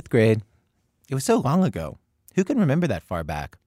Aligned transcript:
Fifth 0.00 0.08
grade. 0.08 0.40
It 1.10 1.14
was 1.14 1.24
so 1.24 1.36
long 1.36 1.62
ago. 1.62 1.98
Who 2.34 2.42
can 2.42 2.58
remember 2.58 2.86
that 2.86 3.02
far 3.02 3.22
back? 3.22 3.58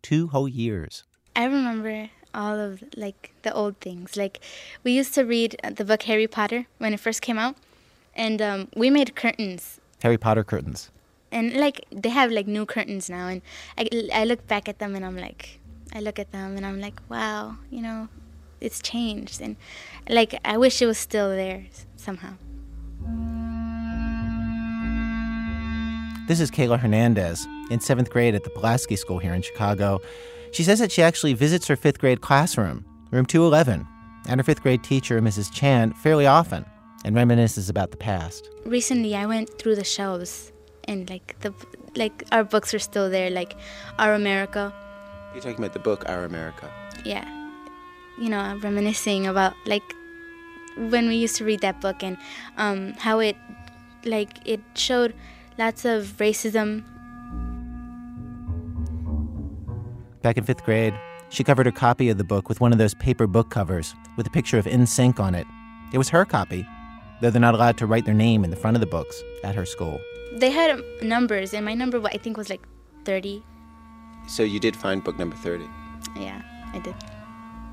Two 0.00 0.28
whole 0.28 0.48
years. 0.48 1.04
I 1.36 1.44
remember 1.44 2.08
all 2.32 2.58
of 2.58 2.82
like 2.96 3.34
the 3.42 3.52
old 3.52 3.76
things. 3.78 4.16
Like 4.16 4.40
we 4.84 4.92
used 4.92 5.12
to 5.16 5.22
read 5.22 5.60
the 5.62 5.84
book 5.84 6.04
Harry 6.04 6.26
Potter 6.26 6.64
when 6.78 6.94
it 6.94 7.00
first 7.00 7.20
came 7.20 7.38
out, 7.38 7.56
and 8.16 8.40
um, 8.40 8.68
we 8.74 8.88
made 8.88 9.14
curtains. 9.14 9.80
Harry 10.02 10.16
Potter 10.16 10.44
curtains. 10.44 10.90
And 11.30 11.52
like 11.52 11.84
they 11.92 12.08
have 12.08 12.30
like 12.30 12.46
new 12.46 12.64
curtains 12.64 13.10
now, 13.10 13.28
and 13.28 13.42
I, 13.76 13.86
I 14.14 14.24
look 14.24 14.46
back 14.46 14.66
at 14.66 14.78
them 14.78 14.94
and 14.94 15.04
I'm 15.04 15.18
like, 15.18 15.60
I 15.92 16.00
look 16.00 16.18
at 16.18 16.32
them 16.32 16.56
and 16.56 16.64
I'm 16.64 16.80
like, 16.80 16.98
wow, 17.10 17.56
you 17.70 17.82
know, 17.82 18.08
it's 18.62 18.80
changed, 18.80 19.42
and 19.42 19.56
like 20.08 20.40
I 20.42 20.56
wish 20.56 20.80
it 20.80 20.86
was 20.86 20.96
still 20.96 21.28
there 21.28 21.66
somehow. 21.96 22.36
This 26.30 26.38
is 26.38 26.48
Kayla 26.48 26.78
Hernandez 26.78 27.48
in 27.72 27.80
seventh 27.80 28.08
grade 28.08 28.36
at 28.36 28.44
the 28.44 28.50
Pulaski 28.50 28.94
School 28.94 29.18
here 29.18 29.34
in 29.34 29.42
Chicago. 29.42 30.00
She 30.52 30.62
says 30.62 30.78
that 30.78 30.92
she 30.92 31.02
actually 31.02 31.34
visits 31.34 31.66
her 31.66 31.74
fifth 31.74 31.98
grade 31.98 32.20
classroom, 32.20 32.84
room 33.10 33.26
211, 33.26 33.84
and 34.28 34.38
her 34.38 34.44
fifth 34.44 34.62
grade 34.62 34.84
teacher, 34.84 35.20
Mrs. 35.20 35.52
Chan, 35.52 35.92
fairly 35.94 36.28
often 36.28 36.64
and 37.04 37.16
reminisces 37.16 37.68
about 37.68 37.90
the 37.90 37.96
past. 37.96 38.48
Recently, 38.64 39.16
I 39.16 39.26
went 39.26 39.58
through 39.58 39.74
the 39.74 39.82
shelves 39.82 40.52
and 40.84 41.10
like 41.10 41.34
the 41.40 41.52
like 41.96 42.22
our 42.30 42.44
books 42.44 42.72
are 42.74 42.78
still 42.78 43.10
there, 43.10 43.28
like 43.28 43.56
Our 43.98 44.14
America. 44.14 44.72
You're 45.32 45.42
talking 45.42 45.58
about 45.58 45.72
the 45.72 45.80
book 45.80 46.08
Our 46.08 46.22
America. 46.22 46.70
Yeah, 47.04 47.26
you 48.20 48.28
know, 48.28 48.38
I'm 48.38 48.60
reminiscing 48.60 49.26
about 49.26 49.54
like 49.66 49.96
when 50.76 51.08
we 51.08 51.16
used 51.16 51.34
to 51.38 51.44
read 51.44 51.60
that 51.62 51.80
book 51.80 52.04
and 52.04 52.16
um, 52.56 52.92
how 52.98 53.18
it 53.18 53.36
like 54.04 54.30
it 54.44 54.60
showed 54.76 55.12
lots 55.60 55.84
of 55.84 56.16
racism. 56.16 56.82
Back 60.22 60.38
in 60.38 60.44
fifth 60.44 60.64
grade, 60.64 60.94
she 61.28 61.44
covered 61.44 61.66
her 61.66 61.72
copy 61.72 62.08
of 62.08 62.16
the 62.16 62.24
book 62.24 62.48
with 62.48 62.60
one 62.60 62.72
of 62.72 62.78
those 62.78 62.94
paper 62.94 63.26
book 63.26 63.50
covers 63.50 63.94
with 64.16 64.26
a 64.26 64.30
picture 64.30 64.58
of 64.58 64.64
NSYNC 64.64 65.20
on 65.20 65.34
it. 65.34 65.46
It 65.92 65.98
was 65.98 66.08
her 66.08 66.24
copy, 66.24 66.66
though 67.20 67.30
they're 67.30 67.40
not 67.40 67.54
allowed 67.54 67.76
to 67.78 67.86
write 67.86 68.06
their 68.06 68.14
name 68.14 68.42
in 68.42 68.50
the 68.50 68.56
front 68.56 68.76
of 68.76 68.80
the 68.80 68.86
books 68.86 69.22
at 69.44 69.54
her 69.54 69.66
school. 69.66 70.00
They 70.32 70.50
had 70.50 70.70
um, 70.70 70.82
numbers, 71.02 71.52
and 71.52 71.64
my 71.64 71.74
number 71.74 72.00
I 72.06 72.16
think 72.16 72.38
was 72.38 72.48
like 72.48 72.66
30. 73.04 73.44
So 74.28 74.42
you 74.42 74.60
did 74.60 74.74
find 74.74 75.04
book 75.04 75.18
number 75.18 75.36
30? 75.36 75.68
Yeah, 76.16 76.40
I 76.72 76.78
did. 76.78 76.94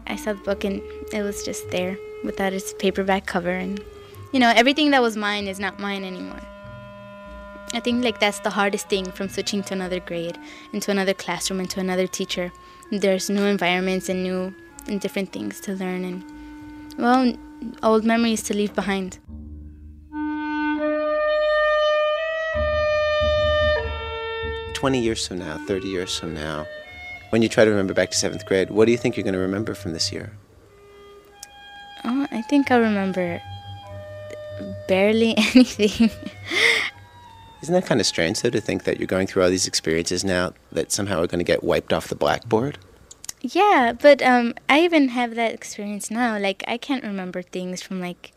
I 0.08 0.18
saw 0.18 0.34
the 0.34 0.44
book 0.44 0.66
and 0.66 0.82
it 1.14 1.22
was 1.24 1.44
just 1.44 1.70
there 1.70 1.98
without 2.26 2.52
its 2.52 2.74
paperback 2.74 3.26
cover 3.26 3.52
and 3.52 3.82
you 4.34 4.42
know, 4.42 4.52
everything 4.54 4.92
that 4.92 5.02
was 5.02 5.16
mine 5.16 5.48
is 5.48 5.58
not 5.58 5.80
mine 5.80 6.04
anymore. 6.04 6.42
I 7.74 7.80
think 7.82 8.04
like 8.04 8.20
that's 8.20 8.40
the 8.40 8.50
hardest 8.50 8.88
thing 8.88 9.12
from 9.12 9.28
switching 9.28 9.62
to 9.64 9.74
another 9.74 10.00
grade, 10.00 10.38
into 10.74 10.90
another 10.90 11.14
classroom, 11.14 11.60
into 11.60 11.80
another 11.80 12.08
teacher. 12.08 12.52
There's 12.92 13.30
new 13.30 13.44
environments 13.44 14.08
and 14.08 14.24
new 14.24 14.54
and 14.88 15.02
different 15.02 15.34
things 15.34 15.60
to 15.62 15.74
learn 15.74 16.06
and 16.06 16.24
well, 16.98 17.34
old 17.84 18.06
memories 18.06 18.42
to 18.44 18.56
leave 18.56 18.74
behind. 18.74 19.20
Twenty 24.74 25.02
years 25.02 25.28
from 25.28 25.40
now, 25.40 25.58
thirty 25.68 25.90
years 25.90 26.18
from 26.18 26.34
now, 26.34 26.66
when 27.32 27.42
you 27.42 27.50
try 27.50 27.66
to 27.66 27.70
remember 27.70 27.94
back 27.94 28.12
to 28.12 28.18
seventh 28.18 28.46
grade, 28.46 28.70
what 28.72 28.86
do 28.86 28.92
you 28.92 28.98
think 28.98 29.18
you're 29.18 29.24
going 29.24 29.34
to 29.34 29.40
remember 29.40 29.74
from 29.74 29.92
this 29.92 30.12
year? 30.12 30.32
Oh, 32.06 32.28
I 32.32 32.42
think 32.44 32.72
I 32.72 32.78
remember 32.78 33.42
barely 34.88 35.36
anything. 35.38 36.10
Isn't 37.62 37.74
that 37.74 37.86
kind 37.86 38.00
of 38.00 38.06
strange, 38.08 38.42
though, 38.42 38.50
to 38.52 38.62
think 38.62 38.84
that 38.84 39.00
you're 39.00 39.08
going 39.08 39.28
through 39.28 39.44
all 39.44 39.50
these 39.50 39.68
experiences 39.68 40.24
now 40.24 40.54
that 40.72 40.92
somehow 40.92 41.22
are 41.22 41.28
going 41.28 41.40
to 41.40 41.46
get 41.46 41.64
wiped 41.64 41.92
off 41.92 42.08
the 42.08 42.16
blackboard? 42.16 42.78
Yeah, 43.42 43.94
but 44.00 44.22
um, 44.22 44.54
I 44.70 44.82
even 44.82 45.10
have 45.10 45.36
that 45.36 45.54
experience 45.54 46.12
now. 46.12 46.38
Like, 46.38 46.64
I 46.68 46.78
can't 46.78 47.04
remember 47.04 47.42
things 47.42 47.82
from 47.82 48.00
like 48.00 48.32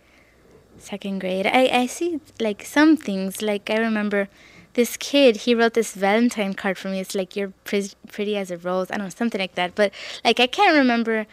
second 0.78 1.20
grade. 1.20 1.46
I, 1.46 1.68
I 1.68 1.86
see 1.86 2.20
like 2.38 2.64
some 2.64 2.96
things. 2.96 3.42
Like, 3.42 3.68
I 3.70 3.76
remember 3.76 4.28
this 4.74 4.96
kid, 4.96 5.36
he 5.36 5.54
wrote 5.54 5.74
this 5.74 5.94
Valentine 5.94 6.54
card 6.54 6.78
for 6.78 6.88
me. 6.88 7.00
It's 7.00 7.14
like, 7.14 7.36
you're 7.36 7.52
pre- 7.64 7.90
pretty 8.08 8.36
as 8.36 8.50
a 8.50 8.56
rose. 8.56 8.90
I 8.90 8.96
don't 8.96 9.06
know, 9.06 9.10
something 9.10 9.40
like 9.40 9.54
that. 9.54 9.74
But 9.74 9.92
like, 10.24 10.40
I 10.40 10.46
can't 10.46 10.76
remember 10.76 11.26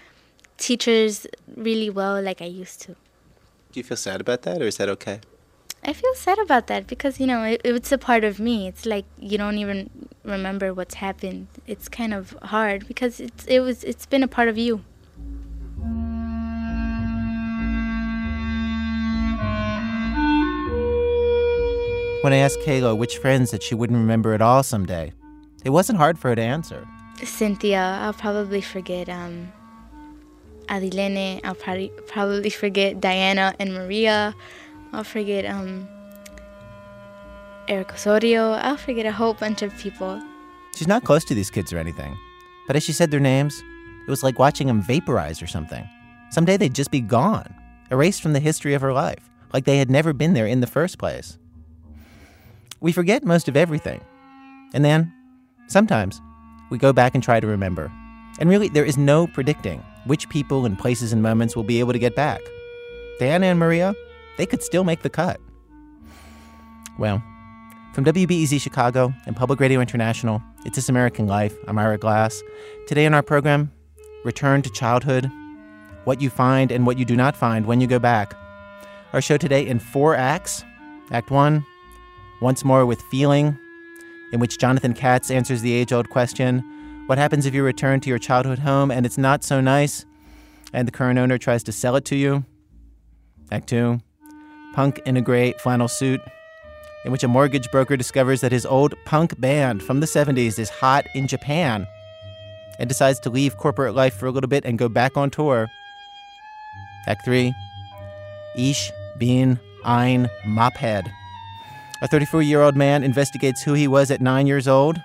teachers 0.57 1.27
really 1.55 1.89
well 1.89 2.21
like 2.21 2.41
I 2.41 2.45
used 2.45 2.81
to. 2.81 2.95
Do 3.71 3.79
you 3.79 3.83
feel 3.83 3.97
sad 3.97 4.21
about 4.21 4.41
that, 4.41 4.61
or 4.61 4.65
is 4.65 4.77
that 4.77 4.89
okay? 4.89 5.19
I 5.83 5.93
feel 5.93 6.13
sad 6.15 6.37
about 6.39 6.67
that 6.67 6.87
because 6.87 7.19
you 7.19 7.27
know 7.27 7.43
it, 7.43 7.61
it's 7.63 7.91
a 7.91 7.97
part 7.97 8.23
of 8.23 8.39
me. 8.39 8.67
It's 8.67 8.85
like 8.85 9.05
you 9.17 9.37
don't 9.37 9.57
even 9.57 9.89
remember 10.23 10.73
what's 10.73 10.95
happened. 10.95 11.47
It's 11.65 11.87
kind 11.87 12.13
of 12.13 12.35
hard 12.43 12.87
because 12.87 13.19
it's 13.19 13.45
it 13.45 13.59
was 13.59 13.83
it's 13.83 14.05
been 14.05 14.23
a 14.23 14.27
part 14.27 14.49
of 14.49 14.57
you. 14.57 14.83
When 22.21 22.33
I 22.33 22.37
asked 22.37 22.59
Kayla 22.59 22.97
which 22.97 23.19
friends 23.19 23.51
that 23.51 23.63
she 23.63 23.75
wouldn't 23.75 23.97
remember 23.97 24.33
at 24.33 24.41
all 24.41 24.63
someday, 24.63 25.13
it 25.63 25.69
wasn't 25.69 25.99
hard 25.99 26.19
for 26.19 26.29
her 26.29 26.35
to 26.35 26.41
answer. 26.41 26.85
Cynthia, 27.23 27.99
I'll 28.01 28.13
probably 28.13 28.59
forget 28.59 29.07
um, 29.07 29.53
Adilene. 30.67 31.39
I'll 31.43 31.55
probably 31.55 31.91
probably 32.07 32.49
forget 32.49 32.99
Diana 32.99 33.53
and 33.59 33.73
Maria. 33.73 34.35
I'll 34.97 35.03
forget 35.03 35.45
um, 35.45 35.87
Eric 37.67 37.93
Osorio. 37.93 38.53
I'll 38.53 38.77
forget 38.77 39.05
a 39.05 39.11
whole 39.11 39.35
bunch 39.35 39.61
of 39.61 39.77
people. 39.77 40.19
She's 40.75 40.87
not 40.87 41.03
close 41.03 41.23
to 41.25 41.35
these 41.35 41.51
kids 41.51 41.71
or 41.71 41.77
anything, 41.77 42.17
but 42.65 42.75
as 42.75 42.81
she 42.81 42.93
said 42.93 43.11
their 43.11 43.19
names, 43.19 43.61
it 44.07 44.09
was 44.09 44.23
like 44.23 44.39
watching 44.39 44.65
them 44.65 44.81
vaporize 44.81 45.39
or 45.39 45.45
something. 45.45 45.87
Someday 46.31 46.57
they'd 46.57 46.73
just 46.73 46.89
be 46.89 46.99
gone, 46.99 47.53
erased 47.91 48.23
from 48.23 48.33
the 48.33 48.39
history 48.39 48.73
of 48.73 48.81
her 48.81 48.91
life, 48.91 49.29
like 49.53 49.65
they 49.65 49.77
had 49.77 49.91
never 49.91 50.13
been 50.13 50.33
there 50.33 50.47
in 50.47 50.61
the 50.61 50.67
first 50.67 50.97
place. 50.97 51.37
We 52.79 52.91
forget 52.91 53.23
most 53.23 53.47
of 53.47 53.55
everything. 53.55 54.01
And 54.73 54.83
then, 54.83 55.13
sometimes, 55.67 56.19
we 56.71 56.79
go 56.79 56.91
back 56.91 57.13
and 57.13 57.23
try 57.23 57.39
to 57.39 57.45
remember. 57.45 57.91
And 58.39 58.49
really, 58.49 58.67
there 58.67 58.85
is 58.85 58.97
no 58.97 59.27
predicting 59.27 59.83
which 60.05 60.27
people 60.29 60.65
and 60.65 60.75
places 60.75 61.13
and 61.13 61.21
moments 61.21 61.55
we'll 61.55 61.65
be 61.65 61.81
able 61.81 61.93
to 61.93 61.99
get 61.99 62.15
back. 62.15 62.41
Diana 63.19 63.45
and 63.45 63.59
Maria, 63.59 63.93
they 64.37 64.45
could 64.45 64.63
still 64.63 64.83
make 64.83 65.01
the 65.01 65.09
cut. 65.09 65.39
Well, 66.97 67.21
from 67.93 68.05
WBEZ 68.05 68.61
Chicago 68.61 69.13
and 69.25 69.35
Public 69.35 69.59
Radio 69.59 69.81
International, 69.81 70.41
it's 70.65 70.75
This 70.75 70.89
American 70.89 71.27
Life. 71.27 71.55
I'm 71.67 71.77
Ira 71.77 71.97
Glass. 71.97 72.41
Today 72.87 73.05
in 73.05 73.13
our 73.13 73.23
program, 73.23 73.71
Return 74.23 74.61
to 74.61 74.69
Childhood, 74.69 75.29
what 76.05 76.21
you 76.21 76.29
find 76.29 76.71
and 76.71 76.85
what 76.85 76.97
you 76.97 77.05
do 77.05 77.15
not 77.15 77.35
find 77.35 77.65
when 77.65 77.81
you 77.81 77.87
go 77.87 77.99
back. 77.99 78.33
Our 79.13 79.21
show 79.21 79.37
today 79.37 79.67
in 79.67 79.79
four 79.79 80.15
acts. 80.15 80.63
Act 81.11 81.31
one, 81.31 81.65
once 82.41 82.65
more 82.65 82.85
with 82.85 83.01
Feeling, 83.09 83.57
in 84.33 84.39
which 84.39 84.59
Jonathan 84.59 84.93
Katz 84.93 85.31
answers 85.31 85.61
the 85.61 85.73
age 85.73 85.93
old 85.93 86.09
question 86.09 86.63
what 87.07 87.17
happens 87.17 87.45
if 87.45 87.53
you 87.53 87.63
return 87.63 88.01
to 88.01 88.09
your 88.09 88.19
childhood 88.19 88.59
home 88.59 88.91
and 88.91 89.05
it's 89.05 89.17
not 89.17 89.41
so 89.41 89.61
nice 89.61 90.05
and 90.73 90.85
the 90.85 90.91
current 90.91 91.17
owner 91.17 91.37
tries 91.37 91.63
to 91.63 91.71
sell 91.71 91.95
it 91.95 92.03
to 92.03 92.17
you? 92.17 92.43
Act 93.49 93.69
two, 93.69 94.01
Punk 94.77 95.01
in 95.07 95.17
a 95.17 95.21
gray 95.23 95.53
flannel 95.53 95.87
suit, 95.87 96.21
in 97.03 97.11
which 97.11 97.23
a 97.23 97.27
mortgage 97.27 97.71
broker 97.71 97.97
discovers 97.97 98.41
that 98.41 98.51
his 98.51 98.63
old 98.63 98.93
punk 99.05 99.41
band 99.41 99.81
from 99.81 100.01
the 100.01 100.05
70s 100.05 100.59
is 100.59 100.69
hot 100.69 101.03
in 101.15 101.27
Japan 101.27 101.87
and 102.77 102.87
decides 102.87 103.19
to 103.21 103.31
leave 103.31 103.57
corporate 103.57 103.95
life 103.95 104.13
for 104.13 104.27
a 104.27 104.31
little 104.31 104.47
bit 104.47 104.65
and 104.65 104.77
go 104.77 104.87
back 104.87 105.17
on 105.17 105.31
tour. 105.31 105.67
Act 107.07 107.25
3 107.25 107.51
Ich 108.55 108.91
Bin 109.17 109.59
Ein 109.83 110.29
Mophead. 110.45 111.11
A 112.03 112.07
34 112.07 112.43
year 112.43 112.61
old 112.61 112.75
man 112.75 113.03
investigates 113.03 113.63
who 113.63 113.73
he 113.73 113.87
was 113.87 114.11
at 114.11 114.21
nine 114.21 114.45
years 114.45 114.67
old 114.67 115.01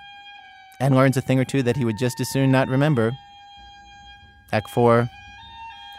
and 0.79 0.93
learns 0.93 1.17
a 1.17 1.21
thing 1.21 1.39
or 1.39 1.45
two 1.45 1.63
that 1.63 1.77
he 1.77 1.83
would 1.83 1.97
just 1.97 2.19
as 2.19 2.29
soon 2.29 2.51
not 2.51 2.67
remember. 2.67 3.11
Act 4.51 4.69
4 4.69 5.09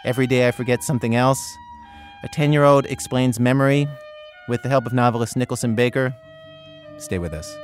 Every 0.05 0.29
day 0.29 0.47
I 0.47 0.53
forget 0.53 0.85
something 0.85 1.17
else. 1.17 1.57
A 2.25 2.29
10 2.29 2.55
year 2.55 2.65
old 2.65 2.87
explains 2.87 3.39
memory 3.39 3.87
with 4.49 4.63
the 4.63 4.71
help 4.71 4.87
of 4.87 4.95
novelist 4.95 5.37
Nicholson 5.37 5.75
Baker. 5.75 6.17
Stay 6.97 7.19
with 7.19 7.35
us. 7.35 7.55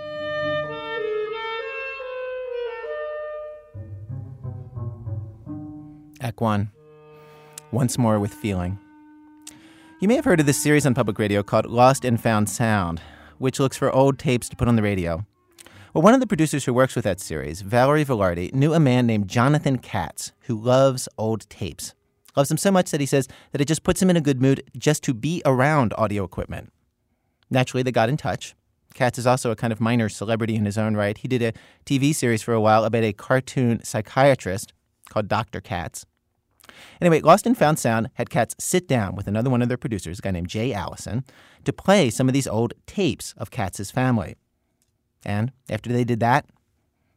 Act 6.20 6.42
1 6.42 6.70
Once 7.72 7.96
More 7.96 8.20
with 8.20 8.34
Feeling. 8.34 8.78
You 9.98 10.08
may 10.08 10.16
have 10.16 10.26
heard 10.26 10.40
of 10.40 10.46
this 10.46 10.62
series 10.62 10.84
on 10.84 10.92
public 10.92 11.18
radio 11.18 11.42
called 11.42 11.64
Lost 11.64 12.04
and 12.04 12.20
Found 12.20 12.50
Sound, 12.50 13.00
which 13.38 13.58
looks 13.60 13.78
for 13.78 13.90
old 13.90 14.18
tapes 14.18 14.50
to 14.50 14.56
put 14.56 14.68
on 14.68 14.76
the 14.76 14.82
radio. 14.82 15.24
Well, 15.94 16.02
one 16.02 16.12
of 16.12 16.20
the 16.20 16.26
producers 16.26 16.66
who 16.66 16.74
works 16.74 16.94
with 16.94 17.04
that 17.04 17.18
series, 17.18 17.62
Valerie 17.62 18.04
Velarde, 18.04 18.52
knew 18.52 18.74
a 18.74 18.80
man 18.80 19.06
named 19.06 19.26
Jonathan 19.26 19.78
Katz 19.78 20.32
who 20.40 20.60
loves 20.60 21.08
old 21.16 21.48
tapes. 21.48 21.94
Loves 22.40 22.50
him 22.50 22.56
so 22.56 22.70
much 22.70 22.90
that 22.90 23.00
he 23.00 23.06
says 23.06 23.28
that 23.52 23.60
it 23.60 23.68
just 23.68 23.82
puts 23.82 24.00
him 24.00 24.08
in 24.08 24.16
a 24.16 24.20
good 24.22 24.40
mood 24.40 24.62
just 24.78 25.02
to 25.02 25.12
be 25.12 25.42
around 25.44 25.92
audio 25.98 26.24
equipment. 26.24 26.72
Naturally, 27.50 27.82
they 27.82 27.92
got 27.92 28.08
in 28.08 28.16
touch, 28.16 28.54
Katz 28.94 29.18
is 29.18 29.26
also 29.26 29.50
a 29.50 29.56
kind 29.56 29.74
of 29.74 29.80
minor 29.80 30.08
celebrity 30.08 30.56
in 30.56 30.64
his 30.64 30.78
own 30.78 30.96
right. 30.96 31.18
He 31.18 31.28
did 31.28 31.42
a 31.42 31.52
TV 31.84 32.14
series 32.14 32.40
for 32.40 32.54
a 32.54 32.60
while 32.62 32.86
about 32.86 33.04
a 33.04 33.12
cartoon 33.12 33.84
psychiatrist 33.84 34.72
called 35.10 35.28
Dr. 35.28 35.60
Katz. 35.60 36.06
Anyway, 37.00 37.20
Lost 37.20 37.46
and 37.46 37.58
Found 37.58 37.78
Sound 37.78 38.08
had 38.14 38.30
Katz 38.30 38.54
sit 38.58 38.88
down 38.88 39.14
with 39.14 39.26
another 39.26 39.50
one 39.50 39.60
of 39.60 39.68
their 39.68 39.76
producers, 39.76 40.18
a 40.18 40.22
guy 40.22 40.30
named 40.30 40.48
Jay 40.48 40.72
Allison, 40.72 41.24
to 41.64 41.74
play 41.74 42.08
some 42.10 42.26
of 42.28 42.32
these 42.32 42.46
old 42.46 42.72
tapes 42.86 43.34
of 43.36 43.50
Katz's 43.50 43.90
family. 43.90 44.36
And 45.24 45.52
after 45.68 45.92
they 45.92 46.04
did 46.04 46.20
that, 46.20 46.46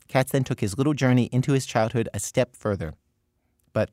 Katz 0.08 0.34
then 0.34 0.44
took 0.44 0.60
his 0.60 0.78
little 0.78 0.94
journey 0.94 1.30
into 1.32 1.54
his 1.54 1.66
childhood 1.66 2.10
a 2.14 2.20
step 2.20 2.56
further. 2.56 2.94
But 3.72 3.90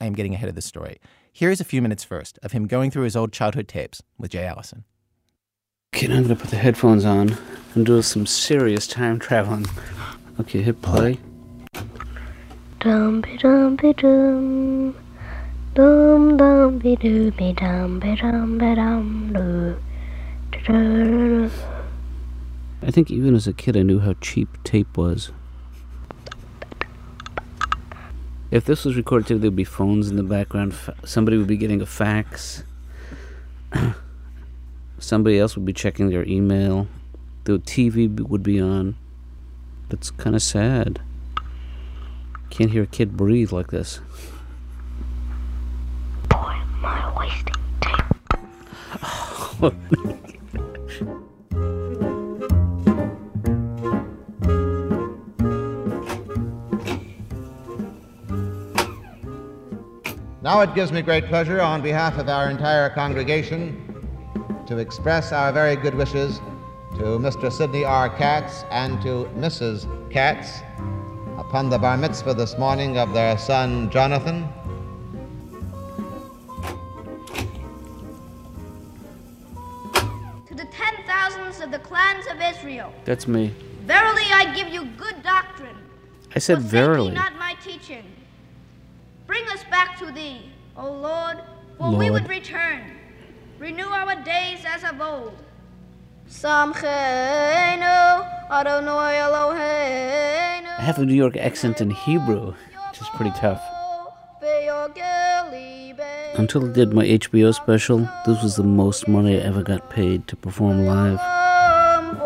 I 0.00 0.06
am 0.06 0.14
getting 0.14 0.34
ahead 0.34 0.48
of 0.48 0.54
the 0.54 0.62
story. 0.62 1.00
Here 1.32 1.50
is 1.50 1.60
a 1.60 1.64
few 1.64 1.82
minutes 1.82 2.04
first 2.04 2.38
of 2.42 2.52
him 2.52 2.66
going 2.66 2.90
through 2.90 3.04
his 3.04 3.16
old 3.16 3.32
childhood 3.32 3.68
tapes 3.68 4.02
with 4.18 4.30
Jay 4.30 4.44
Allison. 4.44 4.84
Okay, 5.94 6.06
now 6.06 6.16
I'm 6.16 6.22
gonna 6.22 6.36
put 6.36 6.50
the 6.50 6.56
headphones 6.56 7.04
on 7.04 7.36
and 7.74 7.86
do 7.86 8.00
some 8.02 8.26
serious 8.26 8.86
time 8.86 9.18
traveling. 9.18 9.66
Okay, 10.40 10.62
hit 10.62 10.80
play. 10.82 11.18
Dum 12.80 13.20
be 13.20 13.36
dum 13.38 13.76
be 13.76 13.92
dum. 13.94 14.96
Dum 15.74 16.36
dum 16.36 16.78
be 16.78 16.96
doo 16.96 17.32
be 17.32 17.52
dum 17.52 17.98
be 17.98 18.14
dum 18.14 18.58
be 18.58 18.74
dum 18.74 19.32
doo. 19.32 19.76
I 22.82 22.90
think 22.90 23.10
even 23.10 23.34
as 23.34 23.46
a 23.46 23.52
kid, 23.52 23.76
I 23.76 23.82
knew 23.82 23.98
how 24.00 24.14
cheap 24.20 24.62
tape 24.64 24.96
was. 24.96 25.32
If 28.50 28.64
this 28.64 28.86
was 28.86 28.96
recorded 28.96 29.26
today, 29.26 29.40
there'd 29.40 29.56
be 29.56 29.64
phones 29.64 30.08
in 30.08 30.16
the 30.16 30.22
background. 30.22 30.74
Somebody 31.04 31.36
would 31.36 31.46
be 31.46 31.58
getting 31.58 31.82
a 31.82 31.86
fax. 31.86 32.64
Somebody 34.98 35.38
else 35.38 35.54
would 35.54 35.66
be 35.66 35.74
checking 35.74 36.08
their 36.08 36.24
email. 36.24 36.88
The 37.44 37.58
TV 37.58 38.08
would 38.18 38.42
be 38.42 38.58
on. 38.58 38.96
That's 39.90 40.10
kind 40.10 40.34
of 40.34 40.40
sad. 40.42 41.00
Can't 42.48 42.70
hear 42.70 42.84
a 42.84 42.86
kid 42.86 43.18
breathe 43.18 43.52
like 43.52 43.68
this. 43.68 44.00
Boy, 46.30 46.56
am 46.56 46.84
I 46.84 47.12
wasting 47.18 47.54
tape. 51.02 51.14
Now 60.48 60.62
it 60.62 60.74
gives 60.74 60.92
me 60.92 61.02
great 61.02 61.26
pleasure 61.26 61.60
on 61.60 61.82
behalf 61.82 62.16
of 62.16 62.30
our 62.30 62.48
entire 62.48 62.88
congregation 62.88 63.84
to 64.66 64.78
express 64.78 65.30
our 65.30 65.52
very 65.52 65.76
good 65.76 65.94
wishes 65.94 66.40
to 66.96 67.18
Mr. 67.20 67.52
Sidney 67.52 67.84
R. 67.84 68.08
Katz 68.08 68.64
and 68.70 68.98
to 69.02 69.28
Mrs. 69.36 69.84
Katz 70.10 70.60
upon 71.36 71.68
the 71.68 71.76
bar 71.76 71.98
mitzvah 71.98 72.32
this 72.32 72.56
morning 72.56 72.96
of 72.96 73.12
their 73.12 73.36
son 73.36 73.90
Jonathan. 73.90 74.48
to 80.46 80.54
the 80.54 80.66
ten 80.72 80.94
thousands 81.06 81.60
of 81.60 81.70
the 81.70 81.78
clans 81.80 82.26
of 82.26 82.40
Israel. 82.40 82.90
That's 83.04 83.28
me. 83.28 83.54
Verily 83.82 84.24
I 84.32 84.54
give 84.56 84.68
you 84.68 84.86
good 84.96 85.22
doctrine. 85.22 85.76
I 86.34 86.38
said 86.38 86.60
verily. 86.62 87.12
not 87.12 87.36
my 87.36 87.54
teaching. 87.62 88.02
Bring 89.38 89.56
us 89.56 89.64
back 89.70 89.96
to 89.98 90.10
thee, 90.10 90.40
O 90.76 90.90
Lord, 90.90 91.38
for 91.76 91.94
we 91.94 92.10
would 92.10 92.28
return. 92.28 92.80
Renew 93.60 93.86
our 93.86 94.16
days 94.24 94.64
as 94.66 94.82
of 94.82 95.00
old. 95.00 95.38
Samcheinu 96.28 96.80
Adonai 98.50 99.20
I 99.20 100.80
have 100.80 100.98
a 100.98 101.04
New 101.04 101.14
York 101.14 101.36
accent 101.36 101.80
in 101.80 101.90
Hebrew, 101.90 102.54
which 102.88 103.00
is 103.00 103.08
pretty 103.10 103.30
tough. 103.38 103.62
Until 106.36 106.68
I 106.68 106.72
did 106.72 106.92
my 106.92 107.06
HBO 107.06 107.54
special, 107.54 108.08
this 108.26 108.42
was 108.42 108.56
the 108.56 108.64
most 108.64 109.06
money 109.06 109.36
I 109.36 109.44
ever 109.44 109.62
got 109.62 109.88
paid 109.88 110.26
to 110.26 110.34
perform 110.34 110.84
live. 110.84 111.20
I'm 111.20 112.16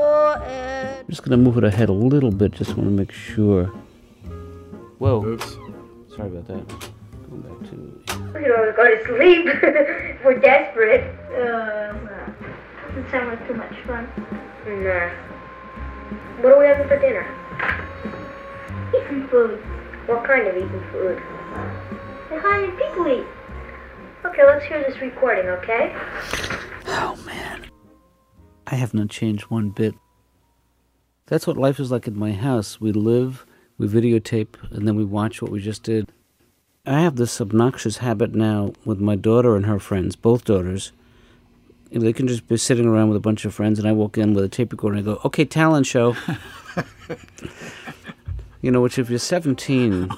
just 1.11 1.23
gonna 1.25 1.37
move 1.37 1.59
it 1.59 1.65
ahead 1.65 1.91
a 1.91 1.93
little 1.93 2.31
bit, 2.31 2.53
just 2.53 2.75
want 2.75 2.89
to 2.89 2.91
make 2.91 3.13
sure. 3.13 3.67
Whoa. 4.99 5.23
Oops. 5.27 5.59
Sorry 6.17 6.29
about 6.29 6.47
that. 6.49 6.93
Going 7.43 7.59
back 7.59 7.71
to. 7.71 7.77
We 8.35 8.45
don't 8.47 8.77
go 8.77 8.85
to 8.89 9.05
sleep. 9.07 9.47
We're 10.25 10.39
desperate. 10.41 11.05
Uh, 11.31 11.93
doesn't 12.89 13.11
sound 13.11 13.29
like 13.29 13.47
too 13.47 13.55
much 13.55 13.75
fun. 13.87 14.09
Nah. 14.67 15.11
What 16.41 16.53
are 16.53 16.59
we 16.59 16.67
having 16.67 16.89
for 16.89 16.99
dinner? 16.99 17.27
Eating 18.91 19.29
food. 19.29 19.59
What 20.07 20.25
kind 20.25 20.47
of 20.47 20.57
eating 20.57 20.85
food? 20.91 21.23
The 22.31 22.41
kind 22.41 22.65
of 22.71 22.79
people 22.79 23.07
eat. 23.09 23.27
Okay, 24.25 24.45
let's 24.47 24.65
hear 24.65 24.83
this 24.83 25.01
recording, 25.01 25.47
okay? 25.47 25.95
Oh 26.87 27.17
man. 27.27 27.67
I 28.67 28.77
have 28.77 28.95
not 28.95 29.11
changed 29.11 29.45
one 29.45 29.71
bit. 29.71 29.95
That's 31.27 31.47
what 31.47 31.57
life 31.57 31.81
is 31.81 31.91
like 31.91 32.07
at 32.07 32.15
my 32.15 32.33
house. 32.33 32.81
We 32.81 32.93
live, 32.93 33.47
we 33.79 33.87
videotape, 33.89 34.57
and 34.73 34.87
then 34.87 34.97
we 34.97 35.05
watch 35.05 35.43
what 35.43 35.51
we 35.51 35.61
just 35.61 35.83
did. 35.83 36.13
I 36.85 36.99
have 37.03 37.15
this 37.15 37.41
obnoxious 37.41 37.99
habit 37.99 38.35
now 38.35 38.73
with 38.85 38.99
my 38.99 39.15
daughter 39.15 39.55
and 39.55 39.67
her 39.67 39.79
friends, 39.79 40.17
both 40.17 40.45
daughters. 40.45 40.91
They 41.93 42.13
can 42.13 42.27
just 42.27 42.49
be 42.49 42.57
sitting 42.57 42.87
around 42.87 43.09
with 43.09 43.17
a 43.17 43.21
bunch 43.21 43.45
of 43.45 43.55
friends, 43.55 43.79
and 43.79 43.87
I 43.87 43.93
walk 43.93 44.19
in 44.19 44.35
with 44.35 44.43
a 44.43 44.49
tape 44.49 44.73
recorder 44.73 44.97
and 44.97 45.09
I 45.09 45.13
go, 45.13 45.21
okay, 45.25 45.45
talent 45.45 45.87
show. 45.87 46.17
you 48.63 48.73
know, 48.73 48.81
which 48.81 48.99
if 48.99 49.09
you're 49.09 49.21
17 49.21 50.11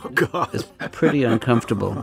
is 0.55 0.63
pretty 0.91 1.23
uncomfortable. 1.25 2.03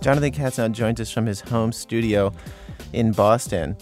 Jonathan 0.00 0.32
Katz 0.32 0.56
now 0.56 0.68
joins 0.68 0.98
us 0.98 1.10
from 1.10 1.26
his 1.26 1.42
home 1.42 1.72
studio 1.72 2.32
in 2.94 3.12
Boston. 3.12 3.76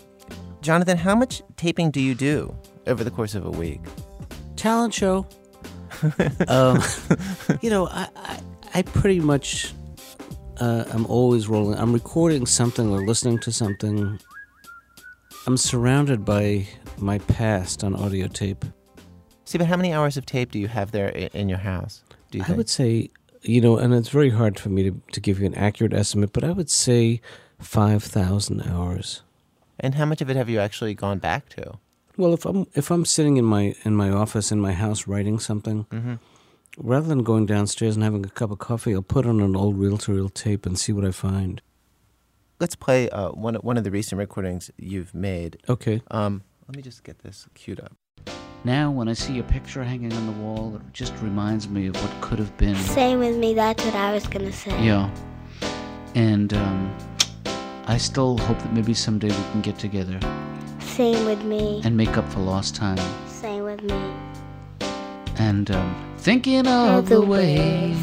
Jonathan, 0.62 0.98
how 0.98 1.14
much 1.14 1.42
taping 1.56 1.92
do 1.92 2.00
you 2.00 2.16
do 2.16 2.56
over 2.86 3.04
the 3.04 3.10
course 3.10 3.34
of 3.34 3.46
a 3.46 3.50
week? 3.50 3.80
talent 4.56 4.92
show. 4.92 5.26
um, 6.48 6.78
you 7.62 7.70
know, 7.70 7.86
I, 7.88 8.08
I, 8.16 8.40
I 8.74 8.82
pretty 8.82 9.20
much, 9.20 9.72
uh, 10.58 10.84
I'm 10.92 11.06
always 11.06 11.48
rolling. 11.48 11.78
I'm 11.78 11.92
recording 11.94 12.44
something 12.44 12.90
or 12.90 13.02
listening 13.06 13.38
to 13.40 13.52
something. 13.52 14.20
I'm 15.46 15.56
surrounded 15.56 16.24
by 16.26 16.68
my 16.98 17.18
past 17.20 17.82
on 17.82 17.94
audio 17.96 18.28
tape. 18.28 18.64
See, 19.46 19.56
but 19.56 19.66
how 19.66 19.76
many 19.76 19.92
hours 19.94 20.16
of 20.18 20.26
tape 20.26 20.50
do 20.52 20.58
you 20.58 20.68
have 20.68 20.92
there 20.92 21.08
in 21.08 21.48
your 21.48 21.58
house? 21.58 22.04
Do 22.30 22.36
you 22.38 22.44
I 22.44 22.48
think? 22.48 22.58
would 22.58 22.68
say, 22.68 23.10
you 23.42 23.62
know, 23.62 23.78
and 23.78 23.94
it's 23.94 24.10
very 24.10 24.30
hard 24.30 24.58
for 24.60 24.68
me 24.68 24.82
to, 24.90 25.00
to 25.12 25.20
give 25.20 25.40
you 25.40 25.46
an 25.46 25.54
accurate 25.54 25.94
estimate, 25.94 26.32
but 26.34 26.44
I 26.44 26.52
would 26.52 26.68
say 26.70 27.22
5,000 27.60 28.60
hours. 28.62 29.22
and 29.78 29.94
how 29.94 30.04
much 30.04 30.20
of 30.20 30.28
it 30.28 30.36
have 30.36 30.50
you 30.50 30.60
actually 30.60 30.92
gone 30.94 31.18
back 31.18 31.48
to? 31.50 31.78
Well, 32.20 32.34
if 32.34 32.44
I'm 32.44 32.66
if 32.74 32.90
I'm 32.90 33.06
sitting 33.06 33.38
in 33.38 33.46
my 33.46 33.74
in 33.84 33.96
my 33.96 34.10
office 34.10 34.52
in 34.52 34.60
my 34.60 34.72
house 34.72 35.06
writing 35.06 35.38
something, 35.38 35.86
Mm-hmm. 35.90 36.14
rather 36.76 37.08
than 37.08 37.22
going 37.22 37.46
downstairs 37.46 37.94
and 37.96 38.04
having 38.04 38.24
a 38.26 38.28
cup 38.28 38.50
of 38.50 38.58
coffee, 38.58 38.92
I'll 38.94 39.00
put 39.00 39.24
on 39.24 39.40
an 39.40 39.56
old 39.56 39.78
reel-to-reel 39.78 40.28
tape 40.28 40.66
and 40.66 40.78
see 40.78 40.92
what 40.92 41.04
I 41.06 41.12
find. 41.12 41.62
Let's 42.58 42.76
play 42.76 43.08
uh, 43.08 43.30
one 43.30 43.54
one 43.54 43.78
of 43.78 43.84
the 43.84 43.90
recent 43.90 44.18
recordings 44.18 44.70
you've 44.76 45.14
made. 45.14 45.56
Okay. 45.66 46.02
Um, 46.10 46.42
let 46.68 46.76
me 46.76 46.82
just 46.82 47.04
get 47.04 47.20
this 47.20 47.46
queued 47.54 47.80
up. 47.80 47.92
Now, 48.64 48.90
when 48.90 49.08
I 49.08 49.14
see 49.14 49.38
a 49.38 49.42
picture 49.42 49.82
hanging 49.82 50.12
on 50.12 50.26
the 50.26 50.32
wall, 50.44 50.76
it 50.76 50.82
just 50.92 51.14
reminds 51.22 51.68
me 51.68 51.86
of 51.86 51.96
what 52.02 52.12
could 52.20 52.38
have 52.38 52.54
been. 52.58 52.76
Same 52.76 53.18
with 53.20 53.38
me, 53.38 53.54
that's 53.54 53.82
what 53.82 53.94
I 53.94 54.12
was 54.12 54.26
gonna 54.26 54.52
say. 54.52 54.76
Yeah. 54.84 55.08
And 56.14 56.52
um, 56.52 56.94
I 57.86 57.96
still 57.96 58.36
hope 58.36 58.58
that 58.58 58.74
maybe 58.74 58.92
someday 58.92 59.28
we 59.28 59.44
can 59.52 59.62
get 59.62 59.78
together 59.78 60.18
Same 60.96 61.24
with 61.24 61.42
me. 61.44 61.80
and 61.84 61.96
make 61.96 62.16
up 62.18 62.28
for 62.32 62.40
lost 62.40 62.74
time. 62.74 62.98
Same 63.28 63.64
with 63.64 63.82
me. 63.82 64.00
And 65.36 65.70
um, 65.70 66.14
thinking 66.18 66.66
of 66.66 67.08
the 67.08 67.20
ways 67.22 67.96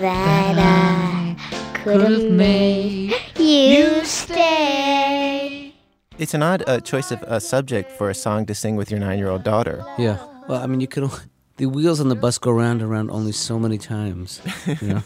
that 0.00 0.56
I 0.58 1.36
could 1.74 2.00
have 2.02 2.30
made 2.30 3.14
you 3.38 4.04
stay. 4.04 5.72
It's 6.18 6.34
an 6.34 6.42
odd 6.42 6.62
uh, 6.66 6.80
choice 6.80 7.10
of 7.10 7.22
a 7.22 7.40
subject 7.40 7.90
for 7.92 8.10
a 8.10 8.14
song 8.14 8.44
to 8.46 8.54
sing 8.54 8.76
with 8.76 8.90
your 8.90 9.00
nine-year-old 9.00 9.42
daughter. 9.42 9.82
Yeah. 9.96 10.18
Well, 10.48 10.62
I 10.62 10.66
mean, 10.66 10.80
you 10.80 10.86
could. 10.88 11.10
The 11.56 11.66
wheels 11.66 12.00
on 12.00 12.08
the 12.08 12.14
bus 12.14 12.38
go 12.38 12.50
round 12.50 12.80
and 12.82 12.90
round 12.90 13.10
only 13.10 13.32
so 13.32 13.58
many 13.58 13.78
times. 13.78 14.40
You 14.80 14.88
know? 14.88 15.02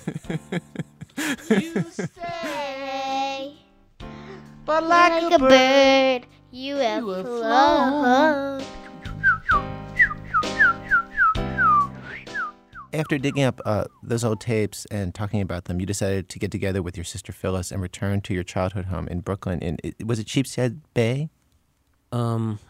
Stay. 1.91 3.53
But 4.65 4.85
like, 4.85 5.33
a 5.33 5.39
bird, 5.39 6.27
UFO. 6.55 7.35
After 12.93 13.19
digging 13.19 13.43
up 13.43 13.61
uh, 13.65 13.87
those 14.05 14.23
old 14.23 14.41
tapes 14.41 14.87
and 14.87 15.13
talking 15.13 15.41
about 15.41 15.65
them, 15.65 15.81
you 15.81 15.87
decided 15.87 16.29
to 16.29 16.39
get 16.39 16.53
together 16.53 16.81
with 16.81 16.97
your 16.97 17.03
sister 17.03 17.33
Phyllis 17.33 17.73
and 17.73 17.83
return 17.83 18.21
to 18.21 18.33
your 18.33 18.45
childhood 18.45 18.85
home 18.85 19.09
in 19.09 19.19
Brooklyn. 19.19 19.59
In 19.59 19.79
was 20.07 20.21
it 20.21 20.29
Sheepshead 20.29 20.81
Bay? 20.95 21.29
Um, 22.13 22.61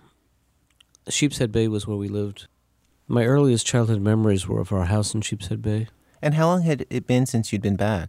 Sheepshead 1.10 1.52
Bay 1.52 1.68
was 1.68 1.86
where 1.86 1.98
we 1.98 2.08
lived. 2.08 2.46
My 3.06 3.26
earliest 3.26 3.66
childhood 3.66 4.00
memories 4.00 4.48
were 4.48 4.60
of 4.60 4.72
our 4.72 4.86
house 4.86 5.14
in 5.14 5.20
Sheepshead 5.20 5.60
Bay. 5.60 5.88
And 6.22 6.32
how 6.34 6.46
long 6.46 6.62
had 6.62 6.86
it 6.88 7.06
been 7.06 7.26
since 7.26 7.52
you'd 7.52 7.60
been 7.60 7.76
back? 7.76 8.08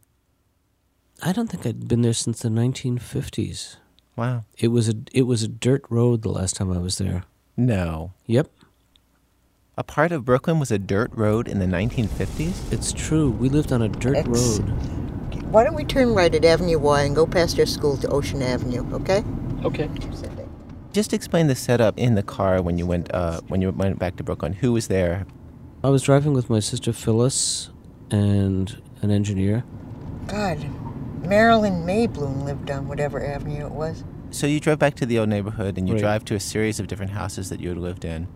I 1.21 1.33
don't 1.33 1.49
think 1.49 1.65
I'd 1.65 1.89
been 1.89 2.01
there 2.01 2.13
since 2.13 2.39
the 2.39 2.47
1950s. 2.47 3.75
Wow. 4.15 4.45
It 4.57 4.69
was 4.69 4.89
a 4.89 4.95
it 5.11 5.23
was 5.23 5.43
a 5.43 5.47
dirt 5.47 5.83
road 5.89 6.21
the 6.21 6.29
last 6.29 6.55
time 6.55 6.71
I 6.71 6.77
was 6.77 6.97
there. 6.97 7.23
No. 7.57 8.13
Yep. 8.27 8.49
A 9.77 9.83
part 9.83 10.11
of 10.13 10.23
Brooklyn 10.23 10.59
was 10.59 10.71
a 10.71 10.79
dirt 10.79 11.11
road 11.13 11.49
in 11.49 11.59
the 11.59 11.65
1950s? 11.65 12.71
It's 12.71 12.93
true. 12.93 13.29
We 13.29 13.49
lived 13.49 13.73
on 13.73 13.81
a 13.81 13.89
dirt 13.89 14.15
Ex- 14.15 14.27
road. 14.27 14.61
Why 15.51 15.65
don't 15.65 15.75
we 15.75 15.83
turn 15.83 16.13
right 16.13 16.33
at 16.33 16.45
Avenue 16.45 16.79
Y 16.79 17.01
and 17.03 17.15
go 17.15 17.25
past 17.25 17.57
your 17.57 17.65
school 17.65 17.97
to 17.97 18.07
Ocean 18.07 18.41
Avenue, 18.41 18.85
okay? 18.93 19.23
Okay. 19.63 19.89
Just 20.93 21.11
explain 21.11 21.47
the 21.47 21.55
setup 21.55 21.97
in 21.99 22.15
the 22.15 22.23
car 22.23 22.61
when 22.61 22.77
you 22.77 22.85
went 22.85 23.13
uh, 23.13 23.41
when 23.47 23.61
you 23.61 23.69
went 23.71 23.99
back 23.99 24.15
to 24.15 24.23
Brooklyn. 24.23 24.53
Who 24.53 24.71
was 24.71 24.87
there? 24.87 25.25
I 25.83 25.89
was 25.89 26.03
driving 26.03 26.33
with 26.33 26.49
my 26.49 26.59
sister 26.61 26.93
Phyllis 26.93 27.69
and 28.09 28.81
an 29.01 29.11
engineer. 29.11 29.65
God, 30.27 30.57
Marilyn 31.27 31.85
Maybloom 31.85 32.43
lived 32.43 32.69
on 32.71 32.87
whatever 32.87 33.23
avenue 33.23 33.65
it 33.65 33.71
was. 33.71 34.03
So 34.31 34.47
you 34.47 34.59
drove 34.59 34.79
back 34.79 34.95
to 34.95 35.05
the 35.05 35.19
old 35.19 35.29
neighborhood 35.29 35.77
and 35.77 35.87
you 35.87 35.95
right. 35.95 36.01
drive 36.01 36.25
to 36.25 36.35
a 36.35 36.39
series 36.39 36.79
of 36.79 36.87
different 36.87 37.11
houses 37.11 37.49
that 37.49 37.59
you 37.59 37.69
had 37.69 37.77
lived 37.77 38.05
in. 38.05 38.27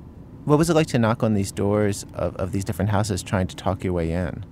What 0.45 0.57
was 0.57 0.69
it 0.69 0.73
like 0.73 0.87
to 0.87 0.99
knock 0.99 1.23
on 1.23 1.33
these 1.33 1.51
doors 1.51 2.05
of, 2.13 2.35
of 2.37 2.51
these 2.51 2.63
different 2.63 2.91
houses 2.91 3.21
trying 3.21 3.47
to 3.47 3.55
talk 3.55 3.83
your 3.83 3.93
way 3.93 4.11
in? 4.11 4.45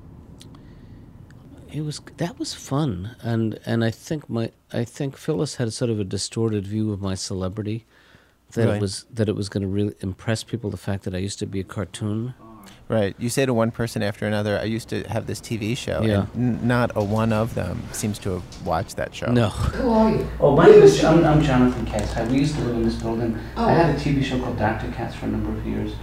It 1.72 1.82
was 1.82 2.01
that 2.17 2.39
was 2.39 2.53
fun 2.53 3.15
and 3.22 3.60
and 3.65 3.84
I 3.84 3.91
think 3.91 4.29
my 4.29 4.51
I 4.72 4.84
think 4.84 5.17
Phyllis 5.17 5.56
had 5.56 5.72
sort 5.74 5.91
of 5.91 6.00
a 6.00 6.03
distorted 6.03 6.65
view 6.65 6.91
of 6.91 7.01
my 7.01 7.15
celebrity 7.15 7.86
that 8.53 8.67
right. 8.67 8.75
it 8.75 8.82
was 8.82 9.06
that 9.12 9.27
it 9.27 9.36
was 9.36 9.50
going 9.50 9.62
to 9.62 9.67
really 9.67 9.94
impress 10.00 10.44
people 10.44 10.70
the 10.70 10.77
fact 10.77 11.03
that 11.03 11.13
I 11.13 11.17
used 11.17 11.39
to 11.39 11.46
be 11.46 11.60
a 11.60 11.65
cartoon 11.65 12.34
Right. 12.89 13.15
You 13.20 13.29
say 13.29 13.46
to 13.46 13.53
one 13.53 13.72
person 13.72 14.01
after 14.01 14.25
another, 14.25 14.58
I 14.58 14.63
used 14.63 14.88
to 14.89 15.03
have 15.10 15.27
this 15.27 15.41
TV 15.41 15.75
show, 15.75 16.01
yeah. 16.03 16.27
and 16.34 16.62
n- 16.62 16.67
not 16.67 16.91
a 16.96 17.03
one 17.03 17.34
of 17.34 17.53
them 17.53 17.84
seems 17.91 18.17
to 18.20 18.32
have 18.32 18.65
watched 18.65 18.96
that 18.96 19.13
show. 19.13 19.29
No. 19.32 19.50
Who 19.50 19.89
are 19.89 20.12
you? 20.12 20.27
Oh, 20.39 20.56
my 20.56 20.67
name 20.67 20.82
is, 20.82 21.03
I'm, 21.03 21.24
I'm 21.25 21.41
Jonathan 21.41 21.86
Katz. 21.86 22.15
I, 22.15 22.25
we 22.29 22.39
used 22.39 22.56
to 22.56 22.62
live 22.62 22.75
in 22.75 22.84
this 22.84 22.96
building. 22.96 23.38
Oh. 23.58 23.65
I 23.65 23.74
had 23.74 23.89
a 23.89 23.98
oh. 23.98 24.01
TV 24.01 24.24
show 24.24 24.39
called 24.39 24.58
Dr. 24.58 24.89
Katz 24.94 25.15
for 25.15 25.25
a 25.25 25.29
number 25.29 25.50
of 25.50 25.65
years. 25.65 25.96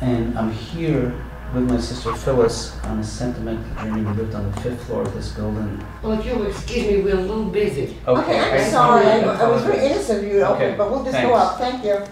And 0.00 0.38
I'm 0.38 0.50
here 0.50 1.14
with 1.52 1.68
my 1.68 1.78
sister 1.78 2.14
Phyllis 2.14 2.78
on 2.84 3.00
a 3.00 3.04
sentimental 3.04 3.64
journey. 3.82 4.02
We 4.02 4.12
lived 4.14 4.34
on 4.34 4.50
the 4.50 4.60
fifth 4.60 4.84
floor 4.84 5.02
of 5.02 5.12
this 5.12 5.32
building. 5.32 5.84
Oh, 6.02 6.08
well, 6.08 6.20
if 6.20 6.24
you'll 6.24 6.46
excuse 6.46 6.86
me, 6.86 7.02
we're 7.02 7.18
a 7.18 7.20
little 7.20 7.50
busy. 7.50 7.96
Okay, 8.06 8.20
okay 8.40 8.64
I'm 8.64 8.70
sorry. 8.70 9.06
I 9.06 9.48
was 9.48 9.62
very 9.62 9.86
innocent 9.86 10.24
of 10.24 10.30
you, 10.30 10.42
okay. 10.42 10.74
but 10.76 10.90
we'll 10.90 11.04
just 11.04 11.16
Thanks. 11.16 11.28
go 11.28 11.34
up. 11.34 11.58
Thank 11.58 11.84
you. 11.84 12.04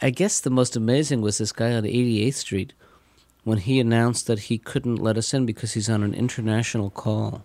I 0.00 0.10
guess 0.10 0.40
the 0.40 0.50
most 0.50 0.76
amazing 0.76 1.20
was 1.20 1.38
this 1.38 1.52
guy 1.52 1.72
on 1.72 1.84
88th 1.84 2.34
Street 2.34 2.72
when 3.44 3.58
he 3.58 3.80
announced 3.80 4.26
that 4.26 4.40
he 4.40 4.58
couldn't 4.58 4.96
let 4.96 5.16
us 5.16 5.34
in 5.34 5.46
because 5.46 5.72
he's 5.72 5.90
on 5.90 6.02
an 6.02 6.14
international 6.14 6.90
call. 6.90 7.42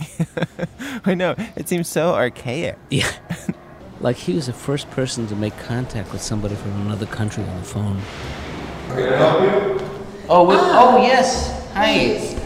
I 1.04 1.14
know. 1.14 1.34
It 1.56 1.68
seems 1.68 1.88
so 1.88 2.14
archaic. 2.14 2.76
Yeah. 2.90 3.10
like 4.00 4.16
he 4.16 4.34
was 4.34 4.46
the 4.46 4.52
first 4.52 4.90
person 4.90 5.26
to 5.28 5.36
make 5.36 5.56
contact 5.58 6.12
with 6.12 6.22
somebody 6.22 6.54
from 6.54 6.72
another 6.82 7.06
country 7.06 7.44
on 7.44 7.56
the 7.56 7.64
phone. 7.64 8.00
Can 8.88 9.12
I 9.12 9.16
help 9.16 9.42
you? 9.42 9.86
Oh, 10.28 10.50
ah. 10.50 10.94
oh 10.94 11.02
yes. 11.02 11.72
Hi. 11.72 11.94
Please. 11.94 12.37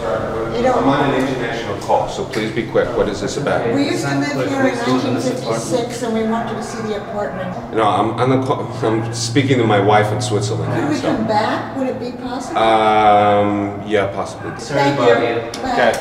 Sorry, 0.00 0.56
you 0.56 0.62
know, 0.62 0.72
I'm 0.72 0.88
on 0.88 1.14
an 1.14 1.28
international 1.28 1.76
call, 1.82 2.08
so 2.08 2.24
please 2.24 2.52
be 2.52 2.66
quick. 2.66 2.88
What 2.96 3.06
is 3.06 3.20
this 3.20 3.36
about? 3.36 3.74
We 3.74 3.84
used 3.90 4.02
to 4.06 4.18
live 4.18 4.48
here 4.48 4.66
in 4.66 4.78
1956, 4.78 6.02
and 6.04 6.14
we 6.14 6.22
wanted 6.22 6.54
to 6.54 6.62
see 6.62 6.80
the 6.88 6.96
apartment. 6.96 7.74
No, 7.74 7.82
I'm 7.82 8.30
the 8.30 8.46
call. 8.46 8.62
I'm 8.82 9.12
speaking 9.12 9.58
to 9.58 9.66
my 9.66 9.78
wife 9.78 10.10
in 10.10 10.22
Switzerland. 10.22 10.72
Could 10.72 10.88
we 10.88 10.96
so. 10.96 11.14
come 11.14 11.26
back? 11.26 11.76
Would 11.76 11.88
it 11.88 12.00
be 12.00 12.12
possible? 12.12 12.58
Um, 12.58 13.86
yeah, 13.86 14.06
possibly. 14.14 14.58
Sorry, 14.58 14.80
Thank 14.80 15.00
you. 15.00 15.60
Okay. 15.68 15.92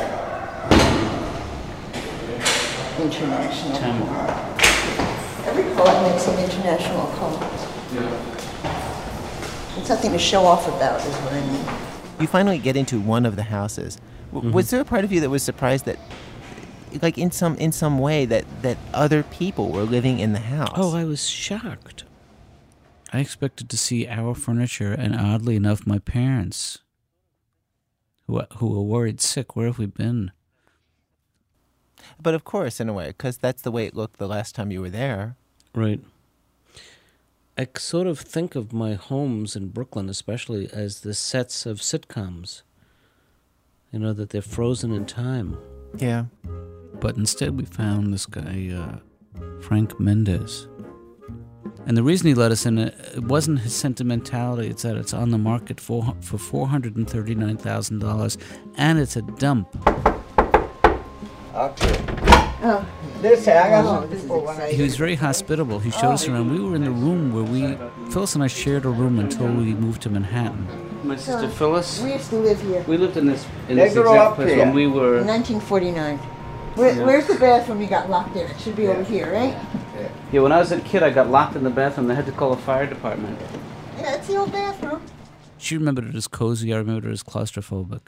International. 3.04 3.80
Call. 4.08 4.30
Every 5.46 5.76
call 5.76 6.10
makes 6.10 6.26
an 6.26 6.40
international 6.40 7.08
call. 7.18 7.34
Yeah. 7.94 8.40
It's 9.78 9.90
nothing 9.90 10.14
to 10.14 10.20
show 10.20 10.46
off 10.46 10.70
about, 10.70 11.02
is 11.06 11.16
what 11.16 11.34
I 11.34 11.42
mean 11.42 11.89
you 12.20 12.28
finally 12.28 12.58
get 12.58 12.76
into 12.76 13.00
one 13.00 13.26
of 13.26 13.36
the 13.36 13.44
houses. 13.44 13.98
W- 14.32 14.48
mm-hmm. 14.48 14.56
Was 14.56 14.70
there 14.70 14.82
a 14.82 14.86
part 14.86 15.04
of 15.04 15.12
you 15.12 15.20
that 15.22 15.30
was 15.30 15.44
surprised 15.44 15.86
that, 15.86 16.00
like 17.02 17.18
in 17.18 17.32
some 17.32 17.56
in 17.56 17.72
some 17.72 18.00
way, 18.00 18.26
that 18.26 18.46
that 18.62 18.78
other 18.94 19.24
people 19.24 19.70
were 19.70 19.84
living 19.84 20.20
in 20.20 20.34
the 20.34 20.40
house? 20.40 20.74
Oh, 20.76 20.96
I 20.96 21.06
was 21.06 21.28
shocked. 21.30 22.04
I 23.12 23.20
expected 23.20 23.70
to 23.70 23.78
see 23.78 24.08
our 24.08 24.36
furniture, 24.36 24.94
and 24.94 25.16
oddly 25.16 25.56
enough, 25.56 25.88
my 25.88 26.00
parents, 26.00 26.80
who 28.28 28.42
who 28.58 28.68
were 28.68 28.84
worried 28.84 29.22
sick. 29.22 29.56
Where 29.56 29.68
have 29.68 29.80
we 29.80 29.88
been? 29.88 30.32
But 32.22 32.34
of 32.34 32.44
course, 32.44 32.80
in 32.80 32.90
a 32.90 32.94
way, 32.94 33.08
because 33.08 33.38
that's 33.38 33.62
the 33.62 33.72
way 33.72 33.86
it 33.86 33.96
looked 33.96 34.20
the 34.20 34.28
last 34.28 34.56
time 34.56 34.72
you 34.72 34.82
were 34.82 34.90
there. 34.90 35.36
Right. 35.74 36.02
I 37.60 37.68
sort 37.78 38.08
of 38.08 38.18
think 38.18 38.56
of 38.56 38.72
my 38.72 38.94
homes 38.94 39.58
in 39.58 39.68
Brooklyn, 39.68 40.08
especially, 40.08 40.70
as 40.72 41.02
the 41.02 41.14
sets 41.14 41.66
of 41.66 41.80
sitcoms. 41.80 42.62
You 43.92 44.00
know, 44.00 44.14
that 44.14 44.30
they're 44.30 44.42
frozen 44.42 44.94
in 44.94 45.06
time. 45.06 45.58
Yeah. 45.98 46.28
But 47.02 47.18
instead, 47.18 47.58
we 47.58 47.66
found 47.66 48.14
this 48.14 48.26
guy, 48.26 48.72
uh, 48.74 49.00
Frank 49.60 50.00
Mendez. 50.00 50.70
And 51.86 51.98
the 51.98 52.04
reason 52.04 52.28
he 52.28 52.34
let 52.34 52.54
us 52.54 52.66
in, 52.66 52.80
uh, 52.80 52.96
it 53.14 53.26
wasn't 53.26 53.60
his 53.60 53.76
sentimentality. 53.76 54.70
It's 54.70 54.84
that 54.84 54.96
it's 54.96 55.14
on 55.14 55.32
the 55.32 55.38
market 55.38 55.82
for, 55.82 56.16
for 56.22 56.38
$439,000 56.38 58.38
and 58.78 59.00
it's 59.00 59.18
a 59.18 59.22
dump. 59.22 59.68
Okay. 61.54 62.06
Oh. 62.64 62.88
Oh, 63.22 64.68
he 64.72 64.82
was 64.82 64.96
very 64.96 65.16
hospitable. 65.16 65.80
He 65.80 65.92
showed 65.92 66.14
us 66.14 66.28
oh, 66.28 66.34
around. 66.34 66.52
We 66.52 66.60
were 66.60 66.76
in 66.76 66.84
the 66.84 66.92
room 66.92 67.34
where 67.34 67.44
we, 67.44 67.78
Phyllis 68.12 68.36
and 68.36 68.44
I 68.44 68.48
shared 68.48 68.86
a 68.86 68.90
room 68.90 69.20
until 69.20 69.48
we 69.48 69.74
moved 69.74 70.02
to 70.04 70.10
Manhattan. 70.10 70.68
My 71.04 71.16
sister 71.16 71.50
Phyllis. 71.50 72.02
We 72.02 72.14
used 72.14 72.30
to 72.30 72.38
live 72.38 72.62
here. 72.62 72.84
We 72.88 72.98
lived 72.98 73.18
in 73.18 73.26
this, 73.26 73.46
in 73.68 73.78
this 73.78 73.96
exact 73.96 74.36
place 74.36 74.54
here. 74.54 74.60
when 74.60 74.74
we 74.74 74.88
were. 74.88 75.24
1949. 75.24 76.18
Where, 76.18 76.96
yeah. 76.96 77.04
Where's 77.04 77.28
the 77.28 77.36
bathroom 77.36 77.82
you 77.82 77.88
got 77.88 78.10
locked 78.10 78.36
in? 78.36 78.50
It 78.50 78.60
should 78.60 78.76
be 78.76 78.84
yeah. 78.84 78.90
over 78.90 79.04
here, 79.04 79.32
right? 79.32 79.54
Yeah. 79.96 80.10
yeah, 80.32 80.42
when 80.42 80.52
I 80.52 80.60
was 80.60 80.72
a 80.72 80.80
kid, 80.80 81.04
I 81.04 81.10
got 81.10 81.30
locked 81.30 81.56
in 81.56 81.64
the 81.64 81.70
bathroom. 81.70 82.08
They 82.08 82.16
had 82.16 82.26
to 82.28 82.32
call 82.32 82.56
the 82.56 82.62
fire 82.62 82.86
department. 82.86 83.38
Yeah, 83.98 84.16
it's 84.16 84.28
the 84.28 84.38
old 84.38 84.52
bathroom. 84.52 85.02
She 85.58 85.76
remembered 85.76 86.06
it 86.06 86.16
as 86.16 86.28
cozy. 86.28 86.74
I 86.74 86.78
remembered 86.78 87.10
it 87.10 87.14
as 87.14 87.24
claustrophobic 87.24 88.02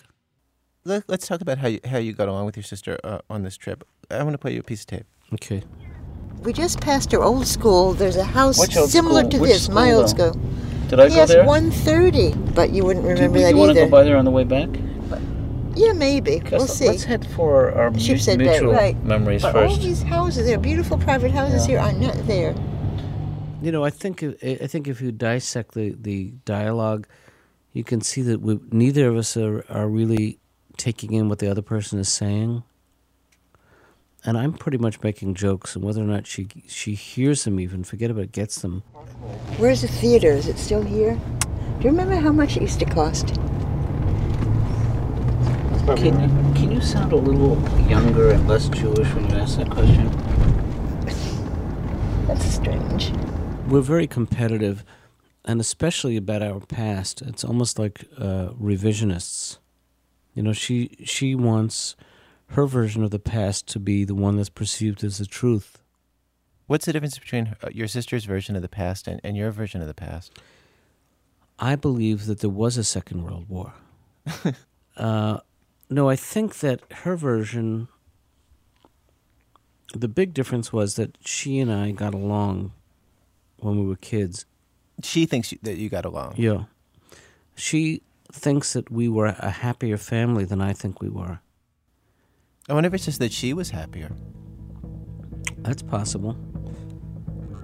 let, 0.86 1.10
us 1.10 1.28
talk 1.28 1.42
about 1.42 1.58
how 1.58 1.68
you 1.68 1.80
how 1.86 1.98
you 1.98 2.14
got 2.14 2.28
along 2.28 2.46
with 2.46 2.58
your 2.58 2.64
sister 2.64 2.98
uh, 3.04 3.20
on 3.30 3.44
this 3.44 3.58
trip. 3.58 3.88
I 4.10 4.24
want 4.24 4.34
to 4.34 4.38
play 4.38 4.54
you 4.54 4.60
a 4.60 4.64
piece 4.64 4.82
of 4.82 4.88
tape. 4.88 5.06
Okay. 5.34 5.64
We 6.42 6.54
just 6.54 6.82
passed 6.82 7.12
her 7.12 7.22
old 7.22 7.46
school. 7.46 7.94
There's 7.94 8.16
a 8.16 8.24
house 8.24 8.58
similar 8.92 9.22
school? 9.22 9.30
to 9.30 9.40
Which 9.40 9.52
this, 9.52 9.64
school, 9.66 9.76
my 9.76 9.92
old 9.92 10.10
school. 10.10 10.32
Did 10.90 11.00
I 11.00 11.06
yes, 11.06 11.16
go 11.16 11.26
there? 11.28 11.38
Yes, 11.38 11.48
one 11.48 11.72
thirty. 11.72 12.34
But 12.34 12.72
you 12.72 12.84
wouldn't 12.84 13.06
remember 13.06 13.38
Did 13.38 13.46
that 13.46 13.50
either. 13.50 13.54
Do 13.54 13.58
You 13.58 13.66
want 13.66 13.78
to 13.78 13.86
go 13.86 13.90
by 13.90 14.04
there 14.04 14.18
on 14.18 14.26
the 14.26 14.32
way 14.32 14.44
back? 14.44 14.70
Yeah, 15.76 15.94
maybe. 15.94 16.42
We'll 16.52 16.68
see. 16.68 16.88
Let's 16.88 17.06
head 17.06 17.26
for 17.32 17.72
our 17.72 17.92
mu- 17.92 17.98
mutual 17.98 18.38
that, 18.38 18.64
right. 18.64 19.02
memories 19.04 19.42
but 19.42 19.54
first. 19.54 19.78
All 19.78 19.82
these 19.82 20.04
houses, 20.04 20.46
they're 20.46 20.60
beautiful 20.60 20.98
private 20.98 21.32
houses 21.32 21.68
yeah. 21.68 21.92
here. 21.92 22.00
are 22.00 22.14
not 22.14 22.28
there. 22.28 22.54
You 23.62 23.72
know, 23.72 23.86
I 23.86 23.90
think 23.90 24.24
I 24.24 24.68
think 24.68 24.88
if 24.88 25.02
you 25.02 25.12
dissect 25.12 25.76
the, 25.76 25.96
the 25.98 26.34
dialogue, 26.44 27.08
you 27.74 27.84
can 27.84 28.02
see 28.02 28.22
that 28.24 28.42
we, 28.42 28.60
neither 28.72 29.08
of 29.08 29.16
us 29.16 29.38
are, 29.38 29.64
are 29.70 29.88
really 29.88 30.40
taking 30.82 31.14
in 31.14 31.30
what 31.30 31.40
the 31.40 31.50
other 31.50 31.62
person 31.62 32.00
is 32.00 32.10
saying. 32.10 32.64
And 34.24 34.38
I'm 34.38 34.54
pretty 34.54 34.78
much 34.78 35.02
making 35.02 35.36
jokes, 35.36 35.76
and 35.76 35.84
whether 35.84 36.02
or 36.02 36.06
not 36.06 36.28
she 36.28 36.48
she 36.68 36.94
hears 36.94 37.44
them, 37.44 37.60
even 37.60 37.84
forget 37.84 38.12
about 38.12 38.26
it, 38.26 38.32
gets 38.32 38.62
them. 38.62 38.84
Where's 39.58 39.82
the 39.82 39.88
theater? 39.88 40.32
Is 40.32 40.48
it 40.48 40.58
still 40.58 40.84
here? 40.84 41.14
Do 41.80 41.84
you 41.86 41.90
remember 41.90 42.16
how 42.16 42.32
much 42.32 42.58
it 42.58 42.62
used 42.62 42.80
to 42.80 42.86
cost? 42.86 43.28
Can 45.86 46.20
you, 46.22 46.54
can 46.54 46.72
you 46.72 46.82
sound 46.82 47.12
a 47.12 47.16
little 47.16 47.58
younger 47.90 48.32
and 48.32 48.48
less 48.48 48.70
Jewish 48.70 49.12
when 49.14 49.30
you 49.30 49.36
ask 49.36 49.58
that 49.58 49.70
question? 49.72 50.08
That's 52.28 52.46
strange. 52.46 53.12
We're 53.68 53.82
very 53.82 54.06
competitive, 54.06 54.86
and 55.44 55.60
especially 55.60 56.18
about 56.18 56.44
our 56.44 56.60
past. 56.60 57.22
It's 57.24 57.44
almost 57.44 57.80
like 57.80 58.06
uh, 58.18 58.50
revisionists. 58.62 59.58
You 60.34 60.44
know, 60.44 60.54
she 60.54 60.98
she 61.04 61.36
wants 61.36 61.96
her 62.52 62.66
version 62.66 63.04
of 63.04 63.12
the 63.12 63.20
past 63.20 63.68
to 63.68 63.80
be 63.80 64.04
the 64.04 64.16
one 64.16 64.38
that's 64.38 64.50
perceived 64.50 65.04
as 65.04 65.18
the 65.18 65.26
truth. 65.26 65.82
What's 66.68 66.86
the 66.86 66.94
difference 66.94 67.18
between 67.18 67.56
your 67.72 67.88
sister's 67.88 68.26
version 68.26 68.56
of 68.56 68.62
the 68.62 68.70
past 68.70 69.08
and, 69.08 69.20
and 69.24 69.36
your 69.36 69.52
version 69.52 69.82
of 69.82 69.88
the 69.88 69.94
past? 69.94 70.32
I 71.60 71.76
believe 71.76 72.26
that 72.26 72.40
there 72.40 72.50
was 72.50 72.78
a 72.78 72.84
Second 72.84 73.24
World 73.24 73.48
War. 73.48 73.74
uh, 74.98 75.40
no, 75.90 76.10
I 76.10 76.16
think 76.16 76.60
that 76.60 76.82
her 76.92 77.16
version, 77.16 77.88
the 79.94 80.08
big 80.08 80.34
difference 80.34 80.72
was 80.72 80.96
that 80.96 81.18
she 81.26 81.60
and 81.60 81.72
I 81.72 81.92
got 81.92 82.14
along 82.14 82.72
when 83.58 83.80
we 83.80 83.86
were 83.86 83.98
kids. 83.98 84.46
She 85.04 85.26
thinks 85.26 85.54
that 85.62 85.78
you 85.78 85.90
got 85.90 86.06
along. 86.06 86.36
Yeah. 86.38 86.64
She 87.56 88.02
thinks 88.34 88.74
that 88.74 88.90
we 88.92 89.08
were 89.08 89.28
a 89.28 89.50
happier 89.50 89.98
family 89.98 90.46
than 90.46 90.62
I 90.62 90.74
think 90.74 91.02
we 91.02 91.10
were. 91.10 91.40
I 92.70 92.74
wonder 92.74 92.88
if 92.88 92.94
it's 92.94 93.06
just 93.06 93.20
that 93.20 93.32
she 93.32 93.54
was 93.54 93.72
happier. 93.72 94.12
That's 95.58 95.82
possible. 95.82 96.38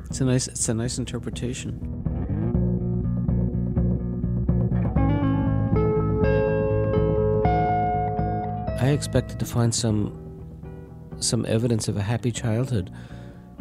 It's 0.10 0.22
a 0.22 0.26
nice 0.26 0.48
it's 0.48 0.70
a 0.70 0.74
nice 0.74 0.98
interpretation. 0.98 1.80
I 8.80 8.90
expected 8.90 9.40
to 9.40 9.46
find 9.46 9.74
some 9.74 10.14
some 11.20 11.46
evidence 11.46 11.88
of 11.88 11.98
a 11.98 12.02
happy 12.02 12.32
childhood 12.32 12.92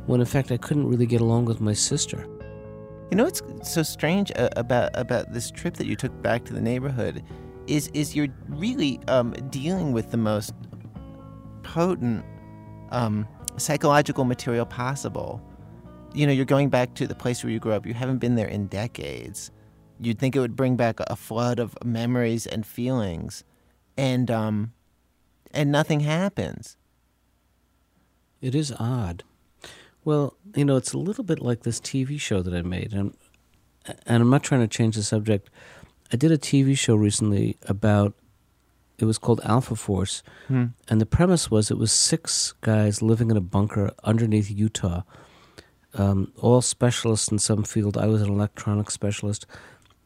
when 0.07 0.21
in 0.21 0.27
fact 0.27 0.53
I 0.53 0.57
couldn't 0.57 0.87
really 0.87 1.07
get 1.07 1.21
along 1.21 1.47
with 1.47 1.61
my 1.61 1.73
sister. 1.73 2.27
You 3.11 3.17
know 3.17 3.25
what's 3.25 3.43
so 3.63 3.83
strange 3.83 4.33
uh, 4.35 4.49
about 4.57 4.91
about 4.95 5.33
this 5.33 5.51
trip 5.51 5.75
that 5.75 5.87
you 5.87 5.95
took 5.95 6.21
back 6.23 6.45
to 6.47 6.53
the 6.53 6.61
neighborhood 6.61 7.23
is 7.67 7.89
is 7.95 8.17
you're 8.17 8.29
really 8.49 9.01
um, 9.07 9.33
dealing 9.51 9.93
with 9.93 10.11
the 10.11 10.17
most 10.17 10.55
potent 11.63 12.25
um, 12.91 13.29
psychological 13.57 14.25
material 14.25 14.67
possible. 14.67 15.41
You 16.15 16.27
know, 16.27 16.33
you're 16.33 16.45
going 16.45 16.69
back 16.69 16.95
to 16.95 17.07
the 17.07 17.15
place 17.15 17.45
where 17.45 17.53
you 17.53 17.61
grew 17.61 17.73
up. 17.73 17.87
You 17.87 17.95
haven't 17.95 18.19
been 18.19 18.35
there 18.35 18.49
in 18.49 18.67
decades. 18.67 19.51
You'd 20.01 20.19
think 20.19 20.35
it 20.35 20.41
would 20.41 20.57
bring 20.57 20.77
back 20.77 20.99
a 21.01 21.17
flood 21.17 21.59
of 21.59 21.77
memories 21.85 22.47
and 22.47 22.67
feelings, 22.67 23.45
and 23.97 24.31
um, 24.31 24.73
and 25.53 25.71
nothing 25.71 26.01
happens. 26.01 26.77
It 28.41 28.55
is 28.55 28.73
odd. 28.79 29.23
Well, 30.07 30.35
you 30.55 30.65
know, 30.65 30.77
it's 30.77 30.93
a 30.95 30.99
little 30.99 31.25
bit 31.25 31.41
like 31.41 31.63
this 31.65 31.81
TV 31.81 32.19
show 32.19 32.41
that 32.43 32.55
I 32.55 32.63
made, 32.63 32.93
and 32.95 33.13
and 34.07 34.23
I'm 34.23 34.31
not 34.31 34.43
trying 34.45 34.61
to 34.63 34.69
change 34.79 34.95
the 34.97 35.03
subject. 35.03 35.51
I 36.13 36.17
did 36.17 36.31
a 36.33 36.39
TV 36.39 36.79
show 36.79 36.95
recently 36.95 37.57
about. 37.69 38.15
It 38.99 39.05
was 39.05 39.19
called 39.19 39.41
Alpha 39.45 39.75
Force, 39.77 40.23
Hmm. 40.49 40.67
and 40.89 41.01
the 41.01 41.07
premise 41.17 41.51
was 41.51 41.71
it 41.71 41.77
was 41.77 41.93
six 41.93 42.55
guys 42.63 43.03
living 43.03 43.31
in 43.33 43.37
a 43.37 43.43
bunker 43.57 43.91
underneath 44.05 44.51
Utah, 44.51 45.03
um, 45.95 46.33
all 46.39 46.63
specialists 46.63 47.29
in 47.33 47.39
some 47.39 47.63
field. 47.65 47.99
I 47.99 48.07
was 48.07 48.23
an 48.23 48.31
electronics 48.31 48.95
specialist, 48.95 49.45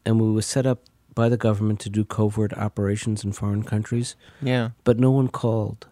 and 0.05 0.19
we 0.19 0.29
were 0.31 0.41
set 0.41 0.65
up 0.65 0.79
by 1.15 1.29
the 1.29 1.37
government 1.37 1.79
to 1.81 1.89
do 1.89 2.03
covert 2.03 2.53
operations 2.57 3.23
in 3.23 3.31
foreign 3.33 3.63
countries. 3.63 4.15
Yeah. 4.41 4.71
but 4.83 4.99
no 4.99 5.11
one 5.11 5.27
called. 5.29 5.87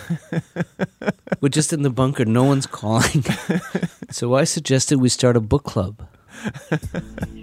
We're 1.40 1.48
just 1.48 1.72
in 1.72 1.82
the 1.82 1.90
bunker. 1.90 2.24
No 2.24 2.44
one's 2.44 2.66
calling. 2.66 3.24
so 4.10 4.34
I 4.34 4.44
suggested 4.44 4.98
we 4.98 5.08
start 5.08 5.36
a 5.36 5.40
book 5.40 5.64
club. 5.64 6.06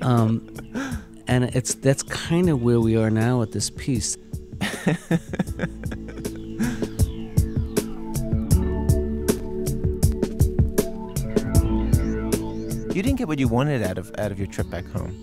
Um, 0.02 0.48
and 1.28 1.44
it's 1.46 1.76
that's 1.76 2.04
kind 2.04 2.50
of 2.50 2.62
where 2.62 2.80
we 2.80 2.96
are 2.96 3.10
now 3.10 3.42
at 3.42 3.52
this 3.52 3.70
piece. 3.70 4.18
You 12.94 13.04
didn't 13.04 13.18
get 13.18 13.28
what 13.28 13.40
you 13.40 13.48
wanted 13.48 13.84
out 13.84 13.98
of 13.98 14.12
out 14.18 14.32
of 14.32 14.40
your 14.40 14.48
trip 14.48 14.70
back 14.70 14.86
home. 14.88 15.16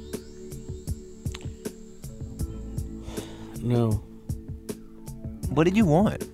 No. 3.63 4.03
What 5.51 5.65
did 5.65 5.77
you 5.77 5.85
want? 5.85 6.25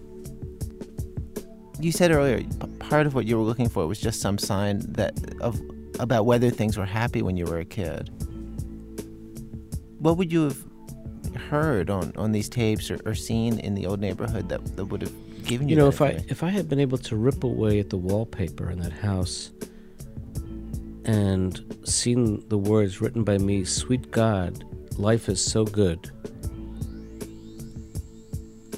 You 1.82 1.90
said 1.90 2.12
earlier 2.12 2.44
part 2.78 3.06
of 3.06 3.14
what 3.14 3.26
you 3.26 3.36
were 3.36 3.42
looking 3.42 3.68
for 3.68 3.86
was 3.88 4.00
just 4.00 4.20
some 4.20 4.38
sign 4.38 4.80
that 4.92 5.14
of 5.40 5.60
about 5.98 6.26
whether 6.26 6.48
things 6.48 6.78
were 6.78 6.86
happy 6.86 7.22
when 7.22 7.36
you 7.36 7.44
were 7.44 7.58
a 7.58 7.64
kid. 7.64 8.08
What 9.98 10.16
would 10.16 10.32
you 10.32 10.44
have 10.44 10.64
heard 11.48 11.90
on, 11.90 12.12
on 12.16 12.30
these 12.30 12.48
tapes 12.48 12.88
or, 12.90 13.00
or 13.04 13.14
seen 13.14 13.58
in 13.58 13.74
the 13.74 13.86
old 13.86 14.00
neighborhood 14.00 14.48
that, 14.48 14.76
that 14.76 14.84
would 14.84 15.02
have 15.02 15.12
given 15.44 15.68
you 15.68 15.74
You 15.74 15.82
know, 15.82 15.88
if 15.88 16.00
I 16.00 16.24
if 16.28 16.44
I 16.44 16.50
had 16.50 16.68
been 16.68 16.78
able 16.78 16.98
to 16.98 17.16
rip 17.16 17.42
away 17.42 17.80
at 17.80 17.90
the 17.90 17.96
wallpaper 17.96 18.70
in 18.70 18.78
that 18.80 18.92
house 18.92 19.50
and 21.04 21.60
seen 21.84 22.48
the 22.48 22.58
words 22.58 23.00
written 23.00 23.24
by 23.24 23.38
me, 23.38 23.64
"Sweet 23.64 24.12
God, 24.12 24.64
life 24.98 25.28
is 25.28 25.44
so 25.44 25.64
good." 25.64 26.10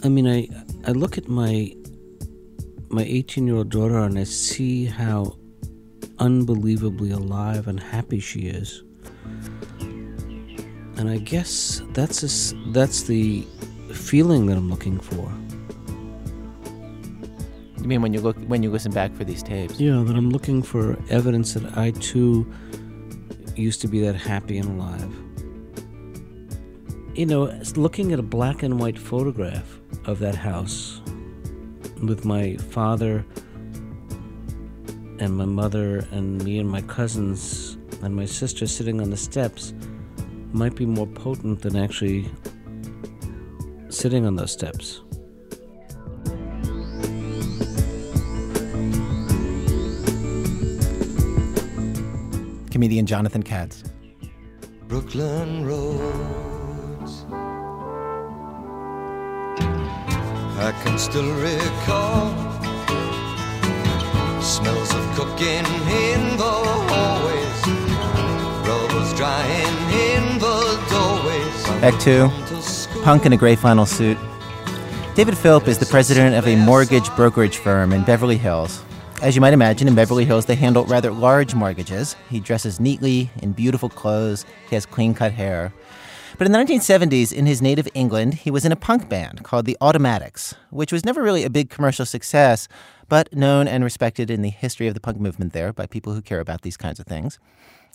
I 0.02 0.08
mean, 0.08 0.26
I 0.26 0.48
I 0.86 0.92
look 0.92 1.18
at 1.18 1.28
my 1.28 1.74
my 2.88 3.02
18 3.02 3.46
year 3.46 3.56
old 3.56 3.70
daughter 3.70 3.98
and 3.98 4.18
I 4.18 4.24
see 4.24 4.86
how 4.86 5.36
unbelievably 6.18 7.10
alive 7.10 7.68
and 7.68 7.80
happy 7.80 8.20
she 8.20 8.40
is. 8.40 8.82
And 10.96 11.10
I 11.10 11.18
guess 11.18 11.82
that's 11.92 12.22
a 12.22 12.56
that's 12.70 13.02
the 13.02 13.42
feeling 13.92 14.46
that 14.46 14.56
I'm 14.56 14.70
looking 14.70 14.98
for. 15.00 15.32
You 17.78 17.88
mean 17.88 18.00
when 18.00 18.14
you 18.14 18.20
look 18.20 18.36
when 18.46 18.62
you 18.62 18.70
listen 18.70 18.92
back 18.92 19.14
for 19.14 19.24
these 19.24 19.42
tapes? 19.42 19.78
Yeah, 19.80 20.02
that 20.06 20.16
I'm 20.16 20.30
looking 20.30 20.62
for 20.62 20.96
evidence 21.10 21.54
that 21.54 21.76
I 21.76 21.90
too 21.90 22.50
used 23.56 23.80
to 23.82 23.88
be 23.88 24.00
that 24.00 24.14
happy 24.14 24.58
and 24.58 24.80
alive. 24.80 25.12
You 27.16 27.26
know, 27.26 27.60
looking 27.76 28.12
at 28.12 28.18
a 28.18 28.22
black 28.22 28.62
and 28.62 28.80
white 28.80 28.98
photograph 28.98 29.78
of 30.04 30.18
that 30.20 30.34
house 30.34 31.00
with 32.06 32.24
my 32.24 32.56
father 32.56 33.24
and 35.18 35.36
my 35.36 35.44
mother 35.44 36.06
and 36.10 36.42
me 36.44 36.58
and 36.58 36.68
my 36.68 36.82
cousins 36.82 37.76
and 38.02 38.14
my 38.14 38.24
sister 38.24 38.66
sitting 38.66 39.00
on 39.00 39.10
the 39.10 39.16
steps 39.16 39.72
might 40.52 40.74
be 40.74 40.86
more 40.86 41.06
potent 41.06 41.62
than 41.62 41.76
actually 41.76 42.30
sitting 43.88 44.26
on 44.26 44.36
those 44.36 44.52
steps. 44.52 45.00
Comedian 52.70 53.06
Jonathan 53.06 53.42
Katz. 53.42 53.84
Brooklyn 54.88 55.64
roads. 55.64 56.53
I 60.56 60.72
can 60.84 60.98
still 60.98 61.30
recall 61.34 62.30
smells 64.40 64.94
of 64.94 65.16
cooking 65.16 65.64
in 65.90 66.36
the 66.36 66.54
hallways, 66.88 67.66
rollers 68.66 69.14
drying 69.14 69.76
in 69.90 70.38
the 70.38 70.78
doorways. 70.90 71.66
Act 71.82 72.00
two, 72.00 72.30
punk 73.02 73.26
in 73.26 73.32
a 73.32 73.36
gray 73.36 73.56
flannel 73.56 73.84
suit. 73.84 74.16
David 75.14 75.36
Philp 75.36 75.66
is 75.66 75.78
the 75.78 75.86
president 75.86 76.36
of 76.36 76.46
a 76.46 76.56
mortgage 76.56 77.14
brokerage 77.16 77.58
firm 77.58 77.92
in 77.92 78.04
Beverly 78.04 78.36
Hills. 78.36 78.82
As 79.22 79.34
you 79.34 79.40
might 79.40 79.54
imagine, 79.54 79.88
in 79.88 79.94
Beverly 79.94 80.24
Hills, 80.24 80.46
they 80.46 80.54
handle 80.54 80.84
rather 80.84 81.10
large 81.10 81.54
mortgages. 81.54 82.14
He 82.30 82.40
dresses 82.40 82.78
neatly 82.78 83.30
in 83.42 83.52
beautiful 83.52 83.88
clothes, 83.88 84.44
he 84.68 84.76
has 84.76 84.86
clean 84.86 85.14
cut 85.14 85.32
hair. 85.32 85.72
But 86.36 86.48
in 86.48 86.52
the 86.52 86.58
1970s, 86.58 87.32
in 87.32 87.46
his 87.46 87.62
native 87.62 87.88
England, 87.94 88.34
he 88.34 88.50
was 88.50 88.64
in 88.64 88.72
a 88.72 88.76
punk 88.76 89.08
band 89.08 89.44
called 89.44 89.66
the 89.66 89.76
Automatics, 89.80 90.54
which 90.70 90.92
was 90.92 91.04
never 91.04 91.22
really 91.22 91.44
a 91.44 91.50
big 91.50 91.70
commercial 91.70 92.04
success, 92.04 92.66
but 93.08 93.32
known 93.32 93.68
and 93.68 93.84
respected 93.84 94.30
in 94.30 94.42
the 94.42 94.50
history 94.50 94.88
of 94.88 94.94
the 94.94 95.00
punk 95.00 95.20
movement 95.20 95.52
there 95.52 95.72
by 95.72 95.86
people 95.86 96.12
who 96.12 96.20
care 96.20 96.40
about 96.40 96.62
these 96.62 96.76
kinds 96.76 96.98
of 96.98 97.06
things. 97.06 97.38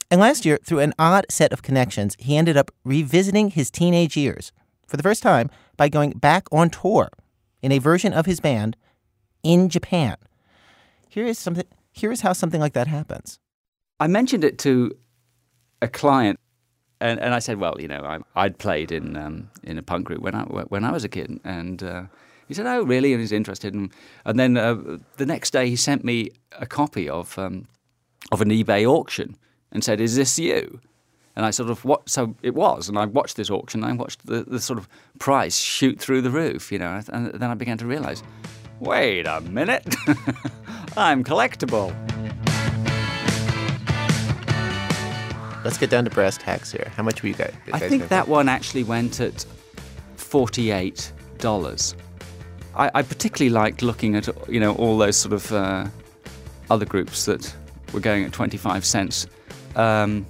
And 0.10 0.22
last 0.22 0.46
year, 0.46 0.58
through 0.64 0.80
an 0.80 0.94
odd 0.98 1.26
set 1.30 1.52
of 1.52 1.64
connections, 1.64 2.16
he 2.18 2.38
ended 2.38 2.56
up 2.56 2.72
revisiting 2.86 3.50
his 3.50 3.70
teenage 3.70 4.16
years 4.16 4.54
for 4.88 4.96
the 4.96 5.04
first 5.04 5.22
time 5.22 5.50
by 5.76 5.90
going 5.90 6.12
back 6.12 6.48
on 6.52 6.70
tour 6.70 7.10
in 7.62 7.74
a 7.74 7.80
version 7.80 8.14
of 8.14 8.26
his 8.26 8.40
band 8.40 8.78
in 9.44 9.68
Japan. 9.68 10.16
Here 11.10 11.26
is 11.26 11.38
something 11.38 11.66
here 11.92 12.12
is 12.12 12.22
how 12.22 12.34
something 12.34 12.62
like 12.62 12.74
that 12.74 12.88
happens. 12.88 13.40
I 14.00 14.08
mentioned 14.08 14.46
it 14.46 14.58
to 14.60 14.96
a 15.82 15.88
client, 15.88 16.40
and, 17.02 17.20
and 17.20 17.34
I 17.34 17.40
said, 17.40 17.60
well, 17.60 17.76
you 17.80 17.88
know, 17.88 18.04
I, 18.04 18.20
I'd 18.44 18.58
played 18.58 18.92
in 18.92 19.16
um, 19.16 19.50
in 19.64 19.78
a 19.78 19.82
punk 19.82 20.06
group 20.06 20.22
when 20.22 20.36
I 20.36 20.44
when 20.44 20.84
I 20.84 20.92
was 20.92 21.04
a 21.04 21.10
kid, 21.10 21.40
and 21.44 21.82
uh, 21.82 22.04
he 22.48 22.54
said, 22.54 22.66
oh, 22.66 22.84
really? 22.84 23.14
And 23.14 23.22
he's 23.22 23.32
interested, 23.32 23.74
and 23.74 23.92
and 24.26 24.40
then 24.40 24.58
uh, 24.58 24.98
the 25.18 25.26
next 25.26 25.52
day 25.52 25.70
he 25.70 25.76
sent 25.76 26.04
me 26.04 26.32
a 26.60 26.66
copy 26.66 27.10
of 27.10 27.38
um, 27.40 27.68
of 28.32 28.42
an 28.42 28.50
eBay 28.50 28.86
auction 28.86 29.38
and 29.72 29.84
said, 29.84 30.02
is 30.02 30.16
this 30.16 30.38
you? 30.40 30.82
And 31.36 31.46
I 31.46 31.52
sort 31.52 31.70
of 31.70 31.86
what 31.86 32.10
so 32.10 32.36
it 32.42 32.54
was, 32.54 32.90
and 32.90 32.98
I 32.98 33.06
watched 33.06 33.38
this 33.38 33.50
auction. 33.50 33.84
And 33.84 33.94
I 33.94 33.96
watched 33.96 34.26
the, 34.26 34.44
the 34.44 34.60
sort 34.60 34.78
of 34.78 34.90
price 35.20 35.58
shoot 35.58 36.00
through 36.00 36.22
the 36.22 36.32
roof, 36.32 36.72
you 36.72 36.80
know, 36.80 37.02
and 37.14 37.28
then 37.34 37.50
I 37.50 37.54
began 37.54 37.78
to 37.78 37.86
realise, 37.86 38.24
wait 38.80 39.26
a 39.26 39.40
minute, 39.40 39.96
I'm 40.98 41.24
collectible. 41.24 41.96
Let's 45.70 45.78
get 45.78 45.92
down 45.92 46.04
to 46.06 46.10
brass 46.10 46.36
tacks 46.36 46.72
here. 46.72 46.92
How 46.98 47.04
much 47.04 47.22
were 47.22 47.30
you 47.30 47.36
guys? 47.36 47.54
I 47.72 47.78
think 47.78 48.08
that 48.08 48.28
one 48.28 48.50
actually 48.50 48.84
went 48.84 49.20
at 49.20 49.46
forty-eight 50.16 51.14
dollars. 51.38 51.94
I, 52.76 52.90
I 52.96 53.04
particularly 53.04 53.52
liked 53.52 53.84
looking 53.84 54.16
at 54.16 54.28
you 54.50 54.60
know 54.60 54.74
all 54.78 54.98
those 54.98 55.16
sort 55.16 55.34
of 55.34 55.52
uh, 55.52 55.86
other 56.72 56.86
groups 56.86 57.26
that 57.26 57.56
were 57.94 58.00
going 58.00 58.26
at 58.26 58.32
twenty-five 58.32 58.84
cents. 58.84 59.28
Um, 59.76 60.26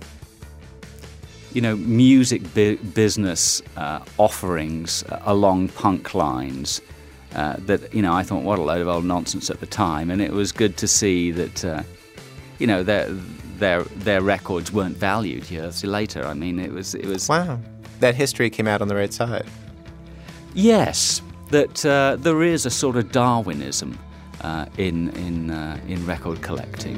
you 1.53 1.61
know, 1.61 1.77
music 1.77 2.41
bu- 2.53 2.75
business 2.93 3.61
uh, 3.77 4.03
offerings 4.17 5.03
uh, 5.03 5.21
along 5.23 5.69
punk 5.69 6.13
lines. 6.13 6.81
Uh, 7.33 7.55
that 7.59 7.93
you 7.93 8.01
know, 8.01 8.11
I 8.11 8.23
thought, 8.23 8.43
what 8.43 8.59
a 8.59 8.61
load 8.61 8.81
of 8.81 8.89
old 8.89 9.05
nonsense 9.05 9.49
at 9.49 9.61
the 9.61 9.67
time, 9.67 10.11
and 10.11 10.21
it 10.21 10.33
was 10.33 10.51
good 10.51 10.75
to 10.75 10.87
see 10.87 11.31
that, 11.31 11.63
uh, 11.63 11.83
you 12.57 12.67
know, 12.67 12.83
their 12.83 13.07
their 13.59 13.83
their 13.83 14.21
records 14.21 14.71
weren't 14.71 14.97
valued 14.97 15.49
years 15.51 15.83
later. 15.83 16.25
I 16.25 16.33
mean, 16.33 16.59
it 16.59 16.71
was 16.71 16.95
it 16.95 17.05
was 17.05 17.29
wow, 17.29 17.59
that 17.99 18.15
history 18.15 18.49
came 18.49 18.67
out 18.67 18.81
on 18.81 18.87
the 18.87 18.95
right 18.95 19.13
side. 19.13 19.45
Yes, 20.53 21.21
that 21.49 21.85
uh, 21.85 22.17
there 22.19 22.43
is 22.43 22.65
a 22.65 22.69
sort 22.69 22.95
of 22.95 23.11
Darwinism 23.11 23.97
uh, 24.41 24.65
in 24.77 25.09
in 25.09 25.51
uh, 25.51 25.79
in 25.87 26.05
record 26.05 26.41
collecting. 26.41 26.97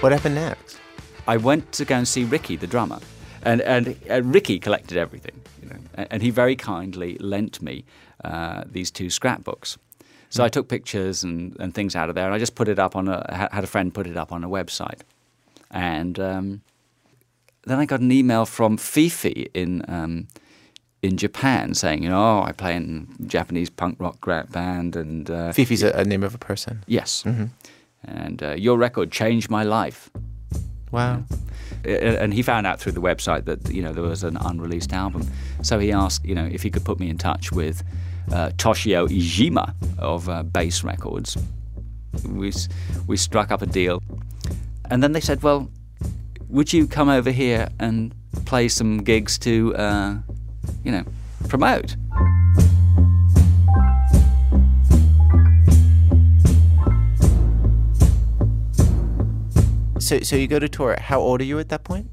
What 0.00 0.12
happened 0.12 0.34
next? 0.34 0.78
I 1.26 1.38
went 1.38 1.72
to 1.72 1.84
go 1.84 1.96
and 1.96 2.06
see 2.06 2.24
Ricky, 2.24 2.56
the 2.56 2.66
drummer, 2.66 3.00
and 3.42 3.60
and 3.62 3.96
uh, 4.10 4.22
Ricky 4.22 4.58
collected 4.58 4.98
everything, 4.98 5.40
you 5.62 5.68
know, 5.68 5.78
and, 5.94 6.08
and 6.10 6.22
he 6.22 6.30
very 6.30 6.56
kindly 6.56 7.16
lent 7.18 7.62
me 7.62 7.84
uh, 8.24 8.64
these 8.66 8.90
two 8.90 9.10
scrapbooks. 9.10 9.78
So 10.34 10.42
I 10.42 10.48
took 10.48 10.66
pictures 10.68 11.22
and, 11.24 11.56
and 11.60 11.72
things 11.72 11.94
out 11.94 12.08
of 12.08 12.14
there, 12.16 12.26
and 12.26 12.34
I 12.34 12.38
just 12.38 12.54
put 12.56 12.66
it 12.68 12.78
up 12.78 12.96
on 12.96 13.06
a 13.08 13.18
ha- 13.40 13.48
had 13.52 13.62
a 13.64 13.66
friend 13.68 13.92
put 13.94 14.06
it 14.06 14.16
up 14.16 14.32
on 14.32 14.42
a 14.42 14.48
website, 14.48 15.00
and 15.70 16.18
um, 16.18 16.60
then 17.66 17.78
I 17.78 17.86
got 17.86 18.00
an 18.00 18.10
email 18.10 18.44
from 18.44 18.76
Fifi 18.76 19.48
in 19.54 19.84
um, 19.88 20.26
in 21.02 21.16
Japan 21.16 21.74
saying, 21.74 22.02
you 22.02 22.08
know, 22.08 22.20
oh, 22.20 22.42
I 22.42 22.52
play 22.52 22.74
in 22.76 23.06
a 23.20 23.22
Japanese 23.26 23.70
punk 23.70 23.96
rock 24.00 24.18
band, 24.50 24.96
and 24.96 25.30
uh, 25.30 25.52
Fifi's 25.52 25.82
a, 25.84 25.90
a 25.92 26.04
name 26.04 26.24
of 26.24 26.34
a 26.34 26.38
person. 26.38 26.82
yes, 26.88 27.22
Mhm. 27.24 27.50
and 28.04 28.42
uh, 28.42 28.54
your 28.58 28.76
record 28.76 29.12
changed 29.12 29.50
my 29.50 29.62
life. 29.62 30.10
Wow. 30.90 31.24
And 31.84 32.32
he 32.34 32.42
found 32.42 32.66
out 32.66 32.80
through 32.80 32.92
the 32.92 33.00
website 33.02 33.44
that 33.44 33.70
you 33.70 33.82
know 33.82 33.92
there 33.92 34.02
was 34.02 34.24
an 34.24 34.36
unreleased 34.36 34.92
album. 34.92 35.22
So 35.62 35.78
he 35.78 35.92
asked, 35.92 36.24
you 36.24 36.34
know, 36.34 36.46
if 36.46 36.62
he 36.62 36.70
could 36.70 36.84
put 36.84 36.98
me 36.98 37.08
in 37.08 37.18
touch 37.18 37.52
with 37.52 37.82
uh, 38.32 38.50
Toshio 38.56 39.08
Ijima 39.08 39.74
of 39.98 40.28
uh, 40.28 40.42
Bass 40.42 40.84
Records. 40.84 41.36
We 42.26 42.52
we 43.06 43.16
struck 43.16 43.50
up 43.50 43.62
a 43.62 43.66
deal, 43.66 44.02
and 44.90 45.02
then 45.02 45.12
they 45.12 45.20
said, 45.20 45.42
well, 45.42 45.70
would 46.48 46.72
you 46.72 46.86
come 46.86 47.08
over 47.08 47.30
here 47.30 47.68
and 47.80 48.14
play 48.44 48.68
some 48.68 48.98
gigs 48.98 49.38
to, 49.40 49.74
uh, 49.74 50.14
you 50.84 50.92
know, 50.92 51.04
promote? 51.48 51.96
So, 59.98 60.20
so 60.20 60.36
you 60.36 60.46
go 60.46 60.58
to 60.58 60.68
tour. 60.68 60.96
How 61.00 61.18
old 61.18 61.40
are 61.40 61.44
you 61.44 61.58
at 61.58 61.70
that 61.70 61.82
point? 61.82 62.10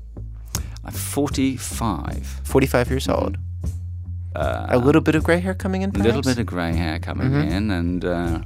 I'm 0.86 0.94
45. 0.94 2.42
45 2.44 2.90
years 2.90 3.10
old. 3.10 3.38
Uh, 4.36 4.66
a 4.70 4.78
little 4.78 5.02
bit 5.02 5.16
of 5.16 5.24
gray 5.24 5.40
hair 5.40 5.54
coming 5.54 5.82
in. 5.82 5.90
A 5.96 6.00
little 6.00 6.22
bit 6.22 6.38
of 6.40 6.46
grey 6.46 6.74
hair 6.74 7.00
coming 7.00 7.32
Mhm. 7.32 7.52
in, 7.52 7.72
and 7.72 8.06
uh, 8.06 8.40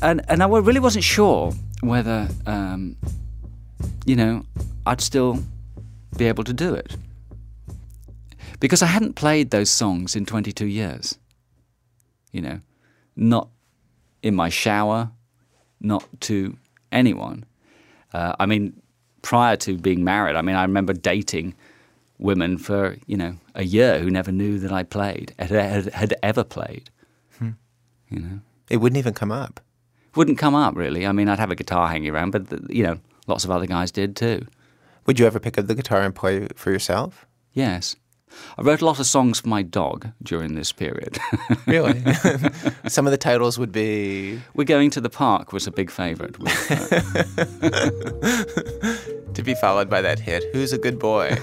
and 0.00 0.22
and 0.28 0.42
I 0.42 0.46
really 0.46 0.80
wasn't 0.80 1.04
sure 1.04 1.52
whether 1.82 2.28
um, 2.46 2.96
you 4.06 4.16
know 4.16 4.44
I'd 4.86 5.00
still 5.02 5.42
be 6.16 6.24
able 6.24 6.44
to 6.44 6.52
do 6.54 6.74
it 6.74 6.96
because 8.60 8.82
I 8.82 8.86
hadn't 8.86 9.14
played 9.14 9.50
those 9.50 9.70
songs 9.70 10.16
in 10.16 10.24
22 10.26 10.66
years. 10.66 11.18
You 12.32 12.40
know, 12.42 12.60
not 13.16 13.48
in 14.22 14.34
my 14.34 14.48
shower, 14.50 15.10
not 15.80 16.04
to 16.20 16.56
anyone. 16.92 17.44
Uh, 18.14 18.34
I 18.40 18.46
mean, 18.46 18.72
prior 19.22 19.56
to 19.56 19.76
being 19.76 20.02
married, 20.04 20.36
I 20.36 20.42
mean, 20.42 20.56
I 20.56 20.62
remember 20.62 20.92
dating 20.92 21.54
women 22.20 22.58
for 22.58 22.96
you 23.06 23.16
know 23.16 23.36
a 23.54 23.64
year 23.64 23.98
who 23.98 24.10
never 24.10 24.30
knew 24.30 24.58
that 24.60 24.70
I 24.72 24.82
played 24.82 25.34
had, 25.38 25.50
had, 25.50 25.86
had 25.94 26.14
ever 26.22 26.44
played. 26.44 26.90
Hmm. 27.38 27.50
You 28.08 28.20
know, 28.20 28.40
It 28.68 28.76
wouldn't 28.78 28.98
even 28.98 29.14
come 29.14 29.32
up. 29.32 29.60
wouldn't 30.14 30.38
come 30.38 30.54
up 30.54 30.76
really. 30.76 31.06
I 31.06 31.12
mean, 31.12 31.28
I'd 31.28 31.38
have 31.38 31.50
a 31.50 31.56
guitar 31.56 31.88
hanging 31.88 32.10
around, 32.10 32.30
but 32.32 32.48
the, 32.48 32.66
you 32.68 32.82
know, 32.84 32.98
lots 33.26 33.44
of 33.44 33.50
other 33.50 33.66
guys 33.66 33.90
did 33.90 34.14
too. 34.16 34.46
Would 35.06 35.18
you 35.18 35.26
ever 35.26 35.40
pick 35.40 35.56
up 35.58 35.66
the 35.66 35.74
guitar 35.74 36.02
and 36.02 36.14
play 36.14 36.46
for 36.54 36.70
yourself? 36.70 37.26
Yes, 37.52 37.96
I 38.58 38.62
wrote 38.62 38.80
a 38.80 38.84
lot 38.84 38.98
of 39.00 39.06
songs 39.06 39.40
for 39.40 39.48
my 39.48 39.62
dog 39.62 40.08
during 40.22 40.54
this 40.54 40.72
period. 40.72 41.18
Really? 41.66 42.02
Some 42.88 43.06
of 43.06 43.10
the 43.12 43.18
titles 43.18 43.58
would 43.58 43.70
be 43.72 44.40
We're 44.54 44.64
going 44.64 44.90
to 44.90 45.00
the 45.00 45.10
park 45.10 45.52
was 45.52 45.66
a 45.66 45.70
big 45.70 45.90
favourite. 45.90 46.38
with, 46.38 46.70
uh, 46.70 46.86
to 49.34 49.42
be 49.42 49.54
followed 49.54 49.88
by 49.88 50.00
that 50.02 50.18
hit. 50.18 50.44
Who's 50.52 50.72
a 50.72 50.78
good 50.78 50.98
boy? 50.98 51.36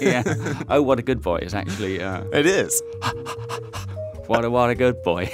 yeah. 0.00 0.22
Oh, 0.70 0.82
what 0.82 0.98
a 0.98 1.02
good 1.02 1.20
boy 1.22 1.38
is 1.38 1.54
actually. 1.54 2.02
Uh, 2.02 2.24
it 2.32 2.46
is. 2.46 2.82
what 4.26 4.44
a 4.44 4.50
what 4.50 4.70
a 4.70 4.74
good 4.74 5.02
boy. 5.02 5.30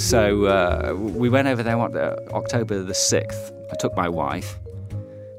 So 0.00 0.46
uh, 0.46 0.94
we 0.96 1.28
went 1.28 1.46
over 1.46 1.62
there 1.62 1.76
what, 1.76 1.94
uh, 1.94 2.16
October 2.32 2.82
the 2.82 2.94
sixth. 2.94 3.52
I 3.70 3.76
took 3.76 3.94
my 3.96 4.08
wife, 4.08 4.58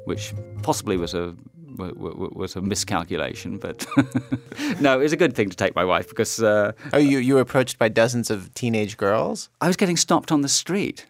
which 0.06 0.34
possibly 0.62 0.98
was 0.98 1.14
a 1.14 1.36
was 1.78 2.56
a 2.56 2.62
miscalculation, 2.62 3.58
but 3.58 3.88
no, 4.80 5.00
it 5.00 5.04
was 5.04 5.14
a 5.14 5.18
good 5.18 5.34
thing 5.34 5.50
to 5.50 5.58
take 5.58 5.74
my 5.74 5.86
wife 5.86 6.10
because 6.10 6.42
uh, 6.44 6.74
Oh, 6.94 6.98
you 6.98 7.18
you 7.18 7.34
were 7.36 7.42
approached 7.42 7.80
by 7.80 7.90
dozens 7.90 8.30
of 8.30 8.54
teenage 8.54 8.98
girls. 8.98 9.50
I 9.62 9.68
was 9.68 9.78
getting 9.78 9.98
stopped 9.98 10.32
on 10.32 10.42
the 10.42 10.50
street. 10.50 11.08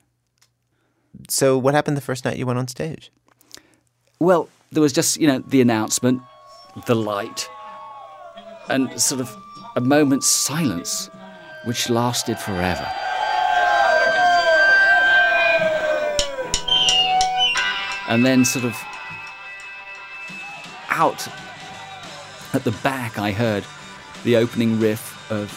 So 1.28 1.58
what 1.58 1.74
happened 1.74 1.98
the 1.98 2.02
first 2.02 2.24
night 2.24 2.38
you 2.38 2.46
went 2.46 2.60
on 2.60 2.68
stage? 2.68 3.12
Well, 4.20 4.48
there 4.72 4.82
was 4.82 4.94
just, 4.94 5.18
you 5.18 5.28
know, 5.28 5.40
the 5.40 5.60
announcement, 5.62 6.22
the 6.86 6.96
light, 6.96 7.50
and 8.70 9.00
sort 9.02 9.20
of 9.20 9.36
a 9.76 9.82
moment's 9.82 10.28
silence, 10.28 11.10
which 11.66 11.90
lasted 11.90 12.40
forever. 12.40 12.88
And 18.12 18.26
then, 18.26 18.43
sort 18.43 18.65
of, 18.65 18.76
out 20.89 21.26
at 22.54 22.65
the 22.65 22.71
back, 22.84 23.17
I 23.17 23.32
heard 23.32 23.63
the 24.26 24.36
opening 24.36 24.82
riff 24.82 25.32
of 25.32 25.50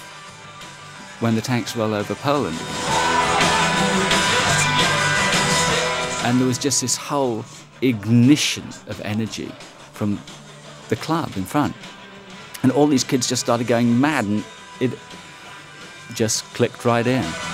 When 1.19 1.35
the 1.35 1.41
Tanks 1.41 1.75
Roll 1.75 1.93
Over 1.93 2.15
Poland. 2.15 2.57
And 6.25 6.39
there 6.39 6.47
was 6.47 6.59
just 6.59 6.81
this 6.81 6.97
whole 6.97 7.45
ignition 7.83 8.69
of 8.87 9.01
energy 9.01 9.51
from 9.93 10.21
the 10.91 10.97
club 10.97 11.33
in 11.35 11.43
front. 11.43 11.75
And 12.63 12.71
all 12.71 12.87
these 12.87 13.03
kids 13.03 13.29
just 13.29 13.43
started 13.43 13.67
going 13.67 14.01
mad, 14.01 14.27
and 14.27 14.45
it 14.79 14.97
just 16.15 16.45
clicked 16.55 16.85
right 16.85 17.05
in. 17.05 17.54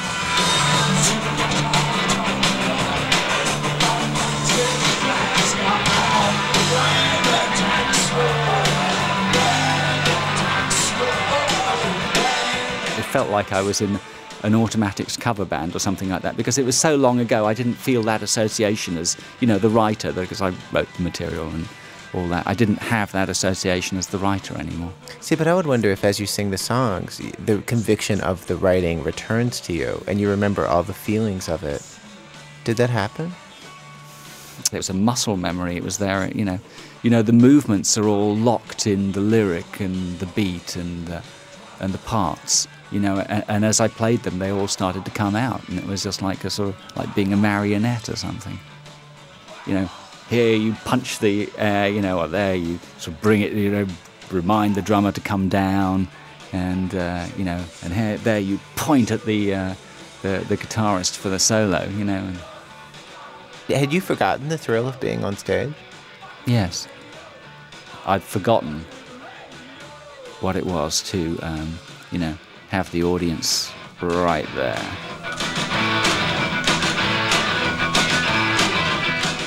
Felt 13.20 13.30
like 13.30 13.52
I 13.52 13.60
was 13.60 13.82
in 13.82 14.00
an 14.44 14.54
automatics 14.54 15.14
cover 15.14 15.44
band 15.44 15.76
or 15.76 15.78
something 15.78 16.08
like 16.08 16.22
that 16.22 16.38
because 16.38 16.56
it 16.56 16.64
was 16.64 16.74
so 16.74 16.96
long 16.96 17.20
ago 17.20 17.44
I 17.44 17.52
didn't 17.52 17.74
feel 17.74 18.02
that 18.04 18.22
association 18.22 18.96
as 18.96 19.14
you 19.40 19.46
know 19.46 19.58
the 19.58 19.68
writer 19.68 20.10
because 20.10 20.40
I 20.40 20.54
wrote 20.72 20.88
the 20.96 21.02
material 21.02 21.50
and 21.50 21.68
all 22.14 22.26
that. 22.28 22.46
I 22.46 22.54
didn't 22.54 22.78
have 22.78 23.12
that 23.12 23.28
association 23.28 23.98
as 23.98 24.06
the 24.06 24.16
writer 24.16 24.56
anymore. 24.58 24.94
See, 25.20 25.34
but 25.34 25.46
I 25.46 25.54
would 25.54 25.66
wonder 25.66 25.90
if, 25.90 26.02
as 26.02 26.18
you 26.18 26.24
sing 26.24 26.50
the 26.50 26.56
songs, 26.56 27.20
the 27.44 27.58
conviction 27.72 28.22
of 28.22 28.46
the 28.46 28.56
writing 28.56 29.02
returns 29.02 29.60
to 29.66 29.74
you, 29.74 30.02
and 30.06 30.18
you 30.18 30.30
remember 30.30 30.66
all 30.66 30.82
the 30.82 30.94
feelings 30.94 31.46
of 31.46 31.62
it. 31.62 31.82
Did 32.64 32.78
that 32.78 32.88
happen? 32.88 33.34
it 34.72 34.78
was 34.78 34.88
a 34.88 34.94
muscle 34.94 35.36
memory. 35.36 35.76
It 35.76 35.84
was 35.84 35.98
there 35.98 36.26
you 36.34 36.46
know. 36.46 36.58
You 37.02 37.10
know 37.10 37.20
the 37.20 37.34
movements 37.34 37.98
are 37.98 38.08
all 38.08 38.34
locked 38.34 38.86
in 38.86 39.12
the 39.12 39.20
lyric 39.20 39.78
and 39.78 40.18
the 40.20 40.26
beat 40.38 40.74
and 40.74 41.06
the, 41.06 41.22
and 41.80 41.92
the 41.92 41.98
parts 42.16 42.66
you 42.90 43.00
know 43.00 43.18
and, 43.28 43.44
and 43.48 43.64
as 43.64 43.80
I 43.80 43.88
played 43.88 44.22
them 44.22 44.38
they 44.38 44.50
all 44.50 44.68
started 44.68 45.04
to 45.04 45.10
come 45.10 45.36
out 45.36 45.66
and 45.68 45.78
it 45.78 45.86
was 45.86 46.02
just 46.02 46.22
like 46.22 46.44
a 46.44 46.50
sort 46.50 46.70
of 46.70 46.96
like 46.96 47.14
being 47.14 47.32
a 47.32 47.36
marionette 47.36 48.08
or 48.08 48.16
something 48.16 48.58
you 49.66 49.74
know 49.74 49.88
here 50.28 50.54
you 50.56 50.74
punch 50.84 51.18
the 51.18 51.50
air 51.56 51.88
you 51.88 52.00
know 52.00 52.18
or 52.18 52.28
there 52.28 52.54
you 52.54 52.78
sort 52.98 53.16
of 53.16 53.20
bring 53.20 53.40
it 53.40 53.52
you 53.52 53.70
know 53.70 53.86
remind 54.30 54.74
the 54.74 54.82
drummer 54.82 55.12
to 55.12 55.20
come 55.20 55.48
down 55.48 56.08
and 56.52 56.94
uh, 56.94 57.26
you 57.36 57.44
know 57.44 57.62
and 57.82 57.92
here 57.92 58.16
there 58.18 58.38
you 58.38 58.58
point 58.76 59.10
at 59.10 59.24
the 59.24 59.54
uh, 59.54 59.74
the, 60.22 60.44
the 60.48 60.56
guitarist 60.56 61.16
for 61.16 61.28
the 61.28 61.38
solo 61.38 61.84
you 61.96 62.04
know 62.04 62.18
and 62.18 62.38
Had 63.76 63.92
you 63.92 64.00
forgotten 64.00 64.48
the 64.48 64.58
thrill 64.58 64.88
of 64.88 64.98
being 64.98 65.24
on 65.24 65.36
stage? 65.36 65.72
Yes. 66.44 66.88
I'd 68.04 68.22
forgotten 68.22 68.84
what 70.40 70.56
it 70.56 70.66
was 70.66 71.02
to, 71.10 71.38
um, 71.42 71.78
you 72.10 72.18
know, 72.18 72.36
have 72.70 72.90
the 72.92 73.02
audience 73.02 73.72
right 74.00 74.46
there. 74.54 74.80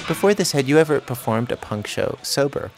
Before 0.07 0.33
this, 0.33 0.51
had 0.51 0.67
you 0.67 0.77
ever 0.77 0.99
performed 0.99 1.51
a 1.51 1.55
punk 1.55 1.87
show 1.87 2.17
sober? 2.21 2.71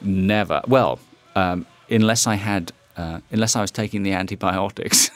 Never. 0.00 0.62
Well, 0.66 0.98
um, 1.36 1.66
unless 1.90 2.26
I 2.26 2.36
had, 2.36 2.72
uh, 2.96 3.20
unless 3.30 3.54
I 3.56 3.60
was 3.60 3.70
taking 3.70 4.02
the 4.02 4.12
antibiotics. 4.12 5.10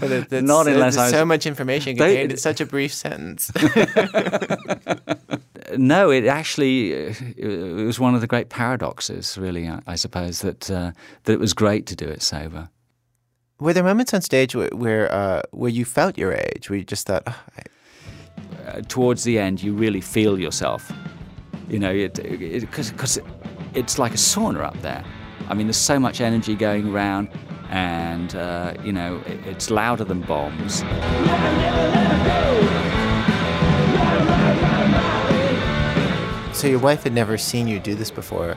But 0.00 0.12
it, 0.12 0.32
it's, 0.32 0.46
Not 0.46 0.68
unless 0.68 0.96
there's 0.96 1.10
so 1.10 1.24
much 1.24 1.46
information 1.46 1.96
contained 1.96 2.32
in 2.32 2.38
such 2.38 2.60
a 2.60 2.66
brief 2.66 2.92
sentence. 2.94 3.50
no, 5.78 6.10
it 6.10 6.26
actually 6.26 6.92
uh, 6.92 7.14
it 7.36 7.86
was 7.86 7.98
one 7.98 8.14
of 8.14 8.20
the 8.20 8.26
great 8.26 8.48
paradoxes, 8.48 9.38
really. 9.38 9.68
I, 9.68 9.80
I 9.86 9.96
suppose 9.96 10.40
that 10.40 10.70
uh, 10.70 10.92
that 11.24 11.32
it 11.32 11.40
was 11.40 11.54
great 11.54 11.86
to 11.86 11.96
do 11.96 12.06
it 12.06 12.22
sober. 12.22 12.68
Were 13.60 13.72
there 13.72 13.84
moments 13.84 14.12
on 14.12 14.20
stage 14.20 14.54
where 14.54 14.70
where, 14.74 15.10
uh, 15.12 15.42
where 15.50 15.70
you 15.70 15.84
felt 15.84 16.18
your 16.18 16.32
age, 16.32 16.68
where 16.68 16.78
you 16.78 16.84
just 16.84 17.06
thought, 17.06 17.22
oh, 17.26 17.40
I, 17.56 17.62
Uh, 18.68 18.82
towards 18.88 19.22
the 19.24 19.38
end, 19.38 19.62
you 19.62 19.72
really 19.74 20.00
feel 20.00 20.38
yourself. 20.38 20.92
You 21.68 21.78
know, 21.78 21.92
because 22.60 22.92
because 22.92 23.20
it's 23.74 23.98
like 23.98 24.14
a 24.14 24.18
sauna 24.18 24.60
up 24.60 24.80
there. 24.82 25.02
I 25.50 25.54
mean, 25.54 25.66
there's 25.66 25.84
so 25.94 25.98
much 25.98 26.20
energy 26.20 26.54
going 26.54 26.94
around, 26.94 27.28
and 27.70 28.34
uh, 28.34 28.74
you 28.84 28.92
know, 28.92 29.22
it, 29.26 29.46
it's 29.46 29.70
louder 29.70 30.04
than 30.04 30.20
bombs. 30.20 30.82
So 36.58 36.66
your 36.66 36.80
wife 36.80 37.04
had 37.04 37.12
never 37.12 37.38
seen 37.38 37.68
you 37.68 37.78
do 37.78 37.94
this 37.94 38.10
before. 38.10 38.56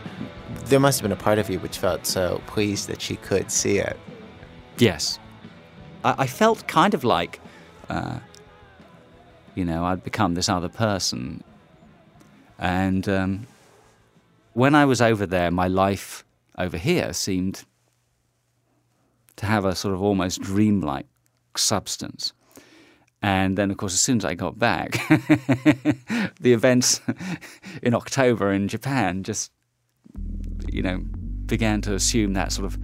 There 0.66 0.80
must 0.80 1.00
have 1.00 1.04
been 1.04 1.16
a 1.16 1.22
part 1.22 1.38
of 1.38 1.52
you 1.52 1.60
which 1.60 1.78
felt 1.78 2.08
so 2.08 2.42
pleased 2.48 2.88
that 2.88 3.00
she 3.00 3.16
could 3.16 3.52
see 3.52 3.78
it. 3.78 3.96
Yes. 4.80 5.20
I, 6.04 6.16
I 6.18 6.28
felt 6.28 6.68
kind 6.68 6.96
of 6.96 7.04
like, 7.04 7.40
uh, 7.90 8.18
you 9.54 9.64
know, 9.64 9.86
I'd 9.86 10.04
become 10.04 10.34
this 10.34 10.50
other 10.50 10.68
person. 10.68 11.44
And 12.58 13.08
um, 13.08 13.46
when 14.54 14.74
I 14.74 14.86
was 14.86 15.00
over 15.00 15.28
there, 15.28 15.52
my 15.52 15.68
life 15.68 16.26
over 16.58 16.78
here 16.78 17.14
seemed 17.14 17.66
to 19.36 19.46
have 19.46 19.64
a 19.64 19.76
sort 19.76 19.94
of 19.94 20.02
almost 20.02 20.42
dreamlike 20.42 21.06
substance. 21.56 22.34
And 23.22 23.58
then, 23.58 23.70
of 23.70 23.78
course, 23.78 23.94
as 23.94 24.02
soon 24.02 24.18
as 24.18 24.26
I 24.26 24.34
got 24.34 24.58
back, 24.58 24.94
the 26.40 26.54
events 26.54 27.02
in 27.84 27.94
October 27.94 28.52
in 28.52 28.68
Japan 28.68 29.24
just, 29.24 29.52
you 30.72 30.82
know, 30.82 31.02
began 31.46 31.82
to 31.82 31.94
assume 31.94 32.34
that 32.34 32.52
sort 32.52 32.66
of 32.66 32.80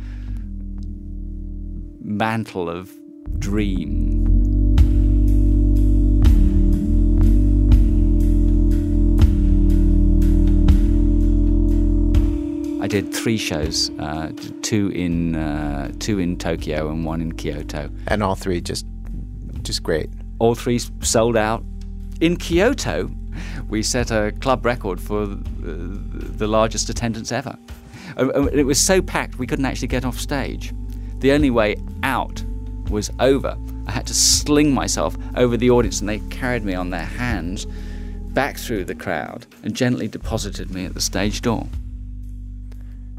mantle 2.02 2.70
of 2.70 2.92
dream. 3.40 4.26
I 12.80 12.88
did 12.88 13.14
three 13.14 13.38
shows, 13.38 13.90
uh, 14.00 14.32
two 14.62 14.90
in 14.90 15.36
uh, 15.36 15.92
two 16.00 16.20
in 16.20 16.38
Tokyo 16.38 16.90
and 16.90 17.04
one 17.04 17.22
in 17.22 17.34
Kyoto. 17.34 17.90
And 18.06 18.24
all 18.24 18.36
three 18.36 18.62
just 18.62 18.86
just 19.64 19.84
great. 19.84 20.10
All 20.40 20.56
three 20.56 20.80
sold 21.02 21.36
out. 21.38 21.64
In 22.22 22.38
Kyoto, 22.38 23.10
we 23.70 23.84
set 23.84 24.12
a 24.12 24.32
club 24.40 24.66
record 24.66 25.00
for 25.00 25.26
the 25.28 26.48
largest 26.48 26.90
attendance 26.90 27.32
ever. 27.32 27.58
Uh, 28.18 28.28
uh, 28.36 28.44
It 28.54 28.64
was 28.66 28.80
so 28.80 29.02
packed 29.02 29.38
we 29.38 29.48
couldn't 29.48 29.66
actually 29.66 29.88
get 29.90 30.06
off 30.06 30.20
stage. 30.20 30.74
The 31.20 31.32
only 31.32 31.50
way 31.50 31.76
out 32.04 32.44
was 32.90 33.10
over. 33.20 33.58
I 33.88 33.92
had 33.92 34.08
to 34.08 34.14
sling 34.14 34.74
myself 34.74 35.18
over 35.36 35.58
the 35.58 35.70
audience, 35.70 36.00
and 36.00 36.10
they 36.10 36.20
carried 36.30 36.64
me 36.64 36.74
on 36.74 36.90
their 36.90 37.06
hands 37.06 37.66
back 38.34 38.58
through 38.58 38.86
the 38.86 38.96
crowd 38.96 39.46
and 39.64 39.76
gently 39.76 40.08
deposited 40.08 40.70
me 40.72 40.86
at 40.86 40.94
the 40.94 41.02
stage 41.02 41.42
door. 41.42 41.68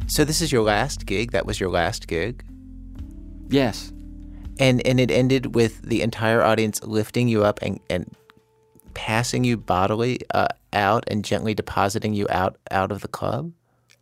So 0.06 0.24
this 0.24 0.40
is 0.40 0.52
your 0.52 0.62
last 0.62 1.06
gig. 1.06 1.32
That 1.32 1.44
was 1.46 1.58
your 1.60 1.70
last 1.70 2.06
gig, 2.06 2.44
Yes. 3.50 3.92
And 4.58 4.84
and 4.86 5.00
it 5.00 5.10
ended 5.10 5.54
with 5.54 5.82
the 5.82 6.02
entire 6.02 6.42
audience 6.42 6.82
lifting 6.82 7.28
you 7.28 7.44
up 7.44 7.58
and 7.62 7.80
and 7.88 8.14
passing 8.94 9.44
you 9.44 9.56
bodily 9.56 10.18
uh, 10.34 10.48
out 10.72 11.04
and 11.06 11.24
gently 11.24 11.54
depositing 11.54 12.14
you 12.14 12.26
out 12.30 12.56
out 12.70 12.90
of 12.90 13.00
the 13.00 13.08
club. 13.08 13.52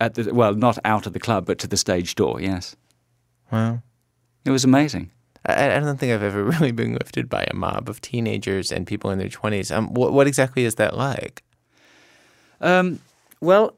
At 0.00 0.14
the 0.14 0.34
well, 0.34 0.54
not 0.54 0.78
out 0.84 1.06
of 1.06 1.12
the 1.12 1.20
club, 1.20 1.46
but 1.46 1.58
to 1.58 1.66
the 1.66 1.76
stage 1.76 2.14
door. 2.14 2.40
Yes. 2.40 2.76
Wow. 3.52 3.82
It 4.44 4.50
was 4.50 4.64
amazing. 4.64 5.10
I, 5.44 5.76
I 5.76 5.80
don't 5.80 5.98
think 5.98 6.12
I've 6.12 6.22
ever 6.22 6.44
really 6.52 6.72
been 6.72 6.94
lifted 6.94 7.28
by 7.28 7.44
a 7.44 7.54
mob 7.54 7.88
of 7.88 8.00
teenagers 8.00 8.72
and 8.72 8.86
people 8.86 9.10
in 9.10 9.18
their 9.18 9.28
twenties. 9.28 9.70
Um, 9.70 9.92
what, 9.94 10.12
what 10.12 10.26
exactly 10.26 10.64
is 10.64 10.76
that 10.76 10.96
like? 10.96 11.42
Um, 12.60 13.00
well, 13.40 13.76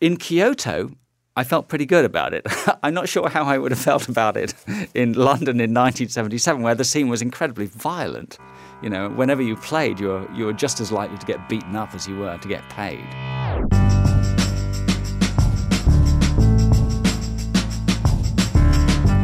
in 0.00 0.16
Kyoto, 0.16 0.92
I 1.36 1.44
felt 1.44 1.68
pretty 1.68 1.86
good 1.86 2.04
about 2.04 2.34
it. 2.34 2.44
I'm 2.82 2.92
not 2.92 3.08
sure 3.08 3.28
how 3.28 3.44
I 3.44 3.56
would 3.56 3.70
have 3.70 3.80
felt 3.80 4.08
about 4.08 4.36
it 4.36 4.52
in 4.94 5.12
London 5.12 5.60
in 5.60 5.72
1977, 5.72 6.60
where 6.60 6.74
the 6.74 6.84
scene 6.84 7.08
was 7.08 7.22
incredibly 7.22 7.66
violent. 7.66 8.36
You 8.82 8.90
know, 8.90 9.08
whenever 9.10 9.40
you 9.40 9.56
played, 9.56 10.00
you 10.00 10.08
were, 10.08 10.30
you 10.34 10.46
were 10.46 10.52
just 10.52 10.80
as 10.80 10.90
likely 10.90 11.18
to 11.18 11.26
get 11.26 11.48
beaten 11.48 11.76
up 11.76 11.94
as 11.94 12.08
you 12.08 12.16
were 12.18 12.36
to 12.36 12.48
get 12.48 12.68
paid. 12.70 13.04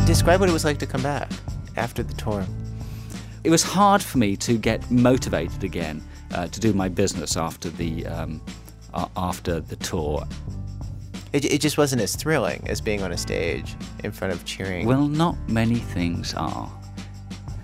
Describe 0.07 0.39
what 0.41 0.49
it 0.49 0.53
was 0.53 0.65
like 0.65 0.79
to 0.79 0.87
come 0.87 1.03
back 1.03 1.31
after 1.77 2.03
the 2.03 2.15
tour. 2.15 2.47
It 3.43 3.51
was 3.51 3.63
hard 3.63 4.03
for 4.03 4.19
me 4.19 4.37
to 4.37 4.57
get 4.57 4.89
motivated 4.91 5.65
again 5.65 6.03
uh, 6.33 6.47
to 6.47 6.61
do 6.61 6.73
my 6.73 6.89
business 6.89 7.37
after 7.37 7.69
the 7.69 8.07
um, 8.07 8.41
a- 8.95 9.09
after 9.17 9.61
the 9.61 9.77
tour. 9.77 10.25
It, 11.37 11.45
it 11.53 11.61
just 11.61 11.77
wasn't 11.77 12.01
as 12.01 12.17
thrilling 12.17 12.65
as 12.67 12.81
being 12.81 13.03
on 13.03 13.13
a 13.13 13.17
stage 13.19 13.75
in 14.03 14.11
front 14.11 14.33
of 14.33 14.47
cheering. 14.47 14.87
Well, 14.87 15.07
not 15.07 15.37
many 15.51 15.77
things 15.77 16.33
are. 16.33 16.73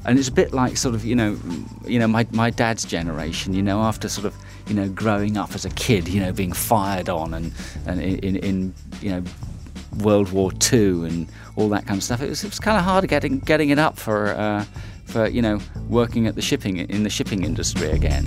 And 0.05 0.19
it's 0.19 0.29
a 0.29 0.33
bit 0.33 0.53
like 0.53 0.77
sort 0.77 0.95
of, 0.95 1.07
you 1.07 1.17
know, 1.17 1.39
you 1.87 1.99
know, 1.99 2.07
my, 2.07 2.27
my 2.33 2.51
dad's 2.51 2.85
generation, 2.85 3.55
you 3.55 3.63
know, 3.63 3.81
after 3.81 4.11
sort 4.11 4.27
of, 4.27 4.35
you 4.67 4.75
know, 4.75 4.91
growing 4.91 5.39
up 5.39 5.55
as 5.55 5.65
a 5.65 5.71
kid, 5.71 6.07
you 6.07 6.21
know, 6.21 6.33
being 6.33 6.53
fired 6.53 7.09
on 7.09 7.33
and, 7.33 7.55
and 7.87 8.03
in, 8.03 8.37
in, 8.37 8.75
you 9.01 9.11
know, 9.11 9.25
World 10.01 10.31
War 10.33 10.53
II 10.71 11.07
and 11.07 11.29
all 11.57 11.71
that 11.71 11.87
kind 11.87 11.97
of 11.97 12.05
stuff. 12.05 12.21
It 12.21 12.29
was, 12.29 12.45
it 12.45 12.51
was 12.51 12.61
kind 12.61 12.77
of 12.77 12.85
hard 12.85 13.09
getting, 13.09 13.39
getting 13.39 13.71
it 13.71 13.79
up 13.79 13.99
for, 13.99 14.33
uh, 14.33 14.67
for, 15.07 15.29
you 15.29 15.41
know, 15.41 15.61
working 15.89 16.27
at 16.27 16.35
the 16.35 16.43
shipping, 16.43 16.77
in 16.77 17.05
the 17.05 17.11
shipping 17.11 17.43
industry 17.43 17.91
again. 17.91 18.27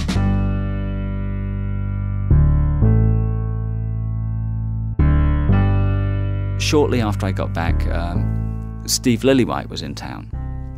Shortly 6.75 6.99
after 6.99 7.25
I 7.25 7.31
got 7.31 7.53
back, 7.53 7.87
um, 7.87 8.83
Steve 8.85 9.21
Lillywhite 9.21 9.69
was 9.69 9.81
in 9.81 9.95
town. 9.95 10.29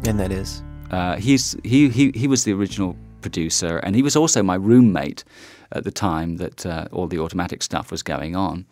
and 0.07 0.19
that 0.19 0.31
is 0.31 0.61
Uh, 0.91 1.15
he's 1.15 1.55
he, 1.63 1.89
he 1.89 2.11
he 2.13 2.27
was 2.27 2.43
the 2.43 2.53
original 2.53 2.95
producer, 3.21 3.77
and 3.79 3.95
he 3.95 4.03
was 4.03 4.15
also 4.15 4.43
my 4.43 4.53
roommate 4.53 5.23
at 5.71 5.85
the 5.85 5.91
time 5.91 6.37
that 6.37 6.67
uh, 6.67 6.87
all 6.91 7.07
the 7.07 7.17
automatic 7.17 7.63
stuff 7.63 7.89
was 7.89 8.03
going 8.03 8.35
on. 8.35 8.67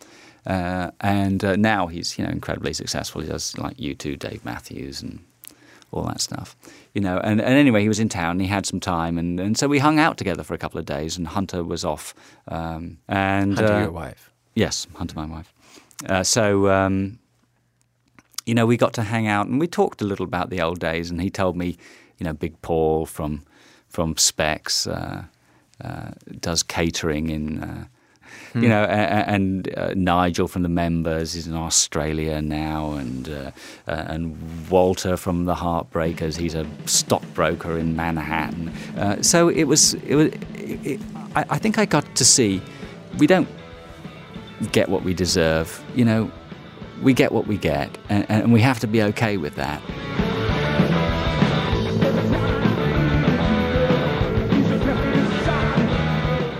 Uh, 0.46 0.92
and 1.00 1.44
uh, 1.44 1.56
now 1.56 1.88
he's 1.88 2.16
you 2.16 2.24
know 2.24 2.30
incredibly 2.30 2.72
successful. 2.72 3.20
He 3.22 3.26
does 3.28 3.58
like 3.58 3.76
U2, 3.76 4.20
Dave 4.20 4.44
Matthews, 4.44 5.02
and 5.02 5.18
all 5.90 6.04
that 6.04 6.20
stuff. 6.20 6.54
You 6.94 7.00
know, 7.00 7.18
and, 7.18 7.40
and 7.40 7.54
anyway, 7.54 7.82
he 7.82 7.88
was 7.88 7.98
in 7.98 8.08
town. 8.08 8.30
and 8.36 8.40
He 8.40 8.46
had 8.46 8.66
some 8.66 8.78
time, 8.78 9.18
and, 9.18 9.40
and 9.40 9.58
so 9.58 9.66
we 9.66 9.80
hung 9.80 9.98
out 9.98 10.16
together 10.16 10.44
for 10.44 10.54
a 10.54 10.58
couple 10.58 10.78
of 10.78 10.86
days. 10.86 11.18
And 11.18 11.26
Hunter 11.26 11.64
was 11.64 11.84
off. 11.84 12.14
Um, 12.46 12.98
and 13.08 13.56
Hunter, 13.58 13.74
uh, 13.74 13.80
your 13.80 13.90
wife. 13.90 14.30
Yes, 14.54 14.86
Hunter, 14.94 15.16
my 15.16 15.26
wife. 15.26 15.52
Uh, 16.04 16.22
so, 16.22 16.68
um, 16.68 17.18
you 18.44 18.54
know, 18.54 18.66
we 18.66 18.76
got 18.76 18.92
to 18.94 19.02
hang 19.02 19.26
out 19.26 19.46
and 19.46 19.58
we 19.58 19.66
talked 19.66 20.02
a 20.02 20.04
little 20.04 20.24
about 20.24 20.50
the 20.50 20.60
old 20.60 20.78
days. 20.78 21.10
And 21.10 21.20
he 21.20 21.30
told 21.30 21.56
me, 21.56 21.76
you 22.18 22.24
know, 22.24 22.32
Big 22.32 22.60
Paul 22.62 23.06
from 23.06 23.42
from 23.88 24.16
Specs 24.16 24.86
uh, 24.86 25.24
uh, 25.82 26.10
does 26.40 26.62
catering 26.62 27.30
in, 27.30 27.62
uh, 27.62 27.84
Hmm. 28.52 28.62
you 28.62 28.68
know, 28.68 28.84
and 28.84 29.72
uh, 29.76 29.92
Nigel 29.94 30.48
from 30.48 30.62
the 30.62 30.68
Members 30.68 31.34
is 31.34 31.46
in 31.46 31.54
Australia 31.54 32.40
now, 32.42 32.92
and 32.92 33.28
uh, 33.28 33.50
uh, 33.88 34.04
and 34.08 34.36
Walter 34.70 35.16
from 35.16 35.44
the 35.44 35.54
Heartbreakers, 35.54 36.36
he's 36.36 36.54
a 36.54 36.66
stockbroker 36.86 37.78
in 37.78 37.96
Manhattan. 37.96 38.68
Uh, 38.96 39.22
so 39.22 39.48
it 39.48 39.64
was, 39.64 39.94
it 39.94 40.14
was, 40.14 40.26
it, 40.54 40.86
it, 40.86 41.00
I, 41.34 41.44
I 41.50 41.58
think 41.58 41.78
I 41.78 41.86
got 41.86 42.14
to 42.16 42.24
see, 42.24 42.60
we 43.18 43.26
don't 43.26 43.48
get 44.72 44.88
what 44.88 45.02
we 45.02 45.14
deserve. 45.14 45.84
You 45.94 46.04
know, 46.04 46.30
we 47.02 47.12
get 47.12 47.32
what 47.32 47.46
we 47.46 47.58
get, 47.58 47.96
and, 48.08 48.28
and 48.30 48.52
we 48.52 48.60
have 48.60 48.80
to 48.80 48.86
be 48.86 49.02
okay 49.02 49.36
with 49.36 49.54
that. 49.56 49.82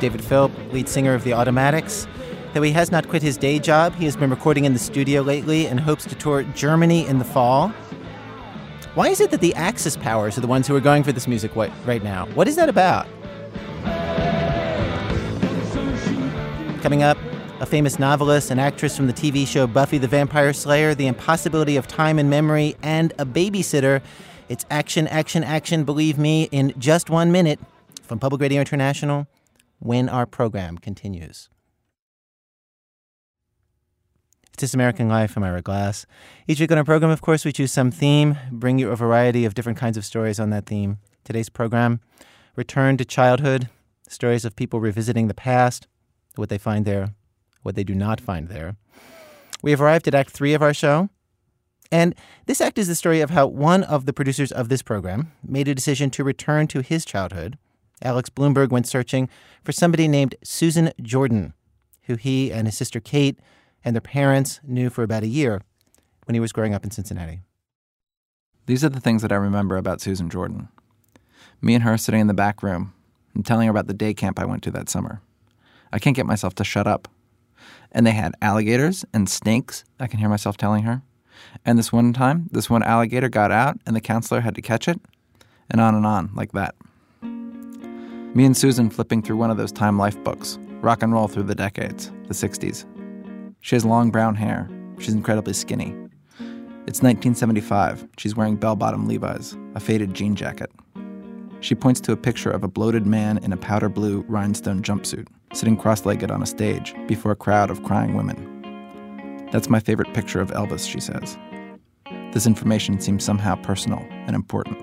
David 0.00 0.22
Philp, 0.22 0.52
lead 0.72 0.88
singer 0.88 1.14
of 1.14 1.24
The 1.24 1.32
Automatics, 1.32 2.06
though 2.52 2.62
he 2.62 2.70
has 2.72 2.92
not 2.92 3.08
quit 3.08 3.22
his 3.22 3.36
day 3.36 3.58
job, 3.58 3.94
he 3.94 4.04
has 4.04 4.14
been 4.14 4.30
recording 4.30 4.66
in 4.66 4.72
the 4.74 4.78
studio 4.78 5.22
lately 5.22 5.66
and 5.66 5.80
hopes 5.80 6.04
to 6.04 6.14
tour 6.14 6.42
Germany 6.54 7.06
in 7.06 7.18
the 7.18 7.24
fall. 7.24 7.68
Why 8.94 9.08
is 9.08 9.20
it 9.20 9.30
that 9.30 9.40
the 9.40 9.54
Axis 9.54 9.96
powers 9.96 10.38
are 10.38 10.42
the 10.42 10.46
ones 10.46 10.66
who 10.66 10.76
are 10.76 10.80
going 10.80 11.02
for 11.02 11.12
this 11.12 11.26
music 11.26 11.56
right 11.56 12.02
now? 12.02 12.26
What 12.34 12.46
is 12.46 12.56
that 12.56 12.68
about? 12.68 13.06
Coming 16.82 17.02
up, 17.02 17.18
a 17.58 17.64
famous 17.64 17.98
novelist 17.98 18.50
and 18.50 18.60
actress 18.60 18.94
from 18.94 19.06
the 19.06 19.12
TV 19.14 19.46
show 19.46 19.66
Buffy 19.66 19.96
the 19.96 20.06
Vampire 20.06 20.52
Slayer, 20.52 20.94
The 20.94 21.06
Impossibility 21.06 21.76
of 21.76 21.86
Time 21.86 22.18
and 22.18 22.28
Memory, 22.28 22.76
and 22.82 23.12
a 23.18 23.24
babysitter. 23.24 24.02
It's 24.50 24.66
action, 24.70 25.08
action, 25.08 25.42
action, 25.42 25.84
believe 25.84 26.18
me, 26.18 26.44
in 26.52 26.74
just 26.78 27.08
one 27.08 27.32
minute 27.32 27.58
from 28.02 28.18
Public 28.18 28.42
Radio 28.42 28.60
International 28.60 29.26
when 29.78 30.10
our 30.10 30.26
program 30.26 30.76
continues. 30.76 31.48
It's 34.52 34.60
This 34.60 34.74
American 34.74 35.08
Life. 35.08 35.34
I'm 35.34 35.42
Ira 35.42 35.62
Glass. 35.62 36.04
Each 36.46 36.60
week 36.60 36.70
on 36.70 36.78
our 36.78 36.84
program, 36.84 37.10
of 37.10 37.22
course, 37.22 37.46
we 37.46 37.52
choose 37.52 37.72
some 37.72 37.90
theme, 37.90 38.36
bring 38.50 38.78
you 38.78 38.90
a 38.90 38.96
variety 38.96 39.46
of 39.46 39.54
different 39.54 39.78
kinds 39.78 39.96
of 39.96 40.04
stories 40.04 40.38
on 40.38 40.50
that 40.50 40.66
theme. 40.66 40.98
Today's 41.24 41.48
program, 41.48 42.00
Return 42.54 42.98
to 42.98 43.04
Childhood, 43.06 43.70
stories 44.08 44.44
of 44.44 44.56
people 44.56 44.78
revisiting 44.78 45.28
the 45.28 45.34
past, 45.34 45.86
what 46.34 46.50
they 46.50 46.58
find 46.58 46.84
there, 46.84 47.14
what 47.66 47.74
they 47.74 47.84
do 47.84 47.94
not 47.94 48.20
find 48.20 48.48
there. 48.48 48.76
We 49.62 49.72
have 49.72 49.80
arrived 49.80 50.08
at 50.08 50.14
Act 50.14 50.30
Three 50.30 50.54
of 50.54 50.62
our 50.62 50.72
show. 50.72 51.10
And 51.92 52.14
this 52.46 52.60
act 52.60 52.78
is 52.78 52.88
the 52.88 52.94
story 52.94 53.20
of 53.20 53.30
how 53.30 53.46
one 53.46 53.84
of 53.84 54.06
the 54.06 54.12
producers 54.12 54.50
of 54.50 54.68
this 54.68 54.82
program 54.82 55.32
made 55.46 55.68
a 55.68 55.74
decision 55.74 56.10
to 56.10 56.24
return 56.24 56.66
to 56.68 56.80
his 56.80 57.04
childhood. 57.04 57.58
Alex 58.02 58.28
Blumberg 58.28 58.70
went 58.70 58.86
searching 58.86 59.28
for 59.62 59.72
somebody 59.72 60.08
named 60.08 60.34
Susan 60.42 60.92
Jordan, 61.00 61.54
who 62.02 62.16
he 62.16 62.52
and 62.52 62.66
his 62.66 62.76
sister 62.76 63.00
Kate 63.00 63.38
and 63.84 63.94
their 63.94 64.00
parents 64.00 64.60
knew 64.64 64.90
for 64.90 65.04
about 65.04 65.22
a 65.22 65.28
year 65.28 65.62
when 66.24 66.34
he 66.34 66.40
was 66.40 66.52
growing 66.52 66.74
up 66.74 66.84
in 66.84 66.90
Cincinnati. 66.90 67.40
These 68.66 68.84
are 68.84 68.88
the 68.88 69.00
things 69.00 69.22
that 69.22 69.32
I 69.32 69.36
remember 69.36 69.76
about 69.76 70.00
Susan 70.00 70.28
Jordan. 70.28 70.68
Me 71.62 71.74
and 71.74 71.84
her 71.84 71.96
sitting 71.96 72.20
in 72.20 72.26
the 72.26 72.34
back 72.34 72.62
room 72.64 72.92
and 73.34 73.46
telling 73.46 73.66
her 73.66 73.70
about 73.70 73.86
the 73.86 73.94
day 73.94 74.12
camp 74.12 74.40
I 74.40 74.44
went 74.44 74.64
to 74.64 74.72
that 74.72 74.88
summer. 74.88 75.20
I 75.92 76.00
can't 76.00 76.16
get 76.16 76.26
myself 76.26 76.54
to 76.56 76.64
shut 76.64 76.88
up. 76.88 77.08
And 77.96 78.06
they 78.06 78.12
had 78.12 78.34
alligators 78.42 79.06
and 79.14 79.26
snakes, 79.26 79.82
I 79.98 80.06
can 80.06 80.20
hear 80.20 80.28
myself 80.28 80.58
telling 80.58 80.82
her. 80.82 81.00
And 81.64 81.78
this 81.78 81.90
one 81.90 82.12
time, 82.12 82.46
this 82.52 82.68
one 82.68 82.82
alligator 82.82 83.30
got 83.30 83.50
out 83.50 83.78
and 83.86 83.96
the 83.96 84.02
counselor 84.02 84.42
had 84.42 84.54
to 84.56 84.62
catch 84.62 84.86
it, 84.86 85.00
and 85.70 85.80
on 85.80 85.94
and 85.94 86.04
on, 86.04 86.30
like 86.34 86.52
that. 86.52 86.74
Me 87.22 88.44
and 88.44 88.54
Susan 88.54 88.90
flipping 88.90 89.22
through 89.22 89.38
one 89.38 89.50
of 89.50 89.56
those 89.56 89.72
Time 89.72 89.96
Life 89.96 90.22
books, 90.22 90.58
rock 90.82 91.02
and 91.02 91.14
roll 91.14 91.26
through 91.26 91.44
the 91.44 91.54
decades, 91.54 92.12
the 92.28 92.34
60s. 92.34 92.84
She 93.62 93.74
has 93.74 93.84
long 93.86 94.10
brown 94.10 94.34
hair. 94.34 94.68
She's 94.98 95.14
incredibly 95.14 95.54
skinny. 95.54 95.94
It's 96.86 97.00
1975. 97.02 98.06
She's 98.18 98.36
wearing 98.36 98.56
bell 98.56 98.76
bottom 98.76 99.08
Levi's, 99.08 99.56
a 99.74 99.80
faded 99.80 100.12
jean 100.12 100.36
jacket. 100.36 100.70
She 101.66 101.74
points 101.74 102.00
to 102.02 102.12
a 102.12 102.16
picture 102.16 102.52
of 102.52 102.62
a 102.62 102.68
bloated 102.68 103.08
man 103.08 103.38
in 103.38 103.52
a 103.52 103.56
powder 103.56 103.88
blue 103.88 104.24
rhinestone 104.28 104.82
jumpsuit, 104.82 105.26
sitting 105.52 105.76
cross 105.76 106.06
legged 106.06 106.30
on 106.30 106.40
a 106.40 106.46
stage 106.46 106.94
before 107.08 107.32
a 107.32 107.34
crowd 107.34 107.70
of 107.70 107.82
crying 107.82 108.14
women. 108.14 109.48
That's 109.50 109.68
my 109.68 109.80
favorite 109.80 110.14
picture 110.14 110.40
of 110.40 110.52
Elvis, 110.52 110.88
she 110.88 111.00
says. 111.00 111.36
This 112.32 112.46
information 112.46 113.00
seems 113.00 113.24
somehow 113.24 113.56
personal 113.56 113.98
and 114.28 114.36
important. 114.36 114.78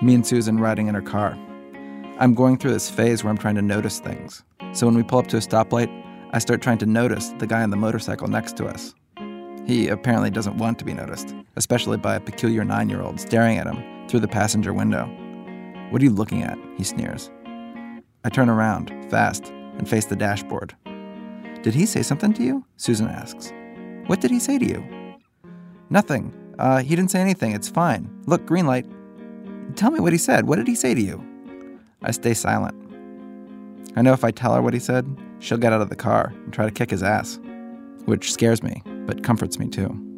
Me 0.00 0.14
and 0.14 0.24
Susan 0.24 0.60
riding 0.60 0.86
in 0.86 0.94
her 0.94 1.02
car. 1.02 1.36
I'm 2.20 2.32
going 2.32 2.56
through 2.56 2.74
this 2.74 2.88
phase 2.88 3.24
where 3.24 3.32
I'm 3.32 3.38
trying 3.38 3.56
to 3.56 3.62
notice 3.62 3.98
things. 3.98 4.44
So 4.72 4.86
when 4.86 4.94
we 4.94 5.02
pull 5.02 5.18
up 5.18 5.26
to 5.28 5.36
a 5.36 5.40
stoplight, 5.40 5.90
I 6.30 6.38
start 6.38 6.62
trying 6.62 6.78
to 6.78 6.86
notice 6.86 7.30
the 7.38 7.48
guy 7.48 7.64
on 7.64 7.70
the 7.70 7.76
motorcycle 7.76 8.28
next 8.28 8.56
to 8.58 8.66
us. 8.66 8.94
He 9.66 9.88
apparently 9.88 10.30
doesn't 10.30 10.58
want 10.58 10.78
to 10.78 10.84
be 10.84 10.94
noticed, 10.94 11.34
especially 11.56 11.96
by 11.96 12.14
a 12.14 12.20
peculiar 12.20 12.62
nine 12.64 12.88
year 12.88 13.02
old 13.02 13.18
staring 13.18 13.58
at 13.58 13.66
him 13.66 13.92
through 14.08 14.20
the 14.20 14.28
passenger 14.28 14.72
window. 14.72 15.06
What 15.90 16.00
are 16.00 16.04
you 16.04 16.10
looking 16.10 16.42
at? 16.42 16.58
He 16.76 16.84
sneers. 16.84 17.30
I 18.24 18.28
turn 18.28 18.48
around, 18.48 18.90
fast, 19.10 19.48
and 19.48 19.88
face 19.88 20.06
the 20.06 20.16
dashboard. 20.16 20.74
Did 21.62 21.74
he 21.74 21.86
say 21.86 22.02
something 22.02 22.32
to 22.34 22.42
you? 22.42 22.64
Susan 22.76 23.08
asks. 23.08 23.52
What 24.06 24.20
did 24.20 24.30
he 24.30 24.38
say 24.38 24.58
to 24.58 24.64
you? 24.64 24.84
Nothing. 25.90 26.34
Uh, 26.58 26.82
he 26.82 26.96
didn't 26.96 27.10
say 27.10 27.20
anything. 27.20 27.52
It's 27.52 27.68
fine. 27.68 28.10
Look, 28.26 28.46
green 28.46 28.66
light. 28.66 28.86
Tell 29.76 29.90
me 29.90 30.00
what 30.00 30.12
he 30.12 30.18
said. 30.18 30.46
What 30.46 30.56
did 30.56 30.66
he 30.66 30.74
say 30.74 30.94
to 30.94 31.00
you? 31.00 31.24
I 32.02 32.10
stay 32.10 32.34
silent. 32.34 32.76
I 33.96 34.02
know 34.02 34.12
if 34.12 34.24
I 34.24 34.30
tell 34.30 34.54
her 34.54 34.62
what 34.62 34.74
he 34.74 34.80
said, 34.80 35.06
she'll 35.38 35.58
get 35.58 35.72
out 35.72 35.82
of 35.82 35.88
the 35.88 35.96
car 35.96 36.32
and 36.44 36.52
try 36.52 36.64
to 36.64 36.70
kick 36.70 36.90
his 36.90 37.02
ass, 37.02 37.38
which 38.06 38.32
scares 38.32 38.62
me, 38.62 38.82
but 39.06 39.22
comforts 39.22 39.58
me 39.58 39.68
too. 39.68 40.11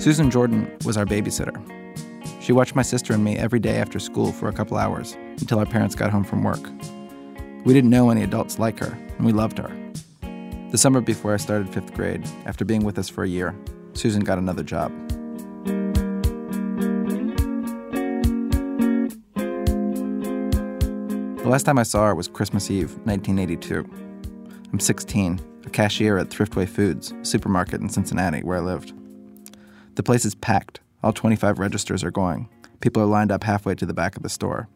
Susan 0.00 0.30
Jordan 0.30 0.70
was 0.84 0.96
our 0.96 1.04
babysitter. 1.04 1.60
She 2.40 2.52
watched 2.52 2.76
my 2.76 2.82
sister 2.82 3.12
and 3.12 3.24
me 3.24 3.36
every 3.36 3.58
day 3.58 3.78
after 3.78 3.98
school 3.98 4.30
for 4.30 4.48
a 4.48 4.52
couple 4.52 4.76
hours 4.76 5.14
until 5.40 5.58
our 5.58 5.66
parents 5.66 5.96
got 5.96 6.10
home 6.10 6.22
from 6.22 6.44
work. 6.44 6.60
We 7.64 7.74
didn't 7.74 7.90
know 7.90 8.08
any 8.10 8.22
adults 8.22 8.60
like 8.60 8.78
her, 8.78 8.96
and 9.16 9.26
we 9.26 9.32
loved 9.32 9.58
her. 9.58 9.70
The 10.70 10.78
summer 10.78 11.00
before 11.00 11.34
I 11.34 11.36
started 11.36 11.68
fifth 11.74 11.94
grade, 11.94 12.24
after 12.46 12.64
being 12.64 12.84
with 12.84 12.96
us 12.96 13.08
for 13.08 13.24
a 13.24 13.28
year, 13.28 13.56
Susan 13.94 14.22
got 14.22 14.38
another 14.38 14.62
job. 14.62 14.92
The 21.38 21.48
last 21.48 21.64
time 21.64 21.78
I 21.78 21.82
saw 21.82 22.06
her 22.06 22.14
was 22.14 22.28
Christmas 22.28 22.70
Eve, 22.70 22.90
1982. 23.04 23.84
I'm 24.72 24.78
16, 24.78 25.40
a 25.66 25.70
cashier 25.70 26.18
at 26.18 26.28
Thriftway 26.28 26.68
Foods, 26.68 27.12
supermarket 27.22 27.80
in 27.80 27.88
Cincinnati, 27.88 28.42
where 28.42 28.58
I 28.58 28.60
lived. 28.60 28.92
The 29.98 30.04
place 30.04 30.24
is 30.24 30.36
packed, 30.36 30.78
all 31.02 31.12
25 31.12 31.58
registers 31.58 32.04
are 32.04 32.12
going. 32.12 32.48
People 32.78 33.02
are 33.02 33.06
lined 33.06 33.32
up 33.32 33.42
halfway 33.42 33.74
to 33.74 33.84
the 33.84 33.92
back 33.92 34.16
of 34.16 34.22
the 34.22 34.28
store. 34.28 34.68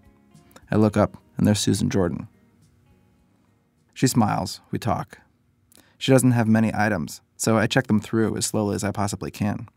I 0.69 0.75
look 0.75 0.97
up, 0.97 1.17
and 1.37 1.47
there's 1.47 1.61
Susan 1.61 1.91
Jordan. 1.91 2.27
She 3.95 4.09
smiles. 4.09 4.61
We 4.73 4.81
talk. 4.81 5.21
She 5.97 6.11
doesn't 6.11 6.33
have 6.33 6.49
many 6.49 6.73
items, 6.75 7.21
so 7.37 7.57
I 7.57 7.69
check 7.69 7.87
them 7.87 8.01
through 8.01 8.37
as 8.37 8.47
slowly 8.47 8.75
as 8.75 8.83
I 8.83 8.91
possibly 8.91 9.31
can. 9.31 9.69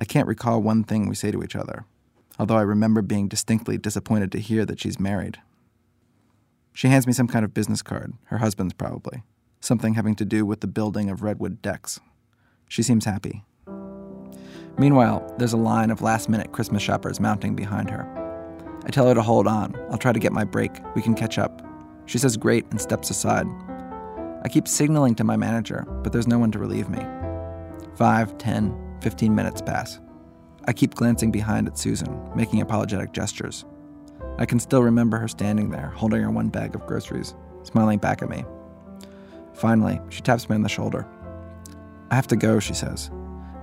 I 0.00 0.04
can't 0.04 0.26
recall 0.26 0.60
one 0.60 0.82
thing 0.82 1.08
we 1.08 1.14
say 1.14 1.30
to 1.30 1.44
each 1.44 1.54
other, 1.54 1.84
although 2.36 2.58
I 2.58 2.62
remember 2.62 3.02
being 3.02 3.28
distinctly 3.28 3.78
disappointed 3.78 4.32
to 4.32 4.40
hear 4.40 4.66
that 4.66 4.80
she's 4.80 4.98
married. 4.98 5.38
She 6.72 6.88
hands 6.88 7.06
me 7.06 7.12
some 7.12 7.28
kind 7.28 7.44
of 7.44 7.54
business 7.54 7.82
card, 7.82 8.14
her 8.24 8.38
husband's 8.38 8.74
probably, 8.74 9.22
something 9.60 9.94
having 9.94 10.16
to 10.16 10.24
do 10.24 10.44
with 10.44 10.60
the 10.60 10.66
building 10.66 11.08
of 11.08 11.22
redwood 11.22 11.62
decks. 11.62 12.00
She 12.68 12.82
seems 12.82 13.04
happy. 13.04 13.44
Meanwhile, 14.78 15.34
there's 15.38 15.54
a 15.54 15.58
line 15.58 15.90
of 15.90 16.02
last 16.02 16.28
minute 16.28 16.52
Christmas 16.52 16.82
shoppers 16.82 17.18
mounting 17.18 17.56
behind 17.56 17.88
her. 17.88 18.06
I 18.84 18.90
tell 18.90 19.08
her 19.08 19.14
to 19.14 19.22
hold 19.22 19.46
on. 19.46 19.74
I'll 19.90 19.98
try 19.98 20.12
to 20.12 20.20
get 20.20 20.32
my 20.32 20.44
break. 20.44 20.72
We 20.94 21.02
can 21.02 21.14
catch 21.14 21.38
up. 21.38 21.62
She 22.04 22.18
says 22.18 22.36
great 22.36 22.66
and 22.70 22.80
steps 22.80 23.10
aside. 23.10 23.46
I 24.44 24.48
keep 24.48 24.68
signaling 24.68 25.14
to 25.16 25.24
my 25.24 25.36
manager, 25.36 25.86
but 26.02 26.12
there's 26.12 26.28
no 26.28 26.38
one 26.38 26.52
to 26.52 26.58
relieve 26.58 26.88
me. 26.88 27.04
Five, 27.96 28.36
ten, 28.38 28.76
fifteen 29.00 29.34
minutes 29.34 29.62
pass. 29.62 29.98
I 30.66 30.72
keep 30.72 30.94
glancing 30.94 31.32
behind 31.32 31.68
at 31.68 31.78
Susan, 31.78 32.30
making 32.36 32.60
apologetic 32.60 33.12
gestures. 33.12 33.64
I 34.38 34.44
can 34.44 34.60
still 34.60 34.82
remember 34.82 35.16
her 35.16 35.28
standing 35.28 35.70
there, 35.70 35.88
holding 35.88 36.22
her 36.22 36.30
one 36.30 36.48
bag 36.48 36.74
of 36.74 36.86
groceries, 36.86 37.34
smiling 37.62 37.98
back 37.98 38.20
at 38.20 38.28
me. 38.28 38.44
Finally, 39.54 40.00
she 40.10 40.20
taps 40.20 40.48
me 40.50 40.54
on 40.54 40.62
the 40.62 40.68
shoulder. 40.68 41.08
I 42.10 42.14
have 42.14 42.26
to 42.28 42.36
go, 42.36 42.60
she 42.60 42.74
says 42.74 43.10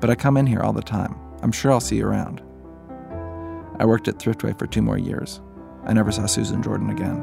but 0.04 0.10
I 0.10 0.16
come 0.16 0.36
in 0.36 0.46
here 0.46 0.60
all 0.60 0.74
the 0.74 0.82
time. 0.82 1.16
I'm 1.44 1.54
sure 1.54 1.72
I'll 1.72 1.80
see 1.80 1.96
you 1.96 2.06
around. 2.06 2.44
I 3.80 3.86
worked 3.86 4.10
at 4.10 4.18
Thriftway 4.18 4.60
for 4.60 4.68
two 4.68 4.82
more 4.82 4.98
years. 4.98 5.40
I 5.86 5.94
never 5.94 6.12
saw 6.12 6.26
Susan 6.26 6.62
Jordan 6.62 6.90
again. 6.90 7.20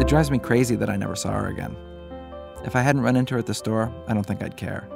It 0.00 0.08
drives 0.08 0.30
me 0.30 0.38
crazy 0.38 0.76
that 0.76 0.88
I 0.88 0.96
never 0.96 1.14
saw 1.14 1.30
her 1.32 1.48
again. 1.48 1.76
If 2.64 2.74
I 2.74 2.80
hadn't 2.80 3.02
run 3.02 3.16
into 3.16 3.34
her 3.34 3.40
at 3.40 3.44
the 3.44 3.52
store, 3.52 3.92
I 4.08 4.14
don't 4.14 4.24
think 4.24 4.42
I'd 4.42 4.56
care. 4.56 4.88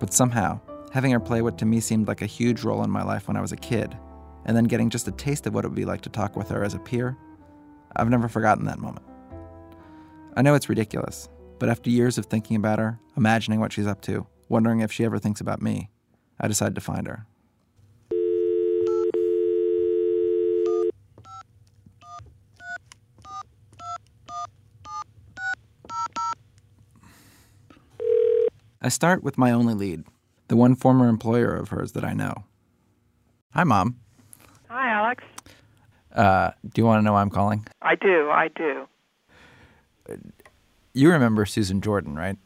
But 0.00 0.12
somehow, 0.12 0.58
having 0.90 1.12
her 1.12 1.20
play 1.20 1.40
what 1.40 1.56
to 1.58 1.66
me 1.66 1.78
seemed 1.78 2.08
like 2.08 2.20
a 2.20 2.26
huge 2.26 2.64
role 2.64 2.82
in 2.82 2.90
my 2.90 3.04
life 3.04 3.28
when 3.28 3.36
I 3.36 3.42
was 3.42 3.52
a 3.52 3.56
kid, 3.56 3.96
and 4.44 4.56
then 4.56 4.64
getting 4.64 4.90
just 4.90 5.06
a 5.06 5.12
taste 5.12 5.46
of 5.46 5.54
what 5.54 5.64
it 5.64 5.68
would 5.68 5.76
be 5.76 5.84
like 5.84 6.00
to 6.00 6.10
talk 6.10 6.34
with 6.34 6.48
her 6.48 6.64
as 6.64 6.74
a 6.74 6.80
peer, 6.80 7.16
I've 7.94 8.10
never 8.10 8.26
forgotten 8.26 8.64
that 8.64 8.80
moment. 8.80 9.06
I 10.36 10.42
know 10.42 10.54
it's 10.54 10.68
ridiculous, 10.68 11.28
but 11.58 11.68
after 11.68 11.90
years 11.90 12.16
of 12.16 12.26
thinking 12.26 12.56
about 12.56 12.78
her, 12.78 13.00
imagining 13.16 13.58
what 13.58 13.72
she's 13.72 13.86
up 13.86 14.00
to, 14.02 14.26
wondering 14.48 14.80
if 14.80 14.92
she 14.92 15.04
ever 15.04 15.18
thinks 15.18 15.40
about 15.40 15.60
me, 15.60 15.90
I 16.38 16.46
decided 16.46 16.76
to 16.76 16.80
find 16.80 17.08
her. 17.08 17.26
I 28.82 28.88
start 28.88 29.22
with 29.22 29.36
my 29.36 29.50
only 29.50 29.74
lead, 29.74 30.04
the 30.48 30.56
one 30.56 30.74
former 30.74 31.08
employer 31.08 31.54
of 31.54 31.68
hers 31.68 31.92
that 31.92 32.04
I 32.04 32.14
know. 32.14 32.44
Hi, 33.52 33.64
Mom. 33.64 33.96
Hi, 34.68 34.90
Alex. 34.90 35.24
Uh, 36.14 36.52
do 36.62 36.80
you 36.80 36.86
want 36.86 37.00
to 37.00 37.04
know 37.04 37.12
why 37.14 37.20
I'm 37.20 37.30
calling? 37.30 37.66
I 37.82 37.96
do, 37.96 38.30
I 38.30 38.48
do. 38.48 38.86
You 40.92 41.10
remember 41.10 41.46
Susan 41.46 41.80
Jordan, 41.80 42.16
right? 42.16 42.36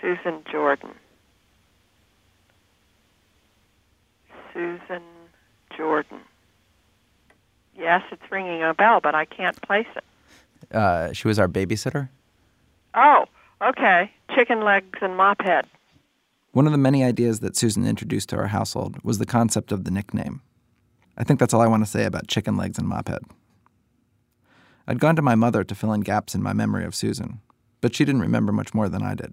Susan 0.00 0.42
Jordan. 0.50 0.90
Susan 4.52 5.02
Jordan. 5.76 6.20
Yes, 7.76 8.02
it's 8.12 8.22
ringing 8.30 8.62
a 8.62 8.74
bell, 8.74 9.00
but 9.02 9.14
I 9.14 9.24
can't 9.24 9.60
place 9.62 9.86
it. 9.96 10.04
Uh, 10.74 11.12
she 11.12 11.26
was 11.26 11.38
our 11.38 11.48
babysitter. 11.48 12.08
Oh, 12.94 13.24
okay. 13.62 14.12
Chicken 14.34 14.64
legs 14.64 14.98
and 15.02 15.16
mop 15.16 15.42
head. 15.42 15.66
One 16.52 16.66
of 16.66 16.72
the 16.72 16.78
many 16.78 17.02
ideas 17.02 17.40
that 17.40 17.56
Susan 17.56 17.84
introduced 17.84 18.28
to 18.28 18.36
our 18.36 18.46
household 18.46 19.02
was 19.02 19.18
the 19.18 19.26
concept 19.26 19.72
of 19.72 19.82
the 19.82 19.90
nickname. 19.90 20.40
I 21.16 21.24
think 21.24 21.40
that's 21.40 21.52
all 21.52 21.60
I 21.60 21.66
want 21.66 21.84
to 21.84 21.90
say 21.90 22.04
about 22.04 22.28
chicken 22.28 22.56
legs 22.56 22.78
and 22.78 22.90
mophead. 22.90 23.22
I'd 24.86 25.00
gone 25.00 25.16
to 25.16 25.22
my 25.22 25.34
mother 25.34 25.64
to 25.64 25.74
fill 25.74 25.92
in 25.92 26.02
gaps 26.02 26.34
in 26.34 26.42
my 26.42 26.52
memory 26.52 26.84
of 26.84 26.94
Susan, 26.94 27.40
but 27.80 27.94
she 27.94 28.04
didn't 28.04 28.20
remember 28.20 28.52
much 28.52 28.74
more 28.74 28.88
than 28.88 29.02
I 29.02 29.14
did. 29.14 29.32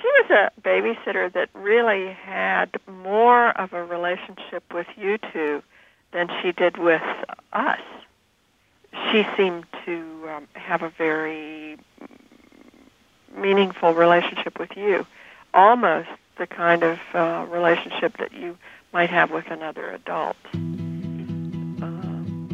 She 0.00 0.06
was 0.06 0.30
a 0.30 0.50
babysitter 0.60 1.32
that 1.32 1.48
really 1.54 2.12
had 2.12 2.70
more 2.86 3.50
of 3.50 3.72
a 3.72 3.84
relationship 3.84 4.64
with 4.72 4.86
you 4.96 5.18
two 5.32 5.62
than 6.12 6.28
she 6.42 6.52
did 6.52 6.76
with 6.76 7.02
us. 7.52 7.80
She 9.10 9.26
seemed 9.36 9.64
to 9.86 10.28
um, 10.28 10.48
have 10.54 10.82
a 10.82 10.90
very 10.90 11.78
meaningful 13.36 13.94
relationship 13.94 14.58
with 14.58 14.76
you, 14.76 15.06
almost 15.54 16.08
the 16.36 16.46
kind 16.46 16.82
of 16.82 16.98
uh, 17.14 17.46
relationship 17.48 18.18
that 18.18 18.32
you 18.32 18.58
might 18.92 19.10
have 19.10 19.30
with 19.30 19.48
another 19.50 19.90
adult. 19.90 20.36
Uh, 20.52 20.58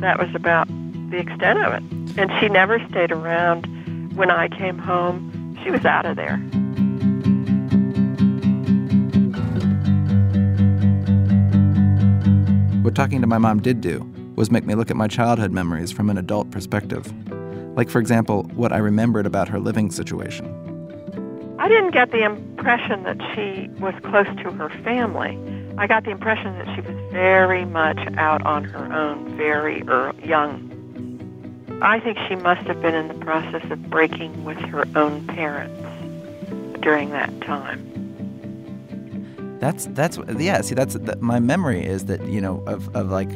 that 0.00 0.18
was 0.18 0.34
about 0.34 0.68
the 1.10 1.18
extent 1.18 1.58
of 1.58 1.74
it. 1.74 1.82
And 2.18 2.30
she 2.40 2.48
never 2.48 2.78
stayed 2.88 3.12
around 3.12 3.66
when 4.16 4.30
I 4.30 4.48
came 4.48 4.78
home. 4.78 5.58
She 5.62 5.70
was 5.70 5.84
out 5.84 6.06
of 6.06 6.16
there. 6.16 6.36
What 12.82 12.94
talking 12.94 13.20
to 13.20 13.26
my 13.26 13.38
mom 13.38 13.60
did 13.60 13.80
do 13.80 14.08
was 14.36 14.50
make 14.50 14.64
me 14.64 14.74
look 14.74 14.90
at 14.90 14.96
my 14.96 15.08
childhood 15.08 15.50
memories 15.50 15.90
from 15.90 16.08
an 16.08 16.18
adult 16.18 16.50
perspective. 16.50 17.12
Like, 17.76 17.90
for 17.90 17.98
example, 17.98 18.44
what 18.54 18.72
I 18.72 18.78
remembered 18.78 19.26
about 19.26 19.48
her 19.48 19.58
living 19.58 19.90
situation. 19.90 20.46
I 21.58 21.68
didn't 21.68 21.90
get 21.90 22.12
the 22.12 22.22
impression 22.22 23.02
that 23.02 23.16
she 23.34 23.68
was 23.80 23.94
close 24.04 24.26
to 24.26 24.52
her 24.52 24.68
family. 24.84 25.36
I 25.78 25.86
got 25.86 26.04
the 26.04 26.10
impression 26.10 26.56
that 26.58 26.74
she 26.74 26.80
was 26.80 26.96
very 27.12 27.64
much 27.64 27.98
out 28.16 28.44
on 28.46 28.64
her 28.64 28.92
own, 28.92 29.36
very 29.36 29.82
early, 29.88 30.26
young. 30.26 30.75
I 31.82 32.00
think 32.00 32.18
she 32.28 32.34
must 32.36 32.66
have 32.66 32.80
been 32.80 32.94
in 32.94 33.08
the 33.08 33.14
process 33.14 33.64
of 33.70 33.90
breaking 33.90 34.44
with 34.44 34.58
her 34.58 34.84
own 34.96 35.26
parents 35.26 35.78
during 36.80 37.10
that 37.10 37.40
time. 37.42 37.92
That's 39.60 39.86
that's 39.86 40.18
yeah. 40.38 40.60
See, 40.60 40.74
that's 40.74 40.94
that, 40.94 41.20
my 41.22 41.38
memory 41.40 41.84
is 41.84 42.06
that 42.06 42.24
you 42.26 42.40
know 42.40 42.62
of 42.66 42.94
of 42.94 43.10
like 43.10 43.30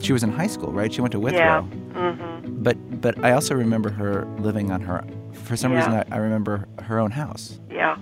she 0.00 0.12
was 0.12 0.22
in 0.22 0.30
high 0.32 0.46
school, 0.48 0.72
right? 0.72 0.92
She 0.92 1.00
went 1.00 1.12
to 1.12 1.20
Withrow. 1.20 1.38
Yeah. 1.38 1.62
Mm-hmm. 1.94 2.62
But 2.62 3.00
but 3.00 3.22
I 3.24 3.32
also 3.32 3.54
remember 3.54 3.90
her 3.90 4.24
living 4.38 4.70
on 4.70 4.80
her. 4.82 5.04
For 5.32 5.56
some 5.56 5.72
Yeah. 5.72 5.78
reason, 5.78 5.92
I, 5.94 6.04
I 6.10 6.18
remember 6.18 6.66
her 6.82 6.98
own 6.98 7.10
house. 7.12 7.58
Yeah. 7.70 7.96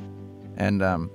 And 0.57 0.83
um, 0.83 1.11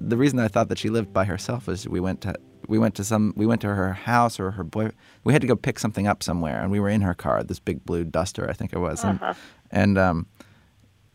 the 0.00 0.16
reason 0.16 0.38
I 0.38 0.48
thought 0.48 0.68
that 0.70 0.78
she 0.78 0.88
lived 0.88 1.12
by 1.12 1.24
herself 1.24 1.68
is 1.68 1.88
we 1.88 2.00
went 2.00 2.20
to 2.22 2.34
we 2.68 2.78
went 2.78 2.94
to 2.96 3.04
some 3.04 3.32
we 3.36 3.46
went 3.46 3.60
to 3.62 3.74
her 3.74 3.92
house 3.94 4.38
or 4.38 4.52
her 4.52 4.62
boy. 4.64 4.90
We 5.24 5.32
had 5.32 5.42
to 5.42 5.48
go 5.48 5.56
pick 5.56 5.78
something 5.78 6.06
up 6.06 6.22
somewhere, 6.22 6.60
and 6.60 6.70
we 6.70 6.78
were 6.80 6.88
in 6.88 7.00
her 7.00 7.14
car, 7.14 7.42
this 7.42 7.58
big 7.58 7.84
blue 7.84 8.04
Duster, 8.04 8.48
I 8.48 8.52
think 8.52 8.72
it 8.72 8.78
was, 8.78 9.02
and 9.04 9.20
Uh-huh. 9.20 9.34
and 9.72 9.98
um, 9.98 10.26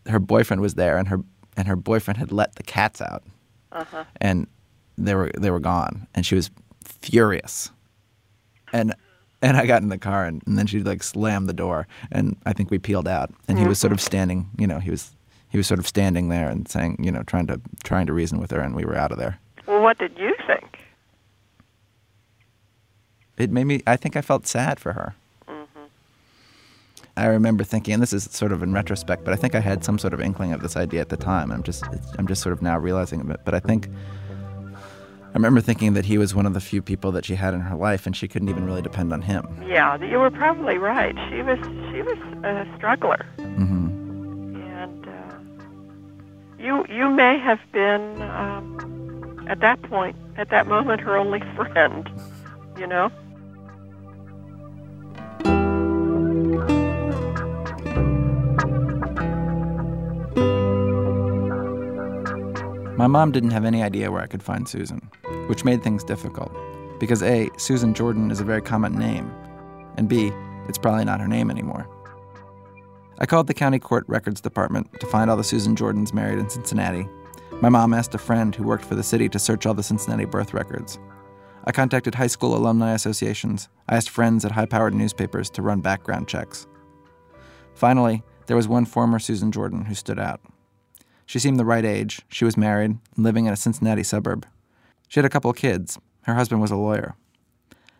her 0.07 0.19
boyfriend 0.19 0.61
was 0.61 0.73
there, 0.75 0.97
and 0.97 1.07
her 1.07 1.19
and 1.55 1.67
her 1.67 1.75
boyfriend 1.77 2.17
had 2.17 2.31
let 2.31 2.55
the 2.55 2.63
cats 2.63 3.01
out, 3.01 3.23
Uh-huh. 3.71 4.03
and 4.19 4.47
they 4.97 5.15
were 5.15 5.31
they 5.37 5.51
were 5.51 5.59
gone, 5.61 6.07
and 6.13 6.25
she 6.25 6.35
was 6.35 6.51
furious, 7.01 7.71
and. 8.73 8.93
And 9.45 9.57
I 9.57 9.65
got 9.65 9.81
in 9.81 9.89
the 9.89 9.97
car, 9.97 10.23
and, 10.23 10.41
and 10.47 10.57
then 10.57 10.67
she 10.67 10.79
like 10.79 11.03
slammed 11.03 11.49
the 11.49 11.53
door, 11.53 11.85
and 12.13 12.37
I 12.45 12.53
think 12.53 12.71
we 12.71 12.79
peeled 12.79 13.09
out. 13.09 13.29
And 13.49 13.59
he 13.59 13.67
was 13.67 13.77
sort 13.77 13.91
of 13.91 13.99
standing, 13.99 14.49
you 14.57 14.65
know, 14.65 14.79
he 14.79 14.89
was 14.89 15.11
he 15.49 15.57
was 15.57 15.67
sort 15.67 15.81
of 15.81 15.85
standing 15.85 16.29
there 16.29 16.47
and 16.47 16.65
saying, 16.65 16.95
you 17.03 17.11
know, 17.11 17.23
trying 17.23 17.47
to 17.47 17.59
trying 17.83 18.05
to 18.07 18.13
reason 18.13 18.39
with 18.39 18.51
her, 18.51 18.61
and 18.61 18.73
we 18.73 18.85
were 18.85 18.95
out 18.95 19.11
of 19.11 19.17
there. 19.17 19.37
Well, 19.67 19.81
what 19.81 19.97
did 19.99 20.17
you 20.17 20.33
think? 20.47 20.72
It 23.37 23.51
made 23.51 23.65
me. 23.65 23.81
I 23.87 23.95
think 23.95 24.15
I 24.15 24.21
felt 24.21 24.47
sad 24.47 24.79
for 24.79 24.93
her. 24.93 25.15
I 27.15 27.25
remember 27.27 27.63
thinking, 27.63 27.93
and 27.93 28.01
this 28.01 28.11
is 28.11 28.23
sort 28.31 28.51
of 28.51 28.63
in 28.63 28.73
retrospect, 28.73 29.23
but 29.23 29.33
I 29.33 29.37
think 29.37 29.53
I 29.53 29.59
had 29.59 29.83
some 29.83 29.99
sort 29.99 30.15
of 30.15 30.19
inkling 30.21 30.51
of 30.51 30.61
this 30.63 30.75
idea 30.75 30.99
at 30.99 31.09
the 31.09 31.17
time. 31.17 31.51
I'm 31.51 31.61
just, 31.61 31.83
I'm 32.17 32.25
just 32.25 32.41
sort 32.41 32.53
of 32.53 32.61
now 32.63 32.75
realizing 32.79 33.19
it. 33.29 33.39
But 33.45 33.53
I 33.53 33.59
think 33.59 33.87
I 34.71 35.33
remember 35.33 35.61
thinking 35.61 35.93
that 35.93 36.05
he 36.05 36.17
was 36.17 36.33
one 36.33 36.47
of 36.47 36.55
the 36.55 36.59
few 36.59 36.81
people 36.81 37.11
that 37.11 37.23
she 37.25 37.35
had 37.35 37.53
in 37.53 37.59
her 37.61 37.75
life, 37.75 38.07
and 38.07 38.15
she 38.15 38.27
couldn't 38.27 38.49
even 38.49 38.65
really 38.65 38.81
depend 38.81 39.13
on 39.13 39.21
him. 39.21 39.47
Yeah, 39.67 40.01
you 40.03 40.17
were 40.19 40.31
probably 40.31 40.77
right. 40.79 41.15
She 41.29 41.43
was 41.43 41.59
she 41.91 42.01
was 42.01 42.17
a 42.43 42.67
struggler, 42.77 43.25
hmm 43.37 44.55
and 44.75 45.07
uh, 45.07 46.63
you 46.63 46.83
you 46.89 47.11
may 47.11 47.37
have 47.37 47.59
been 47.71 48.21
um, 48.23 49.45
at 49.47 49.59
that 49.59 49.81
point, 49.83 50.15
at 50.35 50.49
that 50.49 50.65
moment, 50.65 50.99
her 51.01 51.15
only 51.15 51.39
friend. 51.55 52.09
You 52.77 52.87
know. 52.87 53.11
My 62.95 63.07
mom 63.07 63.31
didn't 63.31 63.51
have 63.51 63.65
any 63.65 63.83
idea 63.83 64.11
where 64.11 64.21
I 64.21 64.27
could 64.27 64.43
find 64.43 64.67
Susan, 64.67 64.99
which 65.47 65.65
made 65.65 65.83
things 65.83 66.03
difficult. 66.03 66.51
Because 66.99 67.21
A, 67.23 67.49
Susan 67.57 67.93
Jordan 67.93 68.31
is 68.31 68.39
a 68.39 68.45
very 68.45 68.61
common 68.61 68.97
name, 68.97 69.29
and 69.97 70.07
B, 70.07 70.31
it's 70.67 70.77
probably 70.77 71.03
not 71.03 71.19
her 71.19 71.27
name 71.27 71.51
anymore. 71.51 71.89
I 73.19 73.25
called 73.25 73.47
the 73.47 73.53
county 73.53 73.79
court 73.79 74.05
records 74.07 74.41
department 74.41 74.99
to 74.99 75.07
find 75.07 75.29
all 75.29 75.37
the 75.37 75.43
Susan 75.43 75.75
Jordans 75.75 76.13
married 76.13 76.39
in 76.39 76.49
Cincinnati. 76.49 77.07
My 77.61 77.69
mom 77.69 77.93
asked 77.93 78.15
a 78.15 78.19
friend 78.19 78.55
who 78.55 78.63
worked 78.63 78.85
for 78.85 78.95
the 78.95 79.03
city 79.03 79.27
to 79.29 79.39
search 79.39 79.65
all 79.65 79.73
the 79.73 79.83
Cincinnati 79.83 80.25
birth 80.25 80.53
records. 80.53 80.99
I 81.65 81.71
contacted 81.71 82.15
high 82.15 82.27
school 82.27 82.55
alumni 82.55 82.93
associations. 82.93 83.69
I 83.87 83.95
asked 83.95 84.09
friends 84.09 84.43
at 84.43 84.51
high 84.51 84.65
powered 84.65 84.93
newspapers 84.93 85.49
to 85.51 85.61
run 85.61 85.81
background 85.81 86.27
checks. 86.27 86.67
Finally, 87.73 88.21
there 88.47 88.57
was 88.57 88.67
one 88.67 88.85
former 88.85 89.19
Susan 89.19 89.51
Jordan 89.51 89.85
who 89.85 89.95
stood 89.95 90.19
out. 90.19 90.41
She 91.25 91.39
seemed 91.39 91.57
the 91.57 91.65
right 91.65 91.85
age. 91.85 92.21
She 92.27 92.43
was 92.43 92.57
married 92.57 92.97
living 93.15 93.45
in 93.45 93.53
a 93.53 93.57
Cincinnati 93.57 94.03
suburb. 94.03 94.45
She 95.07 95.19
had 95.19 95.25
a 95.25 95.29
couple 95.29 95.49
of 95.49 95.57
kids. 95.57 95.97
Her 96.23 96.35
husband 96.35 96.61
was 96.61 96.71
a 96.71 96.75
lawyer. 96.75 97.15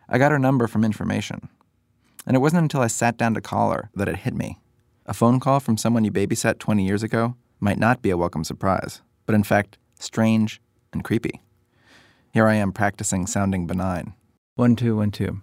I 0.10 0.18
got 0.18 0.32
her 0.32 0.40
number 0.40 0.68
from 0.68 0.84
information. 0.84 1.50
And 2.26 2.36
it 2.36 2.40
wasn't 2.40 2.64
until 2.64 2.82
I 2.82 2.88
sat 2.88 3.18
down 3.18 3.34
to 3.34 3.42
call 3.42 3.72
her 3.72 3.90
that 3.96 4.10
it 4.10 4.18
hit 4.18 4.34
me. 4.34 4.60
A 5.06 5.14
phone 5.14 5.40
call 5.40 5.60
from 5.60 5.78
someone 5.78 6.04
you 6.04 6.12
babysat 6.12 6.60
20 6.60 6.86
years 6.86 7.04
ago 7.04 7.36
might 7.60 7.80
not 7.80 8.02
be 8.02 8.10
a 8.10 8.18
welcome 8.18 8.44
surprise, 8.44 9.02
but 9.26 9.36
in 9.36 9.44
fact, 9.44 9.78
strange 10.00 10.62
and 10.92 11.04
creepy. 11.04 11.42
Here 12.34 12.48
I 12.48 12.56
am 12.56 12.72
practicing 12.72 13.28
sounding 13.28 13.68
benign. 13.68 14.16
One, 14.56 14.76
two, 14.76 14.98
one, 14.98 15.12
two. 15.12 15.40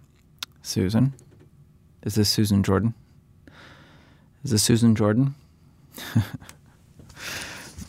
Susan? 0.61 1.13
Is 2.03 2.15
this 2.15 2.29
Susan 2.29 2.63
Jordan? 2.63 2.93
Is 4.43 4.51
this 4.51 4.61
Susan 4.61 4.93
Jordan? 4.93 5.33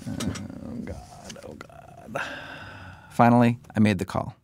Oh, 0.07 0.77
God. 0.85 1.39
Oh, 1.45 1.55
God. 1.55 2.23
Finally, 3.11 3.59
I 3.75 3.81
made 3.81 3.99
the 3.99 4.05
call. 4.05 4.37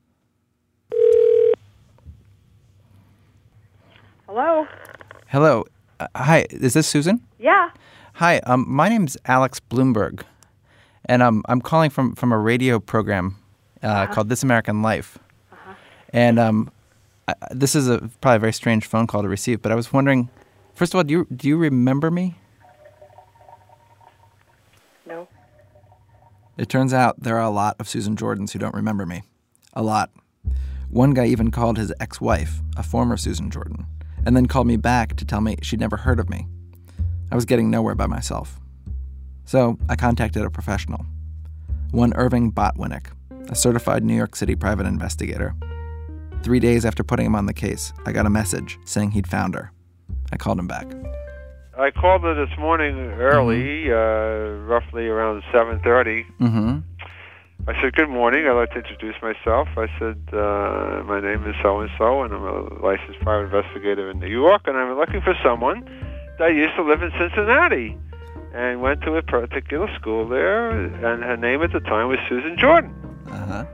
Hello. 4.26 4.66
Hello. 5.28 5.66
Uh, 6.00 6.08
hi, 6.16 6.46
is 6.50 6.74
this 6.74 6.88
Susan? 6.88 7.24
Yeah. 7.38 7.70
Hi, 8.14 8.38
um, 8.38 8.64
my 8.68 8.88
name's 8.88 9.16
Alex 9.26 9.60
Blumberg, 9.60 10.22
and 11.04 11.22
um, 11.22 11.44
I'm 11.48 11.60
calling 11.60 11.90
from, 11.90 12.16
from 12.16 12.32
a 12.32 12.38
radio 12.38 12.80
program 12.80 13.36
uh, 13.82 14.06
called 14.06 14.28
This 14.28 14.42
American 14.42 14.82
Life. 14.82 15.18
And 16.10 16.38
um, 16.38 16.70
I, 17.26 17.34
this 17.50 17.74
is 17.74 17.88
a 17.88 17.98
probably 18.20 18.36
a 18.36 18.40
very 18.40 18.52
strange 18.52 18.86
phone 18.86 19.06
call 19.06 19.22
to 19.22 19.28
receive, 19.28 19.60
but 19.60 19.70
I 19.70 19.74
was 19.74 19.92
wondering, 19.92 20.30
first 20.74 20.94
of 20.94 20.98
all, 20.98 21.04
do 21.04 21.12
you 21.12 21.26
do 21.34 21.48
you 21.48 21.56
remember 21.56 22.10
me? 22.10 22.36
No. 25.06 25.28
It 26.56 26.68
turns 26.68 26.94
out 26.94 27.22
there 27.22 27.36
are 27.36 27.42
a 27.42 27.50
lot 27.50 27.76
of 27.78 27.88
Susan 27.88 28.16
Jordans 28.16 28.52
who 28.52 28.58
don't 28.58 28.74
remember 28.74 29.04
me. 29.04 29.22
A 29.74 29.82
lot. 29.82 30.10
One 30.90 31.12
guy 31.12 31.26
even 31.26 31.50
called 31.50 31.76
his 31.76 31.92
ex 32.00 32.20
wife, 32.20 32.62
a 32.76 32.82
former 32.82 33.18
Susan 33.18 33.50
Jordan, 33.50 33.86
and 34.24 34.34
then 34.34 34.46
called 34.46 34.66
me 34.66 34.78
back 34.78 35.16
to 35.16 35.26
tell 35.26 35.42
me 35.42 35.56
she'd 35.60 35.80
never 35.80 35.98
heard 35.98 36.18
of 36.18 36.30
me. 36.30 36.46
I 37.30 37.34
was 37.34 37.44
getting 37.44 37.70
nowhere 37.70 37.94
by 37.94 38.06
myself. 38.06 38.58
So 39.44 39.78
I 39.88 39.96
contacted 39.96 40.42
a 40.42 40.50
professional, 40.50 41.04
one 41.90 42.14
Irving 42.14 42.52
Botwinick, 42.52 43.08
a 43.48 43.54
certified 43.54 44.04
New 44.04 44.14
York 44.14 44.36
City 44.36 44.54
private 44.54 44.86
investigator. 44.86 45.54
Three 46.42 46.60
days 46.60 46.84
after 46.84 47.02
putting 47.02 47.26
him 47.26 47.34
on 47.34 47.46
the 47.46 47.54
case, 47.54 47.92
I 48.06 48.12
got 48.12 48.26
a 48.26 48.30
message 48.30 48.78
saying 48.84 49.12
he'd 49.12 49.26
found 49.26 49.54
her. 49.54 49.72
I 50.32 50.36
called 50.36 50.58
him 50.58 50.66
back. 50.66 50.86
I 51.78 51.90
called 51.90 52.22
her 52.22 52.34
this 52.34 52.56
morning 52.58 52.96
early, 53.20 53.90
uh, 53.90 54.66
roughly 54.66 55.06
around 55.06 55.42
7:30. 55.52 56.26
Mm-hmm. 56.40 56.78
I 57.68 57.80
said, 57.80 57.94
"Good 57.94 58.08
morning. 58.08 58.46
I'd 58.46 58.52
like 58.52 58.70
to 58.70 58.78
introduce 58.78 59.14
myself." 59.22 59.68
I 59.76 59.86
said, 59.98 60.18
uh, 60.32 61.02
"My 61.04 61.20
name 61.20 61.46
is 61.48 61.54
so 61.62 61.80
and 61.80 61.90
so, 61.96 62.22
and 62.22 62.34
I'm 62.34 62.42
a 62.42 62.74
licensed 62.82 63.20
private 63.20 63.54
investigator 63.54 64.10
in 64.10 64.18
New 64.18 64.28
York, 64.28 64.62
and 64.66 64.76
I'm 64.76 64.96
looking 64.96 65.20
for 65.20 65.34
someone 65.42 65.88
that 66.38 66.54
used 66.54 66.74
to 66.76 66.82
live 66.82 67.02
in 67.02 67.12
Cincinnati 67.12 67.96
and 68.54 68.80
went 68.80 69.02
to 69.02 69.16
a 69.16 69.22
particular 69.22 69.88
school 69.94 70.28
there, 70.28 70.70
and 70.70 71.22
her 71.22 71.36
name 71.36 71.62
at 71.62 71.72
the 71.72 71.80
time 71.80 72.08
was 72.08 72.18
Susan 72.28 72.56
Jordan." 72.58 73.07
Uh-huh. 73.30 73.64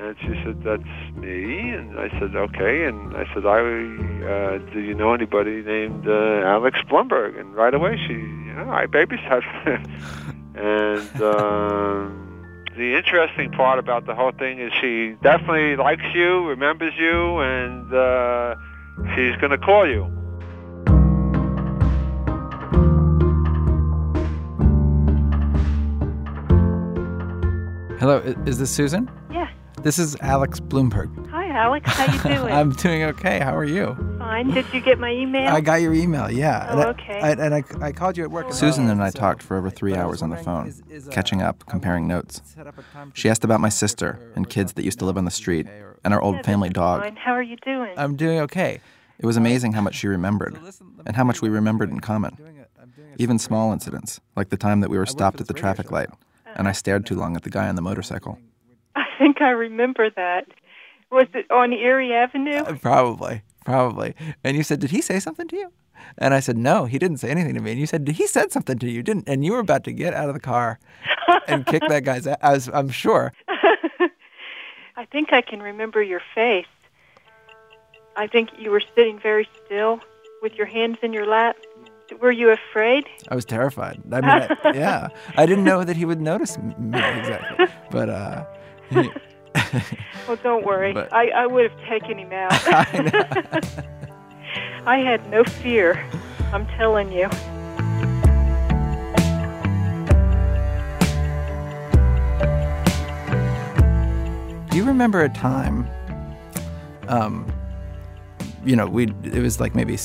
And 0.00 0.16
she 0.20 0.28
said, 0.44 0.62
"That's 0.62 1.16
me." 1.16 1.70
And 1.70 1.98
I 1.98 2.08
said, 2.18 2.34
"Okay." 2.34 2.84
And 2.84 3.16
I 3.16 3.24
said, 3.34 3.46
"I 3.46 3.58
uh, 3.58 4.58
do 4.72 4.80
you 4.80 4.94
know 4.94 5.12
anybody 5.12 5.62
named 5.62 6.06
uh, 6.06 6.42
Alex 6.44 6.80
Blumberg?" 6.88 7.36
And 7.36 7.54
right 7.54 7.74
away, 7.74 7.96
she, 8.06 8.14
you 8.14 8.52
know, 8.54 8.70
I 8.70 8.86
babysat. 8.86 9.44
and 10.54 11.22
um, 11.36 12.28
the 12.76 12.96
interesting 12.96 13.50
part 13.50 13.78
about 13.78 14.06
the 14.06 14.14
whole 14.14 14.32
thing 14.32 14.60
is 14.60 14.72
she 14.80 15.16
definitely 15.22 15.76
likes 15.76 16.04
you, 16.14 16.46
remembers 16.46 16.94
you, 16.96 17.40
and 17.40 17.92
uh, 17.92 18.54
she's 19.14 19.36
going 19.36 19.50
to 19.50 19.58
call 19.58 19.86
you. 19.86 20.17
Hello, 27.98 28.18
is 28.46 28.60
this 28.60 28.70
Susan? 28.70 29.10
Yeah. 29.28 29.50
This 29.82 29.98
is 29.98 30.16
Alex 30.20 30.60
Blumberg. 30.60 31.28
Hi, 31.30 31.48
Alex. 31.48 31.90
How 31.90 32.12
you 32.12 32.36
doing? 32.36 32.52
I'm 32.52 32.70
doing 32.70 33.02
okay. 33.02 33.40
How 33.40 33.56
are 33.56 33.64
you? 33.64 33.96
Fine. 34.18 34.50
Did 34.52 34.72
you 34.72 34.80
get 34.80 35.00
my 35.00 35.10
email? 35.12 35.52
I 35.52 35.60
got 35.60 35.80
your 35.80 35.92
email, 35.92 36.30
yeah. 36.30 36.68
Oh, 36.70 36.78
and 36.78 36.88
okay. 36.90 37.20
I, 37.20 37.30
and 37.32 37.54
I, 37.56 37.64
I 37.80 37.90
called 37.90 38.16
you 38.16 38.22
at 38.22 38.30
work. 38.30 38.52
Susan 38.52 38.88
and 38.88 39.02
I 39.02 39.10
talked 39.10 39.42
for 39.42 39.56
over 39.56 39.68
three 39.68 39.96
hours 39.96 40.22
on 40.22 40.30
the 40.30 40.36
phone, 40.36 40.72
catching 41.10 41.42
up, 41.42 41.66
comparing 41.66 42.06
notes. 42.06 42.40
She 43.14 43.28
asked 43.28 43.42
about 43.42 43.58
my 43.58 43.68
sister 43.68 44.32
and 44.36 44.48
kids 44.48 44.74
that 44.74 44.84
used 44.84 45.00
to 45.00 45.04
live 45.04 45.18
on 45.18 45.24
the 45.24 45.32
street, 45.32 45.66
and 46.04 46.14
our 46.14 46.22
old 46.22 46.44
family 46.44 46.68
dog. 46.68 47.02
Fine. 47.02 47.16
How 47.16 47.32
are 47.32 47.42
you 47.42 47.56
doing? 47.56 47.94
I'm 47.96 48.14
doing 48.14 48.38
okay. 48.40 48.80
It 49.18 49.26
was 49.26 49.36
amazing 49.36 49.72
how 49.72 49.80
much 49.80 49.96
she 49.96 50.06
remembered, 50.06 50.56
and 51.04 51.16
how 51.16 51.24
much 51.24 51.42
we 51.42 51.48
remembered 51.48 51.90
in 51.90 51.98
common. 51.98 52.38
Even 53.16 53.40
small 53.40 53.72
incidents, 53.72 54.20
like 54.36 54.50
the 54.50 54.56
time 54.56 54.82
that 54.82 54.90
we 54.90 54.98
were 54.98 55.06
stopped 55.06 55.40
at 55.40 55.48
the 55.48 55.54
traffic 55.54 55.90
light, 55.90 56.10
and 56.56 56.68
I 56.68 56.72
stared 56.72 57.06
too 57.06 57.14
long 57.14 57.36
at 57.36 57.42
the 57.42 57.50
guy 57.50 57.68
on 57.68 57.76
the 57.76 57.82
motorcycle. 57.82 58.38
I 58.94 59.04
think 59.18 59.40
I 59.40 59.50
remember 59.50 60.10
that. 60.10 60.46
Was 61.10 61.26
it 61.34 61.50
on 61.50 61.72
Erie 61.72 62.12
Avenue? 62.12 62.58
Uh, 62.58 62.74
probably, 62.74 63.42
probably. 63.64 64.14
And 64.44 64.56
you 64.56 64.62
said, 64.62 64.80
"Did 64.80 64.90
he 64.90 65.00
say 65.00 65.20
something 65.20 65.48
to 65.48 65.56
you?" 65.56 65.72
And 66.18 66.34
I 66.34 66.40
said, 66.40 66.56
"No, 66.56 66.84
he 66.84 66.98
didn't 66.98 67.18
say 67.18 67.30
anything 67.30 67.54
to 67.54 67.60
me." 67.60 67.72
And 67.72 67.80
you 67.80 67.86
said, 67.86 68.06
"He 68.06 68.26
said 68.26 68.52
something 68.52 68.78
to 68.78 68.90
you, 68.90 69.02
didn't?" 69.02 69.28
And 69.28 69.44
you 69.44 69.52
were 69.52 69.60
about 69.60 69.84
to 69.84 69.92
get 69.92 70.14
out 70.14 70.28
of 70.28 70.34
the 70.34 70.40
car 70.40 70.78
and 71.46 71.64
kick 71.66 71.82
that 71.88 72.04
guy's 72.04 72.26
ass. 72.26 72.68
I'm 72.72 72.90
sure. 72.90 73.32
I 74.96 75.04
think 75.10 75.32
I 75.32 75.40
can 75.42 75.62
remember 75.62 76.02
your 76.02 76.20
face. 76.34 76.66
I 78.16 78.26
think 78.26 78.50
you 78.58 78.70
were 78.70 78.82
sitting 78.96 79.18
very 79.18 79.48
still 79.64 80.00
with 80.42 80.54
your 80.54 80.66
hands 80.66 80.98
in 81.02 81.12
your 81.12 81.26
lap. 81.26 81.56
Were 82.20 82.32
you 82.32 82.50
afraid? 82.50 83.04
I 83.28 83.34
was 83.34 83.44
terrified. 83.44 84.00
I 84.10 84.20
mean, 84.20 84.30
I, 84.30 84.56
yeah, 84.74 85.08
I 85.36 85.44
didn't 85.46 85.64
know 85.64 85.84
that 85.84 85.96
he 85.96 86.04
would 86.04 86.20
notice 86.20 86.56
me 86.58 86.74
exactly, 86.98 87.66
but 87.90 88.08
uh, 88.08 88.44
he, 88.90 89.10
Well, 90.26 90.38
don't 90.42 90.64
worry. 90.64 90.92
But- 90.94 91.12
I, 91.12 91.28
I 91.28 91.46
would 91.46 91.70
have 91.70 91.80
taken 91.88 92.18
him 92.18 92.32
out. 92.32 92.52
I 94.86 94.96
had 94.98 95.28
no 95.30 95.44
fear. 95.44 96.02
I'm 96.52 96.66
telling 96.78 97.12
you. 97.12 97.28
Do 104.70 104.76
you 104.76 104.84
remember 104.84 105.22
a 105.22 105.28
time? 105.28 105.88
Um, 107.08 107.50
you 108.64 108.76
know, 108.76 108.86
we 108.86 109.04
it 109.24 109.42
was 109.42 109.60
like 109.60 109.74
maybe 109.74 109.96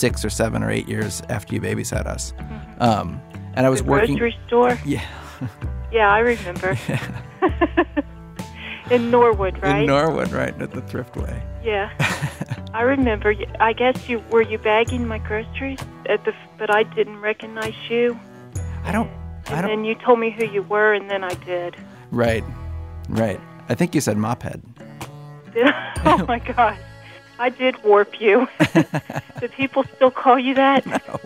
six 0.00 0.24
or 0.24 0.30
seven 0.30 0.62
or 0.62 0.70
eight 0.70 0.88
years 0.88 1.22
after 1.28 1.54
you 1.54 1.60
babysat 1.60 2.06
us, 2.06 2.32
um, 2.80 3.20
and 3.54 3.66
I 3.66 3.68
was 3.70 3.80
Mm-hmm. 3.82 3.86
the 3.90 3.92
working. 3.92 4.16
grocery 4.16 4.38
store. 4.46 4.78
Yeah, 4.84 5.04
Yeah, 5.92 6.08
I 6.12 6.20
remember. 6.20 6.76
Yeah. 6.88 7.84
in 8.90 9.10
Norwood, 9.10 9.60
right? 9.62 9.80
in 9.80 9.86
Norwood, 9.86 10.30
right 10.32 10.54
at 10.60 10.70
the 10.72 10.82
Thriftway. 10.82 11.40
Yeah, 11.64 11.90
I 12.74 12.82
remember. 12.82 13.34
I 13.60 13.72
guess 13.72 14.08
you 14.08 14.18
were 14.30 14.42
you 14.42 14.58
bagging 14.58 15.06
my 15.06 15.18
groceries 15.18 15.78
at 16.08 16.24
the, 16.24 16.32
but 16.58 16.74
I 16.74 16.82
didn't 16.84 17.20
recognize 17.20 17.74
you. 17.88 18.18
I 18.84 18.92
don't. 18.92 19.10
I 19.48 19.52
And 19.54 19.62
don't. 19.62 19.70
then 19.70 19.84
you 19.84 19.94
told 19.96 20.18
me 20.20 20.30
who 20.30 20.46
you 20.46 20.62
were, 20.62 20.94
and 20.94 21.10
then 21.10 21.22
I 21.24 21.34
did. 21.44 21.76
Right, 22.10 22.44
right. 23.08 23.40
I 23.68 23.74
think 23.74 23.94
you 23.94 24.00
said 24.00 24.16
mophead. 24.16 24.60
oh 26.04 26.24
my 26.26 26.38
gosh, 26.38 26.78
I 27.40 27.48
did 27.48 27.82
warp 27.82 28.20
you. 28.20 28.46
Do 29.40 29.48
people 29.48 29.84
still 29.96 30.10
call 30.10 30.38
you 30.38 30.52
that? 30.56 30.84
No. 30.84 31.20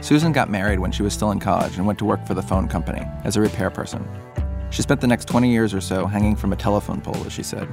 Susan 0.00 0.30
got 0.30 0.48
married 0.48 0.78
when 0.78 0.92
she 0.92 1.02
was 1.02 1.12
still 1.12 1.32
in 1.32 1.40
college 1.40 1.76
and 1.76 1.84
went 1.88 1.98
to 1.98 2.04
work 2.04 2.24
for 2.24 2.34
the 2.34 2.42
phone 2.42 2.68
company 2.68 3.04
as 3.24 3.36
a 3.36 3.40
repair 3.40 3.68
person. 3.68 4.06
She 4.70 4.82
spent 4.82 5.00
the 5.00 5.08
next 5.08 5.26
20 5.26 5.50
years 5.50 5.74
or 5.74 5.80
so 5.80 6.06
hanging 6.06 6.36
from 6.36 6.52
a 6.52 6.56
telephone 6.56 7.00
pole, 7.00 7.20
as 7.26 7.32
she 7.32 7.42
said. 7.42 7.68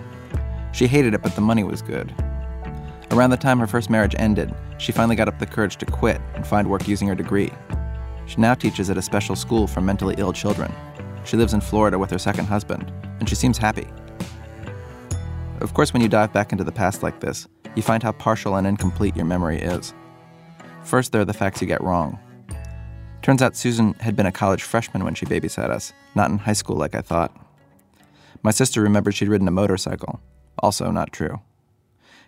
She 0.72 0.88
hated 0.88 1.14
it, 1.14 1.22
but 1.22 1.36
the 1.36 1.42
money 1.42 1.64
was 1.64 1.84
good. 1.84 2.12
Around 3.12 3.30
the 3.30 3.38
time 3.38 3.60
her 3.60 3.68
first 3.68 3.92
marriage 3.92 4.16
ended, 4.18 4.56
she 4.80 4.92
finally 4.92 5.16
got 5.16 5.28
up 5.28 5.38
the 5.38 5.46
courage 5.46 5.76
to 5.78 5.86
quit 5.86 6.20
and 6.34 6.48
find 6.48 6.68
work 6.68 6.88
using 6.88 7.08
her 7.08 7.16
degree. 7.16 7.52
She 8.32 8.40
now 8.40 8.54
teaches 8.54 8.90
at 8.90 8.98
a 8.98 9.02
special 9.02 9.36
school 9.36 9.68
for 9.68 9.82
mentally 9.82 10.16
ill 10.18 10.32
children. 10.32 10.72
She 11.26 11.36
lives 11.36 11.54
in 11.54 11.60
Florida 11.60 12.00
with 12.00 12.10
her 12.12 12.18
second 12.18 12.46
husband, 12.46 12.90
and 13.20 13.28
she 13.28 13.36
seems 13.36 13.58
happy. 13.58 13.86
Of 15.60 15.74
course, 15.74 15.92
when 15.92 16.02
you 16.02 16.08
dive 16.08 16.32
back 16.32 16.54
into 16.54 16.64
the 16.64 16.72
past 16.72 17.04
like 17.04 17.20
this, 17.20 17.50
you 17.76 17.82
find 17.84 18.02
how 18.02 18.14
partial 18.14 18.56
and 18.56 18.66
incomplete 18.66 19.18
your 19.18 19.26
memory 19.26 19.60
is. 19.60 19.94
First, 20.86 21.12
there 21.12 21.20
are 21.20 21.26
the 21.26 21.34
facts 21.34 21.60
you 21.60 21.68
get 21.68 21.84
wrong. 21.84 22.18
Turns 23.22 23.42
out 23.42 23.58
Susan 23.58 23.96
had 23.96 24.16
been 24.16 24.26
a 24.26 24.32
college 24.32 24.64
freshman 24.64 25.04
when 25.04 25.14
she 25.14 25.26
babysat 25.26 25.70
us, 25.70 25.92
not 26.16 26.30
in 26.30 26.38
high 26.38 26.54
school 26.54 26.78
like 26.78 26.96
I 26.96 27.02
thought. 27.02 27.36
My 28.44 28.52
sister 28.52 28.82
remembered 28.82 29.14
she'd 29.14 29.28
ridden 29.28 29.50
a 29.50 29.52
motorcycle, 29.52 30.22
also 30.60 30.90
not 30.90 31.12
true. 31.12 31.42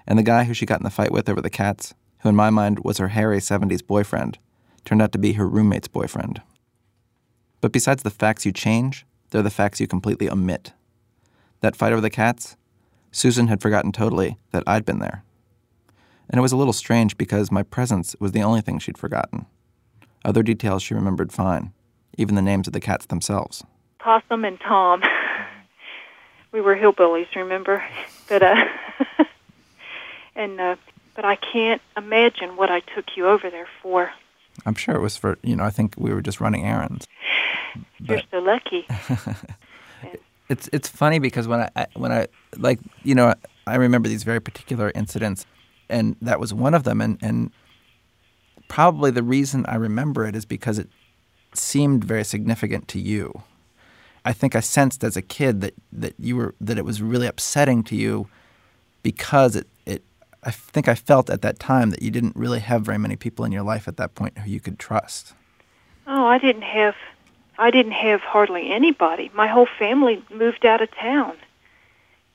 And 0.06 0.20
the 0.20 0.24
guy 0.24 0.44
who 0.44 0.54
she 0.54 0.66
got 0.66 0.82
in 0.82 0.84
the 0.84 0.90
fight 0.90 1.14
with 1.14 1.30
over 1.30 1.40
the 1.40 1.50
cats, 1.50 1.94
who 2.24 2.30
in 2.30 2.36
my 2.36 2.50
mind 2.50 2.80
was 2.84 2.98
her 2.98 3.08
hairy 3.08 3.38
70s 3.38 3.88
boyfriend, 3.88 4.38
turned 4.86 5.02
out 5.02 5.12
to 5.14 5.18
be 5.18 5.34
her 5.34 5.48
roommate's 5.48 5.88
boyfriend. 5.88 6.42
But 7.62 7.72
besides 7.72 8.04
the 8.04 8.10
facts 8.10 8.46
you 8.46 8.52
change, 8.52 9.06
they're 9.30 9.42
the 9.42 9.50
facts 9.50 9.80
you 9.80 9.88
completely 9.88 10.30
omit. 10.30 10.74
That 11.62 11.76
fight 11.76 11.94
over 11.94 12.02
the 12.02 12.10
cats, 12.10 12.58
Susan 13.12 13.48
had 13.48 13.62
forgotten 13.62 13.92
totally 13.92 14.38
that 14.52 14.64
I'd 14.68 14.86
been 14.86 15.00
there. 15.00 15.24
And 16.30 16.40
it 16.40 16.42
was 16.42 16.52
a 16.52 16.58
little 16.58 16.74
strange 16.74 17.18
because 17.18 17.52
my 17.52 17.64
presence 17.64 18.16
was 18.20 18.32
the 18.32 18.44
only 18.44 18.62
thing 18.62 18.80
she'd 18.80 18.98
forgotten. 18.98 19.46
Other 20.26 20.44
details 20.44 20.84
she 20.84 20.94
remembered 20.94 21.32
fine, 21.32 21.74
even 22.18 22.36
the 22.36 22.42
names 22.42 22.68
of 22.68 22.74
the 22.74 22.80
cats 22.80 23.06
themselves. 23.06 23.64
Possum 24.00 24.46
and 24.46 24.60
Tom. 24.60 25.02
We 26.52 26.62
were 26.62 26.76
hillbillies, 26.76 27.34
remember? 27.36 27.84
But 28.30 28.42
uh, 28.44 28.66
and 30.36 30.60
uh, 30.60 30.76
but 31.16 31.26
I 31.26 31.36
can't 31.36 31.82
imagine 31.98 32.56
what 32.56 32.70
I 32.72 32.80
took 32.80 33.18
you 33.18 33.28
over 33.28 33.50
there 33.50 33.68
for. 33.82 34.12
I'm 34.66 34.76
sure 34.76 34.96
it 34.96 35.02
was 35.02 35.18
for, 35.18 35.38
you 35.44 35.56
know, 35.56 35.64
I 35.64 35.70
think 35.70 35.96
we 35.98 36.14
were 36.14 36.22
just 36.22 36.40
running 36.40 36.66
errands. 36.66 37.08
You're 38.00 38.22
so 38.32 38.40
lucky. 38.40 38.86
It's 40.50 40.70
it's 40.74 40.90
funny 40.90 41.20
because 41.20 41.48
when 41.48 41.62
I, 41.76 41.88
when 41.96 42.12
I 42.12 42.28
like 42.58 42.80
you 43.04 43.16
know 43.16 43.34
I 43.66 43.76
remember 43.76 44.10
these 44.10 44.24
very 44.24 44.40
particular 44.40 44.92
incidents, 44.94 45.46
and 45.90 46.16
that 46.22 46.40
was 46.40 46.54
one 46.54 46.74
of 46.74 46.84
them, 46.84 47.02
and 47.02 47.18
and 47.22 47.52
probably 48.68 49.10
the 49.10 49.24
reason 49.24 49.66
I 49.68 49.76
remember 49.76 50.26
it 50.28 50.36
is 50.36 50.46
because 50.46 50.78
it 50.78 50.90
seemed 51.54 52.04
very 52.04 52.24
significant 52.24 52.88
to 52.90 53.00
you. 53.00 53.44
I 54.26 54.34
think 54.34 54.56
I 54.56 54.60
sensed 54.60 55.04
as 55.04 55.16
a 55.16 55.22
kid 55.22 55.62
that 55.62 55.74
that 55.94 56.14
you 56.20 56.36
were 56.36 56.56
that 56.60 56.78
it 56.78 56.86
was 56.86 57.02
really 57.02 57.28
upsetting 57.28 57.84
to 57.86 57.96
you 57.96 58.28
because 59.02 59.56
it 59.56 59.68
I 60.46 60.52
think 60.52 60.88
I 60.88 60.96
felt 60.96 61.30
at 61.30 61.42
that 61.42 61.60
time 61.60 61.90
that 61.92 62.02
you 62.02 62.12
didn't 62.12 62.36
really 62.36 62.60
have 62.60 62.82
very 62.84 62.98
many 62.98 63.16
people 63.16 63.46
in 63.46 63.52
your 63.52 63.64
life 63.64 63.88
at 63.88 63.98
that 63.98 64.14
point 64.16 64.38
who 64.40 64.50
you 64.50 64.60
could 64.60 64.78
trust. 64.78 65.34
Oh, 66.06 66.26
I 66.26 66.38
didn't 66.38 66.64
have 66.64 66.96
I 67.58 67.72
didn't 67.72 67.94
have 67.94 68.22
hardly 68.22 68.72
anybody. 68.72 69.32
My 69.34 69.48
whole 69.48 69.68
family 69.80 70.24
moved 70.34 70.66
out 70.66 70.82
of 70.82 70.90
town. 70.92 71.38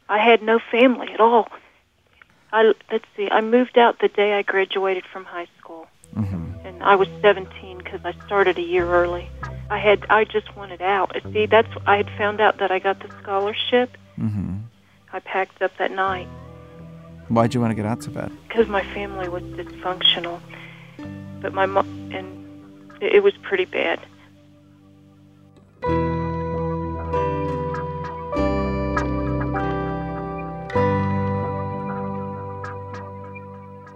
I 0.09 0.19
had 0.19 0.43
no 0.43 0.59
family 0.59 1.13
at 1.13 1.21
all. 1.21 1.49
I 2.53 2.73
let's 2.91 3.05
see. 3.17 3.29
I 3.31 3.43
moved 3.43 3.77
out 3.77 3.99
the 4.01 4.09
day 4.09 4.35
I 4.35 4.43
graduated 4.43 5.05
from 5.13 5.25
high 5.25 5.49
school, 5.59 5.87
and 6.65 6.83
I 6.83 6.95
was 6.97 7.09
17 7.21 7.79
because 7.79 8.01
I 8.05 8.15
started 8.25 8.59
a 8.59 8.63
year 8.63 8.87
early. 8.87 9.29
I 9.69 9.79
had 9.79 10.07
I 10.09 10.25
just 10.25 10.57
wanted 10.57 10.81
out. 10.81 11.15
See, 11.33 11.45
that's 11.45 11.69
I 11.87 11.99
had 11.99 12.09
found 12.17 12.41
out 12.41 12.57
that 12.59 12.71
I 12.71 12.79
got 12.79 13.01
the 13.01 13.11
scholarship. 13.21 13.97
hmm 14.17 14.57
I 15.13 15.21
packed 15.21 15.63
up 15.63 15.77
that 15.79 15.91
night 15.91 16.29
Why'd 17.29 17.55
you 17.55 17.61
want 17.61 17.70
to 17.70 17.74
get 17.74 17.87
out 17.87 18.03
so 18.03 18.11
bad? 18.11 18.33
because 18.49 18.68
my 18.68 18.83
family 18.95 19.29
was 19.29 19.43
dysfunctional. 19.43 20.41
But 21.41 21.53
my 21.55 21.66
mom 21.66 21.87
and 22.12 22.26
it, 23.01 23.22
was 23.22 23.35
pretty 23.43 23.66
bad. 23.66 24.01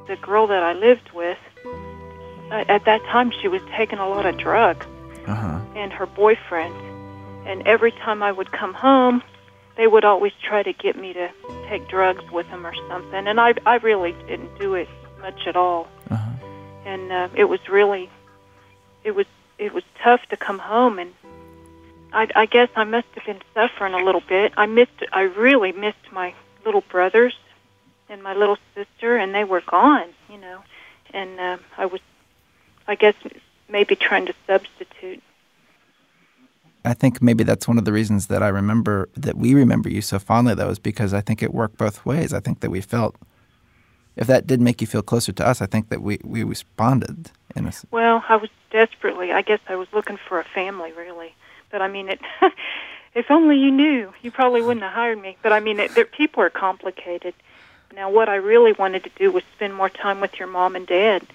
The 0.09 0.17
girl 0.21 0.47
that 0.49 0.63
I 0.63 0.73
lived 0.75 1.11
with, 1.15 1.39
uh, 2.51 2.65
at 2.69 2.85
that 2.85 3.03
time, 3.05 3.33
she 3.41 3.49
was 3.49 3.63
taking 3.77 3.99
a 3.99 4.09
lot 4.09 4.27
of 4.27 4.37
drugs, 4.37 4.85
Uh 5.27 5.35
huh. 5.35 5.61
and 5.77 5.93
her 5.93 6.07
boyfriend. 6.07 6.75
And 7.47 7.67
every 7.67 7.93
time 7.93 8.23
I 8.23 8.31
would 8.33 8.51
come 8.53 8.75
home, 8.75 9.23
they 9.77 9.87
would 9.87 10.05
always 10.05 10.33
try 10.43 10.63
to 10.63 10.73
get 10.73 10.97
me 10.97 11.13
to 11.15 11.29
take 11.73 11.89
drugs 11.89 12.31
with 12.31 12.47
them 12.51 12.67
or 12.67 12.75
something. 12.87 13.27
And 13.27 13.41
I, 13.41 13.55
I 13.65 13.77
really 13.77 14.13
didn't 14.29 14.59
do 14.59 14.75
it 14.75 14.89
much 15.21 15.47
at 15.47 15.57
all. 15.57 15.89
And 16.85 17.11
uh, 17.11 17.29
it 17.35 17.45
was 17.45 17.61
really, 17.69 18.11
it 19.05 19.13
was, 19.13 19.27
it 19.59 19.73
was 19.73 19.83
tough 20.03 20.21
to 20.29 20.37
come 20.37 20.59
home. 20.59 20.99
And 20.99 21.15
I, 22.13 22.29
I 22.35 22.47
guess 22.47 22.69
I 22.77 22.85
must 22.85 23.07
have 23.15 23.25
been 23.25 23.41
suffering 23.55 23.95
a 23.95 24.05
little 24.05 24.21
bit. 24.21 24.53
I 24.57 24.67
missed, 24.67 24.91
I 25.13 25.23
really 25.23 25.73
missed 25.73 26.13
my 26.13 26.35
little 26.67 26.83
brothers 26.83 27.35
and 28.11 28.23
my 28.23 28.35
little 28.35 28.59
sister, 28.75 29.17
and 29.17 29.35
they 29.35 29.45
were 29.45 29.63
gone, 29.63 30.09
you 30.29 30.37
know. 30.37 30.63
And 31.15 31.41
uh, 31.41 31.57
I 31.79 31.87
was, 31.87 32.03
I 32.87 32.97
guess, 32.97 33.15
maybe 33.71 33.97
trying 33.97 34.27
to 34.27 34.35
substitute. 34.47 35.23
I 36.85 36.95
think 36.95 37.23
maybe 37.23 37.45
that's 37.45 37.69
one 37.69 37.79
of 37.79 37.85
the 37.85 37.93
reasons 37.93 38.27
that 38.27 38.43
I 38.43 38.49
remember 38.49 39.09
that 39.17 39.37
we 39.37 39.55
remember 39.55 39.89
you 39.89 40.03
so 40.03 40.19
fondly, 40.19 40.55
though, 40.55 40.71
is 40.71 40.79
because 40.79 41.15
I 41.15 41.21
think 41.21 41.43
it 41.43 41.55
worked 41.55 41.79
both 41.79 42.05
ways. 42.05 42.33
I 42.33 42.41
think 42.41 42.61
that 42.61 42.71
we 42.71 42.81
felt, 42.81 43.17
if 44.17 44.27
that 44.27 44.47
did 44.47 44.61
make 44.61 44.81
you 44.81 44.87
feel 44.87 45.03
closer 45.03 45.33
to 45.33 45.47
us, 45.47 45.63
I 45.63 45.67
think 45.67 45.91
that 45.91 46.03
we, 46.03 46.19
we 46.25 46.43
responded 46.43 47.31
in 47.55 47.67
a, 47.67 47.73
Well, 47.91 48.25
I 48.29 48.37
was 48.37 48.51
desperately. 48.71 49.33
I 49.33 49.43
guess 49.43 49.61
I 49.69 49.77
was 49.77 49.89
looking 49.93 50.19
for 50.29 50.41
a 50.41 50.45
family, 50.45 50.93
really. 50.93 51.35
But 51.71 51.83
I 51.83 51.89
mean, 51.89 52.09
it. 52.09 52.21
if 53.15 53.31
only 53.31 53.59
you 53.59 53.71
knew, 53.71 54.13
you 54.23 54.31
probably 54.31 54.63
wouldn't 54.63 54.83
have 54.83 54.93
hired 54.93 55.21
me. 55.21 55.37
But 55.43 55.53
I 55.53 55.61
mean, 55.61 55.79
it, 55.79 56.13
people 56.13 56.43
are 56.43 56.51
complicated. 56.51 57.35
Now, 57.95 58.11
what 58.11 58.29
I 58.29 58.37
really 58.37 58.73
wanted 58.73 59.05
to 59.05 59.11
do 59.17 59.31
was 59.31 59.43
spend 59.55 59.75
more 59.75 59.91
time 59.91 60.21
with 60.21 60.39
your 60.39 60.49
mom 60.49 60.77
and 60.77 60.87
dad, 60.87 61.27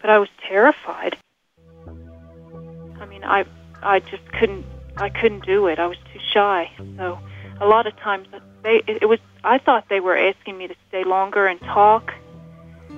but 0.00 0.08
I 0.08 0.18
was 0.18 0.28
terrified. 0.46 1.18
I 1.86 3.06
mean, 3.06 3.24
I, 3.24 3.44
I 3.82 4.00
just 4.00 4.26
couldn't. 4.32 4.64
I 5.00 5.08
couldn't 5.08 5.44
do 5.44 5.66
it. 5.66 5.78
I 5.78 5.86
was 5.86 5.96
too 6.12 6.20
shy. 6.32 6.70
So, 6.96 7.18
a 7.60 7.66
lot 7.66 7.86
of 7.86 7.96
times 7.96 8.28
uh, 8.32 8.40
they. 8.62 8.82
It, 8.86 9.02
it 9.02 9.06
was. 9.06 9.18
I 9.44 9.58
thought 9.58 9.88
they 9.88 10.00
were 10.00 10.16
asking 10.16 10.58
me 10.58 10.66
to 10.68 10.74
stay 10.88 11.04
longer 11.04 11.46
and 11.46 11.60
talk, 11.60 12.12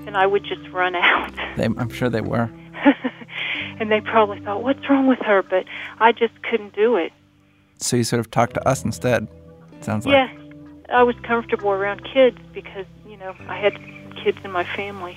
and 0.06 0.16
I 0.16 0.26
would 0.26 0.44
just 0.44 0.66
run 0.70 0.94
out. 0.96 1.32
they, 1.56 1.64
I'm 1.64 1.90
sure 1.90 2.08
they 2.08 2.20
were. 2.20 2.50
and 3.78 3.90
they 3.90 4.00
probably 4.00 4.40
thought, 4.40 4.62
"What's 4.62 4.88
wrong 4.88 5.06
with 5.06 5.20
her?" 5.20 5.42
But 5.42 5.66
I 5.98 6.12
just 6.12 6.42
couldn't 6.42 6.74
do 6.74 6.96
it. 6.96 7.12
So 7.78 7.96
you 7.96 8.04
sort 8.04 8.20
of 8.20 8.30
talked 8.30 8.54
to 8.54 8.68
us 8.68 8.84
instead. 8.84 9.28
It 9.72 9.84
sounds 9.84 10.06
like. 10.06 10.12
Yeah, 10.14 10.28
I 10.92 11.02
was 11.02 11.16
comfortable 11.22 11.70
around 11.70 12.04
kids 12.04 12.38
because 12.52 12.86
you 13.06 13.16
know 13.16 13.34
I 13.48 13.58
had 13.58 13.78
kids 14.22 14.38
in 14.44 14.50
my 14.50 14.64
family. 14.64 15.16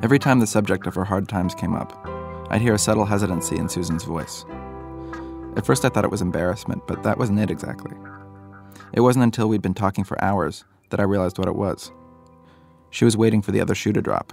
Every 0.00 0.20
time 0.20 0.38
the 0.38 0.46
subject 0.46 0.86
of 0.86 0.94
her 0.94 1.04
hard 1.04 1.28
times 1.28 1.56
came 1.56 1.74
up, 1.74 1.92
I'd 2.50 2.60
hear 2.60 2.74
a 2.74 2.78
subtle 2.78 3.04
hesitancy 3.04 3.56
in 3.56 3.68
Susan's 3.68 4.04
voice. 4.04 4.44
At 5.56 5.66
first, 5.66 5.84
I 5.84 5.88
thought 5.88 6.04
it 6.04 6.10
was 6.10 6.22
embarrassment, 6.22 6.86
but 6.86 7.02
that 7.02 7.18
wasn't 7.18 7.40
it 7.40 7.50
exactly. 7.50 7.96
It 8.92 9.00
wasn't 9.00 9.24
until 9.24 9.48
we'd 9.48 9.60
been 9.60 9.74
talking 9.74 10.04
for 10.04 10.22
hours 10.22 10.64
that 10.90 11.00
I 11.00 11.02
realized 11.02 11.36
what 11.36 11.48
it 11.48 11.56
was. 11.56 11.90
She 12.90 13.04
was 13.04 13.16
waiting 13.16 13.42
for 13.42 13.50
the 13.50 13.60
other 13.60 13.74
shoe 13.74 13.92
to 13.92 14.00
drop. 14.00 14.32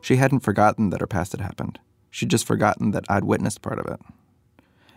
She 0.00 0.16
hadn't 0.16 0.40
forgotten 0.40 0.90
that 0.90 1.00
her 1.00 1.06
past 1.06 1.30
had 1.30 1.40
happened. 1.40 1.78
She'd 2.10 2.30
just 2.30 2.46
forgotten 2.46 2.90
that 2.90 3.04
I'd 3.08 3.22
witnessed 3.22 3.62
part 3.62 3.78
of 3.78 3.86
it. 3.86 4.00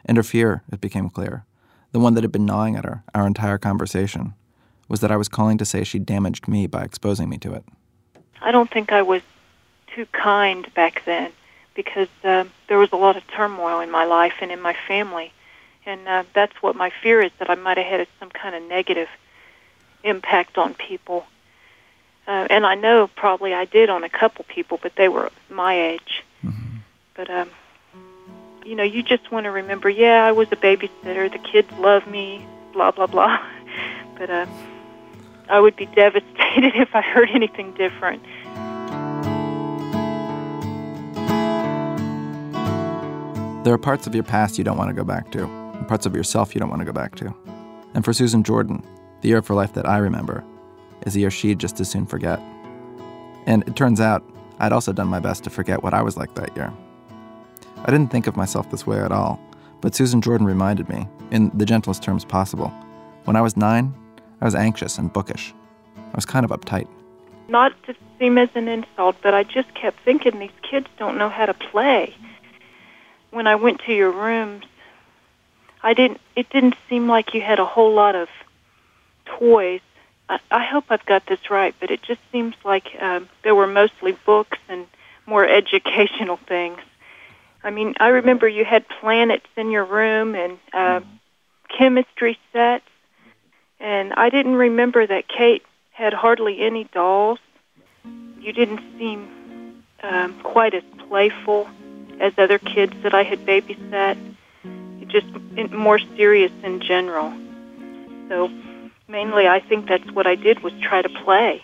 And 0.04 0.18
her 0.18 0.24
fear, 0.24 0.64
it 0.72 0.82
became 0.82 1.12
clear, 1.12 1.45
the 1.91 1.99
one 1.99 2.16
that 2.16 2.24
had 2.24 2.32
been 2.32 2.47
gnawing 2.47 2.76
at 2.76 2.86
her 2.86 3.04
our 3.14 3.28
entire 3.28 3.60
conversation, 3.60 4.34
was 4.89 4.99
that 5.01 5.12
I 5.12 5.18
was 5.18 5.30
calling 5.30 5.60
to 5.60 5.66
say 5.66 5.84
she'd 5.84 6.08
damaged 6.08 6.47
me 6.47 6.66
by 6.66 6.82
exposing 6.82 7.30
me 7.30 7.38
to 7.38 7.54
it. 7.54 7.64
I 8.41 8.51
don't 8.51 8.72
think 8.72 8.91
I 8.91 9.04
was 9.04 9.22
too 9.95 10.05
kind 10.07 10.71
back 10.73 11.03
then 11.05 11.31
because 11.75 12.07
uh, 12.23 12.45
there 12.67 12.77
was 12.77 12.91
a 12.91 12.95
lot 12.95 13.17
of 13.17 13.25
turmoil 13.27 13.79
in 13.79 13.89
my 13.89 14.05
life 14.05 14.35
and 14.41 14.51
in 14.51 14.61
my 14.61 14.75
family, 14.87 15.31
and 15.85 16.07
uh, 16.07 16.23
that's 16.33 16.53
what 16.61 16.75
my 16.75 16.91
fear 17.01 17.21
is 17.21 17.31
that 17.39 17.49
I 17.49 17.55
might 17.55 17.77
have 17.77 17.85
had 17.85 18.07
some 18.19 18.29
kind 18.29 18.55
of 18.55 18.63
negative 18.63 19.09
impact 20.03 20.57
on 20.57 20.73
people. 20.73 21.25
Uh, 22.27 22.47
and 22.49 22.65
I 22.65 22.75
know 22.75 23.07
probably 23.07 23.53
I 23.53 23.65
did 23.65 23.89
on 23.89 24.03
a 24.03 24.09
couple 24.09 24.45
people, 24.47 24.79
but 24.81 24.95
they 24.95 25.09
were 25.09 25.31
my 25.49 25.79
age. 25.79 26.23
But 27.15 27.29
um, 27.29 27.49
you 28.65 28.75
know, 28.75 28.83
you 28.83 29.03
just 29.03 29.31
want 29.31 29.43
to 29.45 29.51
remember, 29.51 29.89
yeah, 29.89 30.25
I 30.25 30.31
was 30.31 30.47
a 30.51 30.55
babysitter. 30.55 31.31
The 31.31 31.39
kids 31.39 31.71
love 31.73 32.07
me, 32.07 32.45
blah 32.71 32.91
blah 32.91 33.07
blah. 33.07 33.39
but 34.17 34.29
uh, 34.29 34.45
I 35.49 35.59
would 35.59 35.75
be 35.75 35.85
devastated 35.95 36.75
if 36.75 36.95
I 36.95 37.01
heard 37.01 37.29
anything 37.29 37.73
different. 37.73 38.23
There 43.64 43.74
are 43.74 43.78
parts 43.78 44.07
of 44.07 44.14
your 44.14 44.26
past 44.26 44.57
you 44.57 44.66
don't 44.66 44.78
want 44.78 44.89
to 44.89 44.93
go 44.93 45.05
back 45.05 45.32
to, 45.32 45.45
and 45.45 45.88
parts 45.88 46.05
of 46.05 46.14
yourself 46.14 46.53
you 46.53 46.59
don't 46.59 46.70
want 46.70 46.82
to 46.82 46.86
go 46.86 46.91
back 46.91 47.16
to. 47.16 47.34
And 47.93 48.03
for 48.03 48.11
Susan 48.11 48.43
Jordan, 48.43 48.86
the 49.22 49.30
year 49.30 49.38
of 49.38 49.47
her 49.47 49.53
life 49.53 49.72
that 49.74 49.88
I 49.88 49.99
remember 49.99 50.43
is 51.05 51.16
a 51.16 51.22
year 51.22 51.32
she'd 51.32 51.59
just 51.59 51.80
as 51.80 51.89
soon 51.89 52.05
forget. 52.05 52.41
And 53.45 53.66
it 53.66 53.78
turns 53.78 54.01
out 54.01 54.22
I'd 54.59 54.74
also 54.74 54.91
done 54.91 55.07
my 55.07 55.20
best 55.20 55.45
to 55.45 55.49
forget 55.49 55.82
what 55.82 55.93
I 55.93 56.01
was 56.01 56.18
like 56.18 56.36
that 56.36 56.53
year. 56.57 56.74
I 57.86 57.91
didn't 57.91 58.11
think 58.11 58.28
of 58.28 58.36
myself 58.36 58.70
this 58.70 58.86
way 58.86 58.99
at 58.99 59.14
all, 59.14 59.39
but 59.80 59.95
Susan 59.95 60.22
Jordan 60.22 60.45
reminded 60.45 60.89
me, 60.89 61.07
in 61.32 61.49
the 61.57 61.66
gentlest 61.66 62.03
terms 62.03 62.26
possible. 62.26 62.68
When 63.24 63.38
I 63.38 63.41
was 63.41 63.55
nine, 63.55 63.93
I 64.41 64.45
was 64.45 64.55
anxious 64.55 64.97
and 64.97 65.11
bookish. 65.11 65.53
I 65.97 66.16
was 66.16 66.26
kind 66.26 66.43
of 66.43 66.51
uptight. 66.51 66.88
Not 67.47 67.72
to 67.84 67.95
seem 68.20 68.38
as 68.38 68.49
an 68.55 68.68
insult, 68.68 69.16
but 69.24 69.34
I 69.34 69.43
just 69.43 69.74
kept 69.74 70.01
thinking 70.03 70.39
these 70.39 70.51
kids 70.70 70.88
don't 70.99 71.18
know 71.18 71.30
how 71.30 71.45
to 71.45 71.53
play. 71.53 72.14
When 73.34 73.47
I 73.47 73.55
went 73.55 73.81
to 73.88 73.93
your 73.93 74.11
rooms, 74.11 74.63
I 75.81 75.95
didn't. 75.95 76.21
It 76.36 76.49
didn't 76.51 76.75
seem 76.88 77.07
like 77.07 77.34
you 77.34 77.41
had 77.41 77.57
a 77.57 77.65
whole 77.65 77.91
lot 77.91 78.15
of 78.15 78.29
toys. 79.25 79.81
I, 80.29 80.39
I 80.51 80.63
hope 80.63 80.86
I've 80.89 81.05
got 81.05 81.25
this 81.25 81.49
right, 81.49 81.73
but 81.79 81.89
it 81.89 82.03
just 82.03 82.21
seems 82.31 82.53
like 82.63 82.95
um, 83.01 83.27
there 83.43 83.55
were 83.55 83.65
mostly 83.65 84.11
books 84.23 84.59
and 84.69 84.86
more 85.25 85.47
educational 85.59 86.38
things. 86.38 86.77
I 87.63 87.71
mean, 87.71 87.95
I 87.99 88.09
remember 88.09 88.47
you 88.47 88.65
had 88.65 88.88
planets 88.88 89.47
in 89.57 89.71
your 89.71 89.86
room 89.86 90.36
and 90.36 90.59
uh, 90.71 90.99
chemistry 91.75 92.38
sets, 92.51 92.86
and 93.79 94.13
I 94.13 94.29
didn't 94.29 94.55
remember 94.55 95.07
that 95.07 95.27
Kate 95.27 95.63
had 95.91 96.13
hardly 96.13 96.61
any 96.61 96.84
dolls. 96.84 97.39
You 98.39 98.53
didn't 98.53 98.81
seem 98.99 99.84
um, 100.03 100.39
quite 100.43 100.75
as 100.75 100.84
playful 101.07 101.67
as 102.20 102.34
other 102.38 102.57
kids 102.57 102.93
that 103.03 103.14
I 103.14 103.24
had 103.24 103.45
babysat. 103.45 104.18
Just 105.07 105.28
more 105.72 105.99
serious 106.18 106.51
in 106.64 106.82
general. 106.82 107.32
So 108.30 108.49
mainly, 109.07 109.47
I 109.47 109.59
think 109.59 109.88
that's 109.88 110.09
what 110.11 110.26
I 110.26 110.34
did 110.34 110.64
was 110.64 110.74
try 110.82 111.03
to 111.03 111.09
play. 111.09 111.61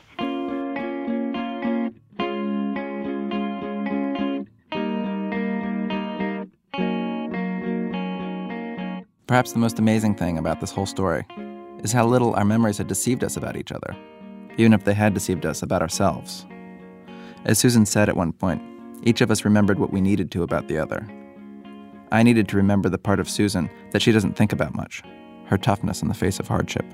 Perhaps 9.26 9.54
the 9.54 9.60
most 9.60 9.80
amazing 9.80 10.16
thing 10.16 10.38
about 10.38 10.60
this 10.60 10.72
whole 10.72 10.86
story 10.86 11.26
is 11.84 11.92
how 11.92 12.06
little 12.06 12.34
our 12.36 12.46
memories 12.46 12.78
had 12.78 12.88
deceived 12.88 13.24
us 13.24 13.38
about 13.38 13.56
each 13.56 13.72
other, 13.72 13.96
even 14.58 14.74
if 14.74 14.84
they 14.84 14.94
had 14.94 15.14
deceived 15.14 15.46
us 15.46 15.62
about 15.62 15.82
ourselves. 15.82 16.46
As 17.46 17.58
Susan 17.58 17.86
said 17.86 18.10
at 18.10 18.18
one 18.18 18.34
point, 18.34 18.62
each 19.04 19.22
of 19.22 19.32
us 19.32 19.46
remembered 19.46 19.80
what 19.80 19.94
we 19.94 20.02
needed 20.02 20.32
to 20.32 20.44
about 20.44 20.68
the 20.68 20.78
other. 20.78 21.08
I 22.12 22.24
needed 22.24 22.48
to 22.50 22.58
remember 22.58 22.90
the 22.90 22.98
part 22.98 23.20
of 23.20 23.30
Susan 23.30 23.70
that 23.92 24.02
she 24.02 24.12
doesn't 24.12 24.36
think 24.36 24.52
about 24.52 24.76
much 24.76 25.04
her 25.46 25.58
toughness 25.58 26.04
in 26.04 26.08
the 26.08 26.14
face 26.14 26.40
of 26.40 26.48
hardship. 26.48 26.86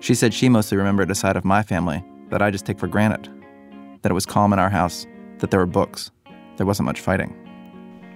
She 0.00 0.14
said 0.14 0.32
she 0.32 0.48
mostly 0.48 0.78
remembered 0.78 1.10
a 1.10 1.14
side 1.16 1.36
of 1.36 1.44
my 1.44 1.62
family 1.64 2.04
that 2.30 2.40
I 2.40 2.52
just 2.52 2.64
take 2.64 2.78
for 2.78 2.86
granted 2.86 3.28
that 4.02 4.12
it 4.12 4.14
was 4.14 4.26
calm 4.26 4.52
in 4.52 4.60
our 4.60 4.70
house, 4.70 5.06
that 5.38 5.50
there 5.50 5.58
were 5.58 5.66
books, 5.66 6.12
there 6.56 6.66
wasn't 6.66 6.86
much 6.86 7.00
fighting. 7.00 7.34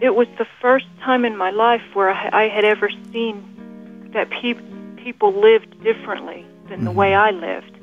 it 0.01 0.15
was 0.15 0.29
the 0.39 0.47
first 0.61 0.87
time 1.01 1.25
in 1.25 1.37
my 1.37 1.51
life 1.51 1.83
where 1.95 2.11
I, 2.11 2.49
had 2.49 2.65
ever 2.65 2.91
seen 3.13 4.11
that 4.13 4.31
pe- 4.31 4.55
people 4.97 5.33
lived 5.33 5.83
differently 5.83 6.47
than 6.69 6.85
the 6.85 6.91
way 6.93 7.11
mm-hmm. 7.11 7.45
I 7.45 7.47
lived. 7.47 7.77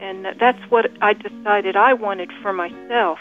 And 0.00 0.26
that's 0.40 0.62
what 0.70 0.90
I 1.00 1.12
decided 1.12 1.76
I 1.76 1.92
wanted 1.92 2.32
for 2.42 2.52
myself. 2.52 3.18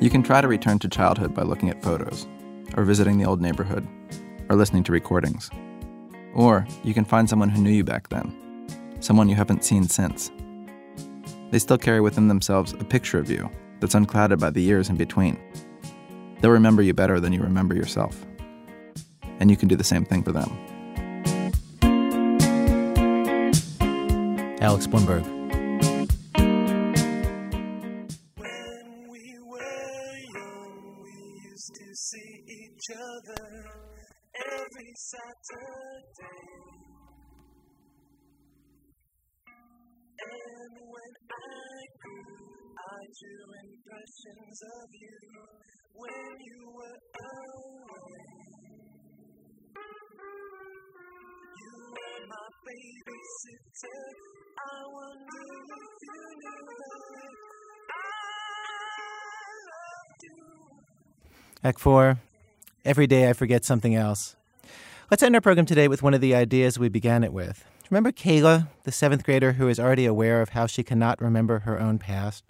You 0.00 0.08
can 0.08 0.22
try 0.22 0.40
to 0.40 0.48
return 0.48 0.78
to 0.78 0.88
childhood 0.88 1.34
by 1.34 1.42
looking 1.42 1.68
at 1.68 1.82
photos, 1.82 2.26
or 2.74 2.84
visiting 2.84 3.18
the 3.18 3.26
old 3.26 3.42
neighborhood, 3.42 3.86
or 4.48 4.56
listening 4.56 4.82
to 4.84 4.92
recordings. 4.92 5.50
Or 6.34 6.66
you 6.82 6.94
can 6.94 7.04
find 7.04 7.28
someone 7.28 7.50
who 7.50 7.60
knew 7.60 7.70
you 7.70 7.84
back 7.84 8.08
then, 8.08 8.32
someone 9.00 9.28
you 9.28 9.34
haven't 9.34 9.62
seen 9.62 9.86
since. 9.86 10.30
They 11.50 11.58
still 11.58 11.76
carry 11.76 12.00
within 12.00 12.28
themselves 12.28 12.72
a 12.72 12.84
picture 12.84 13.18
of 13.18 13.30
you 13.30 13.50
that's 13.80 13.94
unclouded 13.94 14.40
by 14.40 14.48
the 14.48 14.62
years 14.62 14.88
in 14.88 14.96
between. 14.96 15.38
They'll 16.40 16.50
remember 16.50 16.80
you 16.80 16.94
better 16.94 17.20
than 17.20 17.34
you 17.34 17.42
remember 17.42 17.74
yourself. 17.74 18.24
And 19.38 19.50
you 19.50 19.56
can 19.58 19.68
do 19.68 19.76
the 19.76 19.84
same 19.84 20.06
thing 20.06 20.22
for 20.22 20.32
them. 20.32 20.48
Alex 24.62 24.86
Blumberg. 24.86 25.39
Saturday. 35.00 36.44
And 40.20 40.76
when 40.76 41.12
I 41.24 41.80
grew, 42.04 42.36
I 42.76 43.00
drew 43.16 43.44
impressions 43.64 44.58
of 44.60 44.88
you 44.92 45.18
when 45.96 46.36
you 46.44 46.60
were 46.76 47.00
away. 47.16 48.28
You 51.56 51.74
were 51.96 52.22
my 52.28 52.48
babysitter. 52.68 54.04
I 54.60 54.84
wonder 54.84 55.44
if 55.80 55.96
you 56.04 56.20
knew 56.40 56.60
that 56.68 57.32
I 57.88 58.04
loved 59.72 60.20
you. 60.22 60.44
Act 61.64 61.80
4. 61.80 62.20
Every 62.84 63.06
day 63.06 63.30
I 63.30 63.32
forget 63.32 63.64
something 63.64 63.94
else. 63.94 64.36
Let's 65.10 65.24
end 65.24 65.34
our 65.34 65.40
program 65.40 65.66
today 65.66 65.88
with 65.88 66.04
one 66.04 66.14
of 66.14 66.20
the 66.20 66.36
ideas 66.36 66.78
we 66.78 66.88
began 66.88 67.24
it 67.24 67.32
with. 67.32 67.64
Remember 67.90 68.12
Kayla, 68.12 68.68
the 68.84 68.92
seventh 68.92 69.24
grader 69.24 69.54
who 69.54 69.66
is 69.66 69.80
already 69.80 70.06
aware 70.06 70.40
of 70.40 70.50
how 70.50 70.68
she 70.68 70.84
cannot 70.84 71.20
remember 71.20 71.60
her 71.60 71.80
own 71.80 71.98
past? 71.98 72.44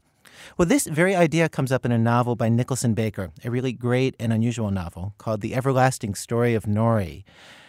Well, 0.59 0.69
this 0.69 0.87
very 0.87 1.17
idea 1.17 1.49
comes 1.49 1.73
up 1.73 1.87
in 1.87 1.93
a 1.93 1.97
novel 1.97 2.37
by 2.37 2.51
Nicholson 2.51 2.93
Baker, 2.93 3.31
a 3.43 3.51
really 3.51 3.73
great 3.73 4.15
and 4.21 4.31
unusual 4.31 4.71
novel 4.71 5.15
called 5.17 5.41
The 5.41 5.55
Everlasting 5.55 6.15
Story 6.15 6.53
of 6.53 6.65
Nory. 6.65 7.25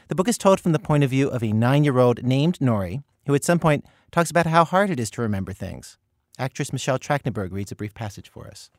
The 0.10 0.16
book 0.16 0.28
is 0.28 0.38
told 0.38 0.60
from 0.60 0.74
the 0.74 0.78
point 0.78 1.06
of 1.06 1.10
view 1.10 1.30
of 1.30 1.42
a 1.42 1.54
nine 1.54 1.86
year 1.86 1.98
old 1.98 2.22
named 2.22 2.60
Nory, 2.60 3.02
who 3.28 3.34
at 3.34 3.46
some 3.46 3.60
point 3.60 3.86
talks 4.12 4.30
about 4.30 4.48
how 4.48 4.66
hard 4.66 4.90
it 4.90 5.00
is 5.00 5.10
to 5.12 5.22
remember 5.22 5.54
things. 5.54 5.98
Actress 6.38 6.74
Michelle 6.74 7.00
Trachtenberg 7.00 7.54
reads 7.54 7.72
a 7.72 7.78
brief 7.78 7.94
passage 7.94 8.28
for 8.28 8.46
us. 8.46 8.70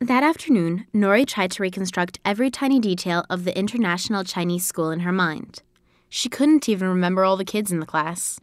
That 0.00 0.22
afternoon, 0.22 0.86
Nory 0.92 1.24
tried 1.24 1.50
to 1.52 1.62
reconstruct 1.62 2.18
every 2.26 2.50
tiny 2.50 2.78
detail 2.78 3.24
of 3.30 3.44
the 3.44 3.58
international 3.58 4.22
Chinese 4.22 4.66
school 4.66 4.90
in 4.90 5.00
her 5.00 5.12
mind. 5.12 5.62
She 6.10 6.28
couldn't 6.28 6.68
even 6.68 6.88
remember 6.88 7.24
all 7.24 7.38
the 7.38 7.44
kids 7.44 7.72
in 7.72 7.80
the 7.80 7.86
class. 7.86 8.38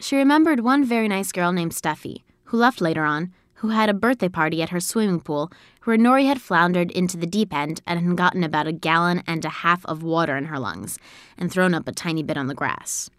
She 0.00 0.16
remembered 0.16 0.60
one 0.60 0.82
very 0.82 1.06
nice 1.08 1.30
girl 1.30 1.52
named 1.52 1.72
Steffi, 1.72 2.22
who 2.44 2.56
left 2.56 2.80
later 2.80 3.04
on, 3.04 3.34
who 3.56 3.68
had 3.68 3.90
a 3.90 3.94
birthday 3.94 4.30
party 4.30 4.62
at 4.62 4.70
her 4.70 4.80
swimming 4.80 5.20
pool 5.20 5.52
where 5.82 5.98
Nory 5.98 6.26
had 6.26 6.40
floundered 6.40 6.90
into 6.92 7.18
the 7.18 7.26
deep 7.26 7.52
end 7.52 7.82
and 7.86 8.00
had 8.00 8.16
gotten 8.16 8.42
about 8.42 8.66
a 8.66 8.72
gallon 8.72 9.22
and 9.26 9.44
a 9.44 9.50
half 9.50 9.84
of 9.84 10.02
water 10.02 10.38
in 10.38 10.46
her 10.46 10.58
lungs 10.58 10.98
and 11.36 11.52
thrown 11.52 11.74
up 11.74 11.86
a 11.86 11.92
tiny 11.92 12.22
bit 12.22 12.38
on 12.38 12.46
the 12.46 12.54
grass. 12.54 13.10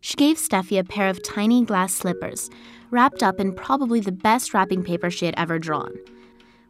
She 0.00 0.14
gave 0.14 0.38
Steffi 0.38 0.78
a 0.78 0.84
pair 0.84 1.10
of 1.10 1.22
tiny 1.22 1.64
glass 1.64 1.92
slippers, 1.92 2.48
wrapped 2.90 3.22
up 3.22 3.40
in 3.40 3.52
probably 3.52 4.00
the 4.00 4.12
best 4.12 4.54
wrapping 4.54 4.84
paper 4.84 5.10
she 5.10 5.26
had 5.26 5.34
ever 5.36 5.58
drawn. 5.58 5.92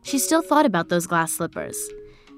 She 0.05 0.19
still 0.19 0.43
thought 0.43 0.67
about 0.67 0.91
those 0.91 1.07
glass 1.07 1.33
slippers. 1.33 1.77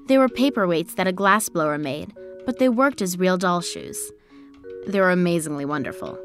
They 0.07 0.17
were 0.17 0.29
paperweights 0.29 0.95
that 0.95 1.07
a 1.07 1.11
glassblower 1.11 1.79
made, 1.79 2.13
but 2.45 2.59
they 2.59 2.69
worked 2.69 3.01
as 3.01 3.19
real 3.19 3.37
doll 3.37 3.59
shoes. 3.59 4.11
They 4.87 5.01
were 5.01 5.11
amazingly 5.11 5.65
wonderful. 5.65 6.17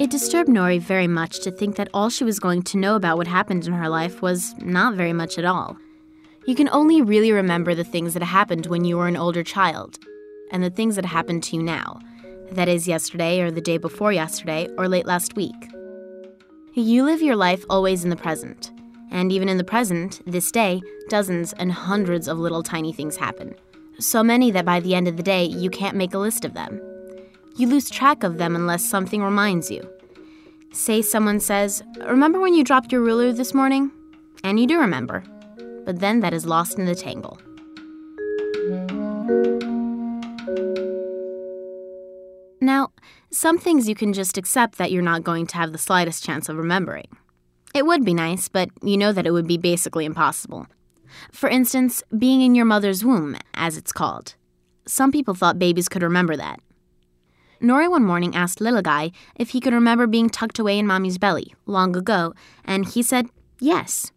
It 0.00 0.10
disturbed 0.10 0.48
Nory 0.48 0.80
very 0.80 1.06
much 1.06 1.40
to 1.40 1.50
think 1.50 1.76
that 1.76 1.90
all 1.92 2.08
she 2.08 2.24
was 2.24 2.40
going 2.40 2.62
to 2.62 2.78
know 2.78 2.96
about 2.96 3.18
what 3.18 3.26
happened 3.26 3.66
in 3.66 3.74
her 3.74 3.90
life 3.90 4.22
was 4.22 4.54
not 4.58 4.94
very 4.94 5.12
much 5.12 5.36
at 5.36 5.44
all. 5.44 5.76
You 6.46 6.54
can 6.54 6.70
only 6.70 7.02
really 7.02 7.30
remember 7.30 7.74
the 7.74 7.84
things 7.84 8.14
that 8.14 8.22
happened 8.22 8.66
when 8.66 8.86
you 8.86 8.96
were 8.96 9.06
an 9.06 9.18
older 9.18 9.44
child, 9.44 9.98
and 10.50 10.62
the 10.62 10.70
things 10.70 10.96
that 10.96 11.04
happened 11.04 11.42
to 11.44 11.56
you 11.56 11.62
now. 11.62 12.00
That 12.52 12.68
is, 12.68 12.88
yesterday, 12.88 13.42
or 13.42 13.50
the 13.50 13.60
day 13.60 13.76
before 13.76 14.14
yesterday, 14.14 14.66
or 14.78 14.88
late 14.88 15.06
last 15.06 15.36
week. 15.36 15.54
You 16.80 17.04
live 17.04 17.20
your 17.20 17.36
life 17.36 17.62
always 17.68 18.04
in 18.04 18.10
the 18.10 18.16
present. 18.16 18.70
And 19.10 19.30
even 19.30 19.50
in 19.50 19.58
the 19.58 19.64
present, 19.64 20.22
this 20.26 20.50
day, 20.50 20.80
dozens 21.10 21.52
and 21.52 21.70
hundreds 21.70 22.26
of 22.26 22.38
little 22.38 22.62
tiny 22.62 22.90
things 22.90 23.16
happen. 23.16 23.54
So 23.98 24.22
many 24.22 24.50
that 24.52 24.64
by 24.64 24.80
the 24.80 24.94
end 24.94 25.06
of 25.06 25.18
the 25.18 25.22
day, 25.22 25.44
you 25.44 25.68
can't 25.68 25.94
make 25.94 26.14
a 26.14 26.18
list 26.18 26.46
of 26.46 26.54
them. 26.54 26.80
You 27.56 27.68
lose 27.68 27.90
track 27.90 28.22
of 28.22 28.38
them 28.38 28.56
unless 28.56 28.82
something 28.82 29.22
reminds 29.22 29.70
you. 29.70 29.86
Say 30.72 31.02
someone 31.02 31.38
says, 31.38 31.82
Remember 32.06 32.40
when 32.40 32.54
you 32.54 32.64
dropped 32.64 32.92
your 32.92 33.02
ruler 33.02 33.30
this 33.34 33.52
morning? 33.52 33.90
And 34.42 34.58
you 34.58 34.66
do 34.66 34.80
remember. 34.80 35.22
But 35.84 36.00
then 36.00 36.20
that 36.20 36.32
is 36.32 36.46
lost 36.46 36.78
in 36.78 36.86
the 36.86 36.94
tangle. 36.94 37.38
Now, 42.62 42.92
some 43.32 43.58
things 43.58 43.88
you 43.88 43.94
can 43.94 44.12
just 44.12 44.36
accept 44.36 44.78
that 44.78 44.90
you're 44.90 45.02
not 45.02 45.24
going 45.24 45.46
to 45.46 45.56
have 45.56 45.72
the 45.72 45.78
slightest 45.78 46.24
chance 46.24 46.48
of 46.48 46.56
remembering. 46.56 47.08
It 47.74 47.86
would 47.86 48.04
be 48.04 48.14
nice, 48.14 48.48
but 48.48 48.70
you 48.82 48.96
know 48.96 49.12
that 49.12 49.26
it 49.26 49.30
would 49.30 49.46
be 49.46 49.56
basically 49.56 50.04
impossible. 50.04 50.66
For 51.32 51.48
instance, 51.48 52.02
being 52.16 52.42
in 52.42 52.54
your 52.54 52.64
mother's 52.64 53.04
womb, 53.04 53.36
as 53.54 53.76
it's 53.76 53.92
called. 53.92 54.34
Some 54.86 55.12
people 55.12 55.34
thought 55.34 55.58
babies 55.58 55.88
could 55.88 56.02
remember 56.02 56.36
that. 56.36 56.60
Nory 57.60 57.88
one 57.88 58.04
morning 58.04 58.34
asked 58.34 58.60
Little 58.60 58.82
Guy 58.82 59.12
if 59.36 59.50
he 59.50 59.60
could 59.60 59.74
remember 59.74 60.06
being 60.06 60.30
tucked 60.30 60.58
away 60.58 60.78
in 60.78 60.86
Mommy's 60.86 61.18
belly 61.18 61.54
long 61.66 61.94
ago, 61.94 62.32
and 62.64 62.88
he 62.88 63.02
said 63.02 63.28
yes. 63.60 64.10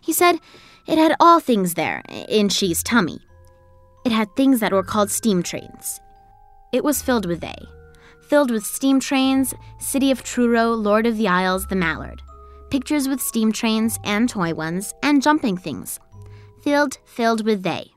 He 0.00 0.12
said 0.12 0.40
it 0.86 0.98
had 0.98 1.14
all 1.20 1.40
things 1.40 1.74
there 1.74 2.02
in 2.28 2.48
She's 2.48 2.82
tummy. 2.82 3.20
It 4.04 4.12
had 4.12 4.34
things 4.34 4.60
that 4.60 4.72
were 4.72 4.82
called 4.82 5.10
steam 5.10 5.42
trains. 5.42 6.00
It 6.72 6.82
was 6.82 7.02
filled 7.02 7.26
with 7.26 7.40
they. 7.40 7.56
Filled 8.30 8.52
with 8.52 8.64
steam 8.64 9.00
trains, 9.00 9.52
City 9.80 10.12
of 10.12 10.22
Truro, 10.22 10.68
Lord 10.68 11.04
of 11.04 11.16
the 11.16 11.26
Isles, 11.26 11.66
the 11.66 11.74
Mallard. 11.74 12.22
Pictures 12.70 13.08
with 13.08 13.20
steam 13.20 13.50
trains 13.50 13.98
and 14.04 14.28
toy 14.28 14.54
ones 14.54 14.94
and 15.02 15.20
jumping 15.20 15.56
things. 15.56 15.98
Filled, 16.62 16.98
filled 17.04 17.44
with 17.44 17.64
they. 17.64 17.90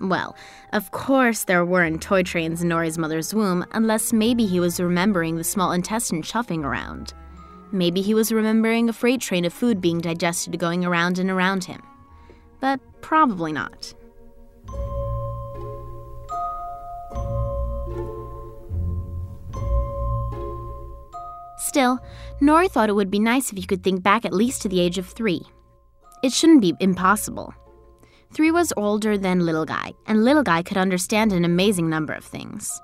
Well, 0.00 0.34
of 0.72 0.90
course 0.90 1.44
there 1.44 1.64
weren't 1.64 2.02
toy 2.02 2.24
trains 2.24 2.62
in 2.62 2.68
Nory's 2.68 2.98
mother's 2.98 3.32
womb, 3.32 3.64
unless 3.70 4.12
maybe 4.12 4.44
he 4.44 4.58
was 4.58 4.80
remembering 4.80 5.36
the 5.36 5.44
small 5.44 5.70
intestine 5.70 6.22
chuffing 6.22 6.64
around. 6.64 7.14
Maybe 7.70 8.02
he 8.02 8.12
was 8.12 8.32
remembering 8.32 8.88
a 8.88 8.92
freight 8.92 9.20
train 9.20 9.44
of 9.44 9.52
food 9.52 9.80
being 9.80 10.00
digested 10.00 10.58
going 10.58 10.84
around 10.84 11.20
and 11.20 11.30
around 11.30 11.62
him. 11.62 11.80
But 12.58 12.80
probably 13.02 13.52
not. 13.52 13.94
Still, 21.58 21.98
Nory 22.40 22.70
thought 22.70 22.88
it 22.88 22.94
would 22.94 23.10
be 23.10 23.18
nice 23.18 23.50
if 23.50 23.58
you 23.58 23.66
could 23.66 23.82
think 23.82 24.02
back 24.02 24.24
at 24.24 24.32
least 24.32 24.62
to 24.62 24.68
the 24.68 24.80
age 24.80 24.98
of 24.98 25.06
three. 25.06 25.42
It 26.22 26.32
shouldn't 26.32 26.60
be 26.60 26.74
impossible. 26.80 27.54
Three 28.32 28.50
was 28.50 28.72
older 28.76 29.16
than 29.16 29.46
Little 29.46 29.64
Guy, 29.64 29.92
and 30.06 30.24
Little 30.24 30.42
Guy 30.42 30.62
could 30.62 30.76
understand 30.76 31.32
an 31.32 31.44
amazing 31.44 31.88
number 31.88 32.12
of 32.12 32.24
things. 32.24 32.80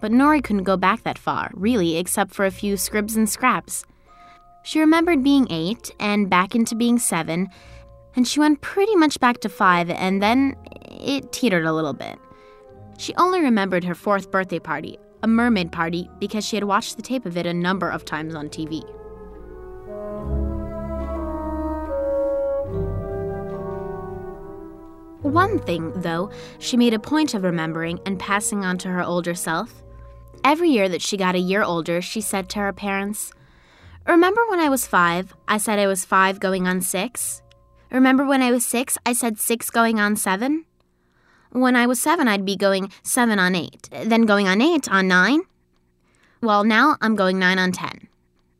But 0.00 0.12
Nory 0.12 0.42
couldn't 0.42 0.64
go 0.64 0.76
back 0.76 1.02
that 1.04 1.18
far, 1.18 1.50
really, 1.54 1.96
except 1.96 2.34
for 2.34 2.44
a 2.44 2.50
few 2.50 2.74
scribs 2.74 3.16
and 3.16 3.28
scraps. 3.28 3.84
She 4.64 4.80
remembered 4.80 5.22
being 5.22 5.46
eight, 5.50 5.90
and 5.98 6.28
back 6.28 6.54
into 6.54 6.74
being 6.74 6.98
seven, 6.98 7.48
and 8.16 8.28
she 8.28 8.40
went 8.40 8.60
pretty 8.60 8.96
much 8.96 9.20
back 9.20 9.40
to 9.40 9.48
five, 9.48 9.88
and 9.90 10.22
then 10.22 10.56
it 10.90 11.32
teetered 11.32 11.64
a 11.64 11.72
little 11.72 11.92
bit. 11.92 12.18
She 12.98 13.14
only 13.16 13.40
remembered 13.40 13.84
her 13.84 13.94
fourth 13.94 14.30
birthday 14.30 14.58
party, 14.58 14.98
a 15.24 15.26
mermaid 15.26 15.72
party, 15.72 16.10
because 16.18 16.44
she 16.44 16.54
had 16.54 16.64
watched 16.64 16.96
the 16.96 17.02
tape 17.02 17.24
of 17.24 17.38
it 17.38 17.46
a 17.46 17.54
number 17.54 17.88
of 17.88 18.04
times 18.04 18.34
on 18.34 18.50
TV. 18.50 18.84
One 25.22 25.58
thing, 25.60 25.92
though, 25.96 26.30
she 26.58 26.76
made 26.76 26.92
a 26.92 26.98
point 26.98 27.32
of 27.32 27.42
remembering 27.42 28.00
and 28.04 28.20
passing 28.20 28.66
on 28.66 28.76
to 28.78 28.88
her 28.88 29.02
older 29.02 29.34
self. 29.34 29.82
Every 30.44 30.68
year 30.68 30.90
that 30.90 31.00
she 31.00 31.16
got 31.16 31.34
a 31.34 31.38
year 31.38 31.62
older, 31.62 32.02
she 32.02 32.20
said 32.20 32.50
to 32.50 32.58
her 32.58 32.74
parents, 32.74 33.32
Remember 34.06 34.42
when 34.50 34.60
I 34.60 34.68
was 34.68 34.86
five, 34.86 35.34
I 35.48 35.56
said 35.56 35.78
I 35.78 35.86
was 35.86 36.04
five 36.04 36.38
going 36.38 36.68
on 36.68 36.82
six? 36.82 37.40
Remember 37.90 38.26
when 38.26 38.42
I 38.42 38.50
was 38.50 38.66
six, 38.66 38.98
I 39.06 39.14
said 39.14 39.38
six 39.38 39.70
going 39.70 39.98
on 39.98 40.16
seven? 40.16 40.66
When 41.54 41.76
I 41.76 41.86
was 41.86 42.00
seven, 42.00 42.26
I'd 42.26 42.44
be 42.44 42.56
going 42.56 42.90
seven 43.04 43.38
on 43.38 43.54
eight, 43.54 43.88
then 43.92 44.22
going 44.22 44.48
on 44.48 44.60
eight 44.60 44.90
on 44.90 45.06
nine. 45.06 45.42
Well, 46.42 46.64
now 46.64 46.96
I'm 47.00 47.14
going 47.14 47.38
nine 47.38 47.60
on 47.60 47.70
ten. 47.70 48.08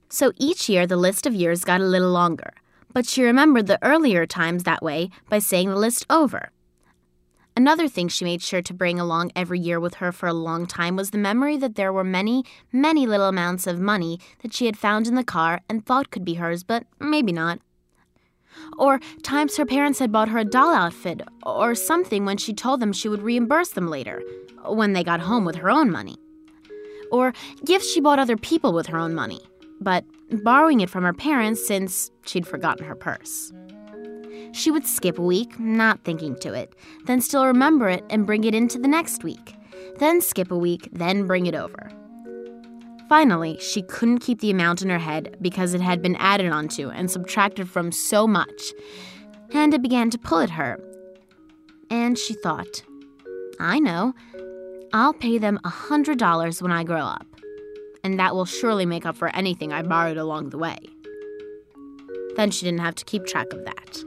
So 0.08 0.32
each 0.36 0.68
year, 0.68 0.86
the 0.86 0.96
list 0.96 1.26
of 1.26 1.34
years 1.34 1.64
got 1.64 1.80
a 1.80 1.84
little 1.84 2.12
longer, 2.12 2.52
but 2.92 3.04
she 3.04 3.24
remembered 3.24 3.66
the 3.66 3.84
earlier 3.84 4.26
times 4.26 4.62
that 4.62 4.80
way 4.80 5.10
by 5.28 5.40
saying 5.40 5.70
the 5.70 5.76
list 5.76 6.06
over. 6.08 6.50
Another 7.56 7.88
thing 7.88 8.06
she 8.06 8.24
made 8.24 8.42
sure 8.42 8.62
to 8.62 8.72
bring 8.72 9.00
along 9.00 9.32
every 9.34 9.58
year 9.58 9.80
with 9.80 9.94
her 9.94 10.12
for 10.12 10.28
a 10.28 10.32
long 10.32 10.64
time 10.64 10.94
was 10.94 11.10
the 11.10 11.18
memory 11.18 11.56
that 11.56 11.74
there 11.74 11.92
were 11.92 12.04
many, 12.04 12.44
many 12.70 13.08
little 13.08 13.26
amounts 13.26 13.66
of 13.66 13.80
money 13.80 14.20
that 14.42 14.54
she 14.54 14.66
had 14.66 14.78
found 14.78 15.08
in 15.08 15.16
the 15.16 15.24
car 15.24 15.62
and 15.68 15.84
thought 15.84 16.12
could 16.12 16.24
be 16.24 16.34
hers, 16.34 16.62
but 16.62 16.84
maybe 17.00 17.32
not. 17.32 17.58
Or 18.78 19.00
times 19.22 19.56
her 19.56 19.66
parents 19.66 19.98
had 19.98 20.12
bought 20.12 20.28
her 20.28 20.38
a 20.38 20.44
doll 20.44 20.74
outfit 20.74 21.22
or 21.44 21.74
something 21.74 22.24
when 22.24 22.36
she 22.36 22.52
told 22.52 22.80
them 22.80 22.92
she 22.92 23.08
would 23.08 23.22
reimburse 23.22 23.70
them 23.70 23.88
later, 23.88 24.22
when 24.64 24.92
they 24.92 25.04
got 25.04 25.20
home 25.20 25.44
with 25.44 25.56
her 25.56 25.70
own 25.70 25.90
money. 25.90 26.16
Or 27.12 27.32
gifts 27.64 27.90
she 27.90 28.00
bought 28.00 28.18
other 28.18 28.36
people 28.36 28.72
with 28.72 28.86
her 28.86 28.98
own 28.98 29.14
money, 29.14 29.40
but 29.80 30.04
borrowing 30.30 30.80
it 30.80 30.90
from 30.90 31.04
her 31.04 31.12
parents 31.12 31.66
since 31.66 32.10
she'd 32.26 32.46
forgotten 32.46 32.86
her 32.86 32.94
purse. 32.94 33.52
She 34.52 34.70
would 34.70 34.86
skip 34.86 35.18
a 35.18 35.22
week, 35.22 35.58
not 35.58 36.04
thinking 36.04 36.36
to 36.36 36.54
it, 36.54 36.74
then 37.06 37.20
still 37.20 37.46
remember 37.46 37.88
it 37.88 38.04
and 38.08 38.26
bring 38.26 38.44
it 38.44 38.54
into 38.54 38.78
the 38.78 38.88
next 38.88 39.24
week, 39.24 39.54
then 39.98 40.20
skip 40.20 40.50
a 40.50 40.58
week, 40.58 40.88
then 40.92 41.26
bring 41.26 41.46
it 41.46 41.54
over. 41.54 41.90
Finally, 43.08 43.58
she 43.60 43.82
couldn't 43.82 44.20
keep 44.20 44.40
the 44.40 44.50
amount 44.50 44.82
in 44.82 44.88
her 44.88 44.98
head 44.98 45.36
because 45.40 45.74
it 45.74 45.80
had 45.80 46.00
been 46.00 46.16
added 46.16 46.50
onto 46.50 46.88
and 46.90 47.10
subtracted 47.10 47.68
from 47.68 47.92
so 47.92 48.26
much, 48.26 48.72
and 49.52 49.74
it 49.74 49.82
began 49.82 50.10
to 50.10 50.18
pull 50.18 50.40
at 50.40 50.50
her. 50.50 50.78
And 51.90 52.18
she 52.18 52.34
thought, 52.34 52.82
I 53.60 53.78
know, 53.78 54.14
I'll 54.92 55.12
pay 55.12 55.38
them 55.38 55.58
a 55.64 55.68
hundred 55.68 56.18
dollars 56.18 56.62
when 56.62 56.72
I 56.72 56.84
grow 56.84 57.04
up, 57.04 57.26
and 58.02 58.18
that 58.18 58.34
will 58.34 58.46
surely 58.46 58.86
make 58.86 59.04
up 59.04 59.16
for 59.16 59.34
anything 59.34 59.72
I 59.72 59.82
borrowed 59.82 60.16
along 60.16 60.50
the 60.50 60.58
way. 60.58 60.78
Then 62.36 62.50
she 62.50 62.64
didn't 62.64 62.80
have 62.80 62.94
to 62.96 63.04
keep 63.04 63.26
track 63.26 63.52
of 63.52 63.64
that. 63.64 64.04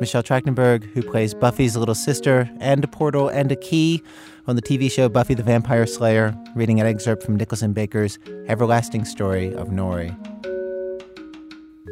Michelle 0.00 0.22
Trachtenberg, 0.22 0.84
who 0.84 1.02
plays 1.02 1.34
Buffy's 1.34 1.76
little 1.76 1.94
sister 1.94 2.48
and 2.60 2.84
a 2.84 2.88
portal 2.88 3.28
and 3.28 3.50
a 3.50 3.56
key 3.56 4.02
on 4.46 4.56
the 4.56 4.62
TV 4.62 4.90
show 4.90 5.08
Buffy 5.08 5.34
the 5.34 5.42
Vampire 5.42 5.86
Slayer, 5.86 6.34
reading 6.54 6.80
an 6.80 6.86
excerpt 6.86 7.22
from 7.22 7.36
Nicholson 7.36 7.72
Baker's 7.72 8.18
Everlasting 8.46 9.04
Story 9.04 9.54
of 9.54 9.68
Nory. 9.68 10.16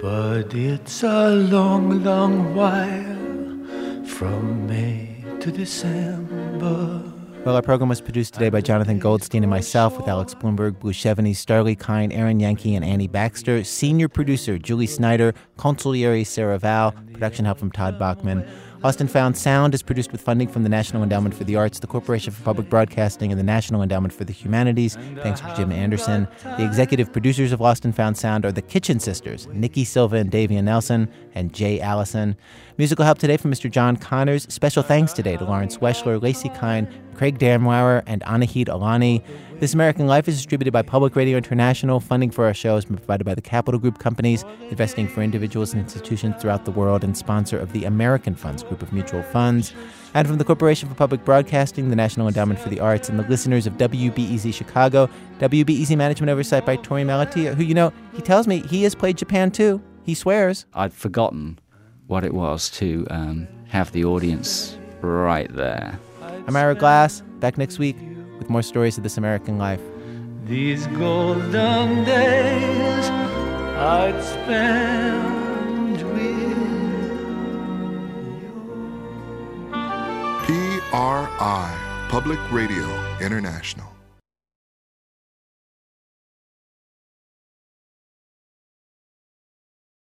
But 0.01 0.55
it's 0.55 1.03
a 1.03 1.31
long, 1.31 2.03
long 2.05 2.55
while 2.55 4.05
from 4.07 4.67
May 4.67 5.25
to 5.41 5.51
December. 5.51 7.16
Well, 7.47 7.55
our 7.55 7.63
program 7.63 7.89
was 7.89 8.01
produced 8.01 8.35
today 8.35 8.49
by 8.49 8.61
Jonathan 8.61 8.99
Goldstein 8.99 9.45
and 9.45 9.51
myself 9.51 9.97
with 9.97 10.09
Alex 10.09 10.35
Blumberg, 10.35 10.81
Blue 10.81 10.93
Chevigny, 10.93 11.31
Starlee 11.31 11.79
Kine, 11.79 12.11
Aaron 12.11 12.41
Yankee, 12.41 12.75
and 12.75 12.85
Annie 12.85 13.07
Baxter. 13.07 13.63
Senior 13.63 14.09
producer 14.09 14.59
Julie 14.59 14.89
Snyder, 14.89 15.33
consigliere 15.57 16.27
Sarah 16.27 16.59
Val, 16.59 16.91
production 17.13 17.45
help 17.45 17.59
from 17.59 17.71
Todd 17.71 18.01
Bachman. 18.01 18.45
Lost 18.87 19.01
and 19.01 19.11
Found 19.11 19.37
Sound 19.37 19.75
is 19.75 19.83
produced 19.83 20.13
with 20.13 20.21
funding 20.21 20.47
from 20.47 20.63
the 20.63 20.69
National 20.69 21.03
Endowment 21.03 21.35
for 21.35 21.43
the 21.43 21.57
Arts, 21.57 21.81
the 21.81 21.89
Corporation 21.89 22.33
for 22.33 22.41
Public 22.45 22.71
Broadcasting, 22.71 23.33
and 23.33 23.41
the 23.41 23.43
National 23.43 23.83
Endowment 23.83 24.15
for 24.15 24.23
the 24.23 24.33
Humanities. 24.33 24.95
Thanks 25.25 25.41
to 25.41 25.53
Jim 25.57 25.73
Anderson. 25.73 26.29
The 26.45 26.65
executive 26.65 27.13
producers 27.13 27.51
of 27.51 27.61
Lost 27.61 27.85
and 27.85 27.97
Found 27.97 28.17
Sound 28.17 28.45
are 28.45 28.53
the 28.53 28.63
Kitchen 28.63 29.01
Sisters, 29.01 29.49
Nikki 29.49 29.83
Silva 29.83 30.19
and 30.19 30.31
Davia 30.31 30.63
Nelson, 30.63 31.09
and 31.35 31.53
Jay 31.53 31.81
Allison. 31.81 32.37
Musical 32.79 33.05
help 33.05 33.19
today 33.19 33.37
from 33.37 33.51
Mr. 33.51 33.69
John 33.69 33.97
Connors. 33.97 34.47
Special 34.55 34.85
thanks 34.85 35.13
today 35.13 35.37
to 35.37 35.45
Lawrence 35.45 35.79
Weschler, 35.79 36.23
Lacey 36.23 36.51
Kine, 36.51 36.87
Craig 37.15 37.41
Darmauer, 37.41 38.05
and 38.07 38.23
Anahid 38.23 38.69
Alani. 38.69 39.25
This 39.59 39.73
American 39.73 40.07
Life 40.07 40.29
is 40.29 40.37
distributed 40.37 40.73
by 40.73 40.83
Public 40.83 41.17
Radio 41.17 41.39
International. 41.39 41.99
Funding 41.99 42.31
for 42.31 42.45
our 42.45 42.53
show 42.53 42.75
has 42.75 42.85
been 42.85 42.99
provided 42.99 43.25
by 43.25 43.35
the 43.35 43.41
Capital 43.41 43.81
Group 43.81 43.99
companies, 43.99 44.45
investing 44.69 45.09
for 45.09 45.23
individuals 45.23 45.73
and 45.73 45.81
institutions 45.81 46.35
throughout 46.39 46.67
the 46.67 46.71
world, 46.71 47.03
and 47.03 47.17
sponsor 47.17 47.59
of 47.59 47.73
the 47.73 47.87
American 47.87 48.35
Funds 48.35 48.63
Group 48.63 48.83
of 48.83 48.93
Mutual 48.93 49.23
Funds. 49.23 49.73
And 50.13 50.29
from 50.29 50.37
the 50.37 50.45
Corporation 50.45 50.91
for 50.91 50.95
Public 50.95 51.25
Broadcasting, 51.25 51.89
the 51.89 51.97
National 51.97 52.29
Endowment 52.29 52.61
for 52.61 52.69
the 52.69 52.81
Arts, 52.81 53.09
and 53.09 53.19
the 53.19 53.27
listeners 53.29 53.67
of 53.67 53.79
WBEZ 53.79 54.53
Chicago, 54.53 55.09
WBEZ 55.39 55.97
Management 55.97 56.29
Oversight 56.29 56.67
by 56.67 56.77
Torey 56.77 57.07
Malatia, 57.07 57.55
who, 57.55 57.65
you 57.65 57.75
know, 57.75 57.95
he 58.13 58.21
tells 58.21 58.47
me 58.47 58.61
he 58.61 58.83
has 58.83 58.95
played 58.95 59.17
Japan 59.17 59.51
too. 59.51 59.83
He 60.03 60.15
swears. 60.15 60.67
I'd 60.75 60.93
forgotten 60.93 61.59
what 62.09 62.25
it 62.25 62.35
was 62.35 62.69
to 62.73 63.07
um, 63.09 63.49
have 63.69 63.91
the 63.93 64.05
audience 64.05 64.77
right 65.01 65.51
there. 65.51 65.99
I'm 66.47 66.55
Ira 66.55 66.75
Glass, 66.75 67.23
back 67.41 67.57
next 67.57 67.79
week 67.79 67.97
with 68.39 68.51
more 68.51 68.63
stories 68.63 68.97
of 68.97 69.03
this 69.03 69.17
American 69.17 69.59
life. 69.59 69.81
These 70.45 70.87
golden 70.89 72.05
days 72.05 73.11
I'd 73.79 74.23
spend 74.23 76.03
with 76.03 76.57
PRI, 80.45 82.07
Public 82.09 82.39
Radio 82.53 82.87
International. 83.21 83.96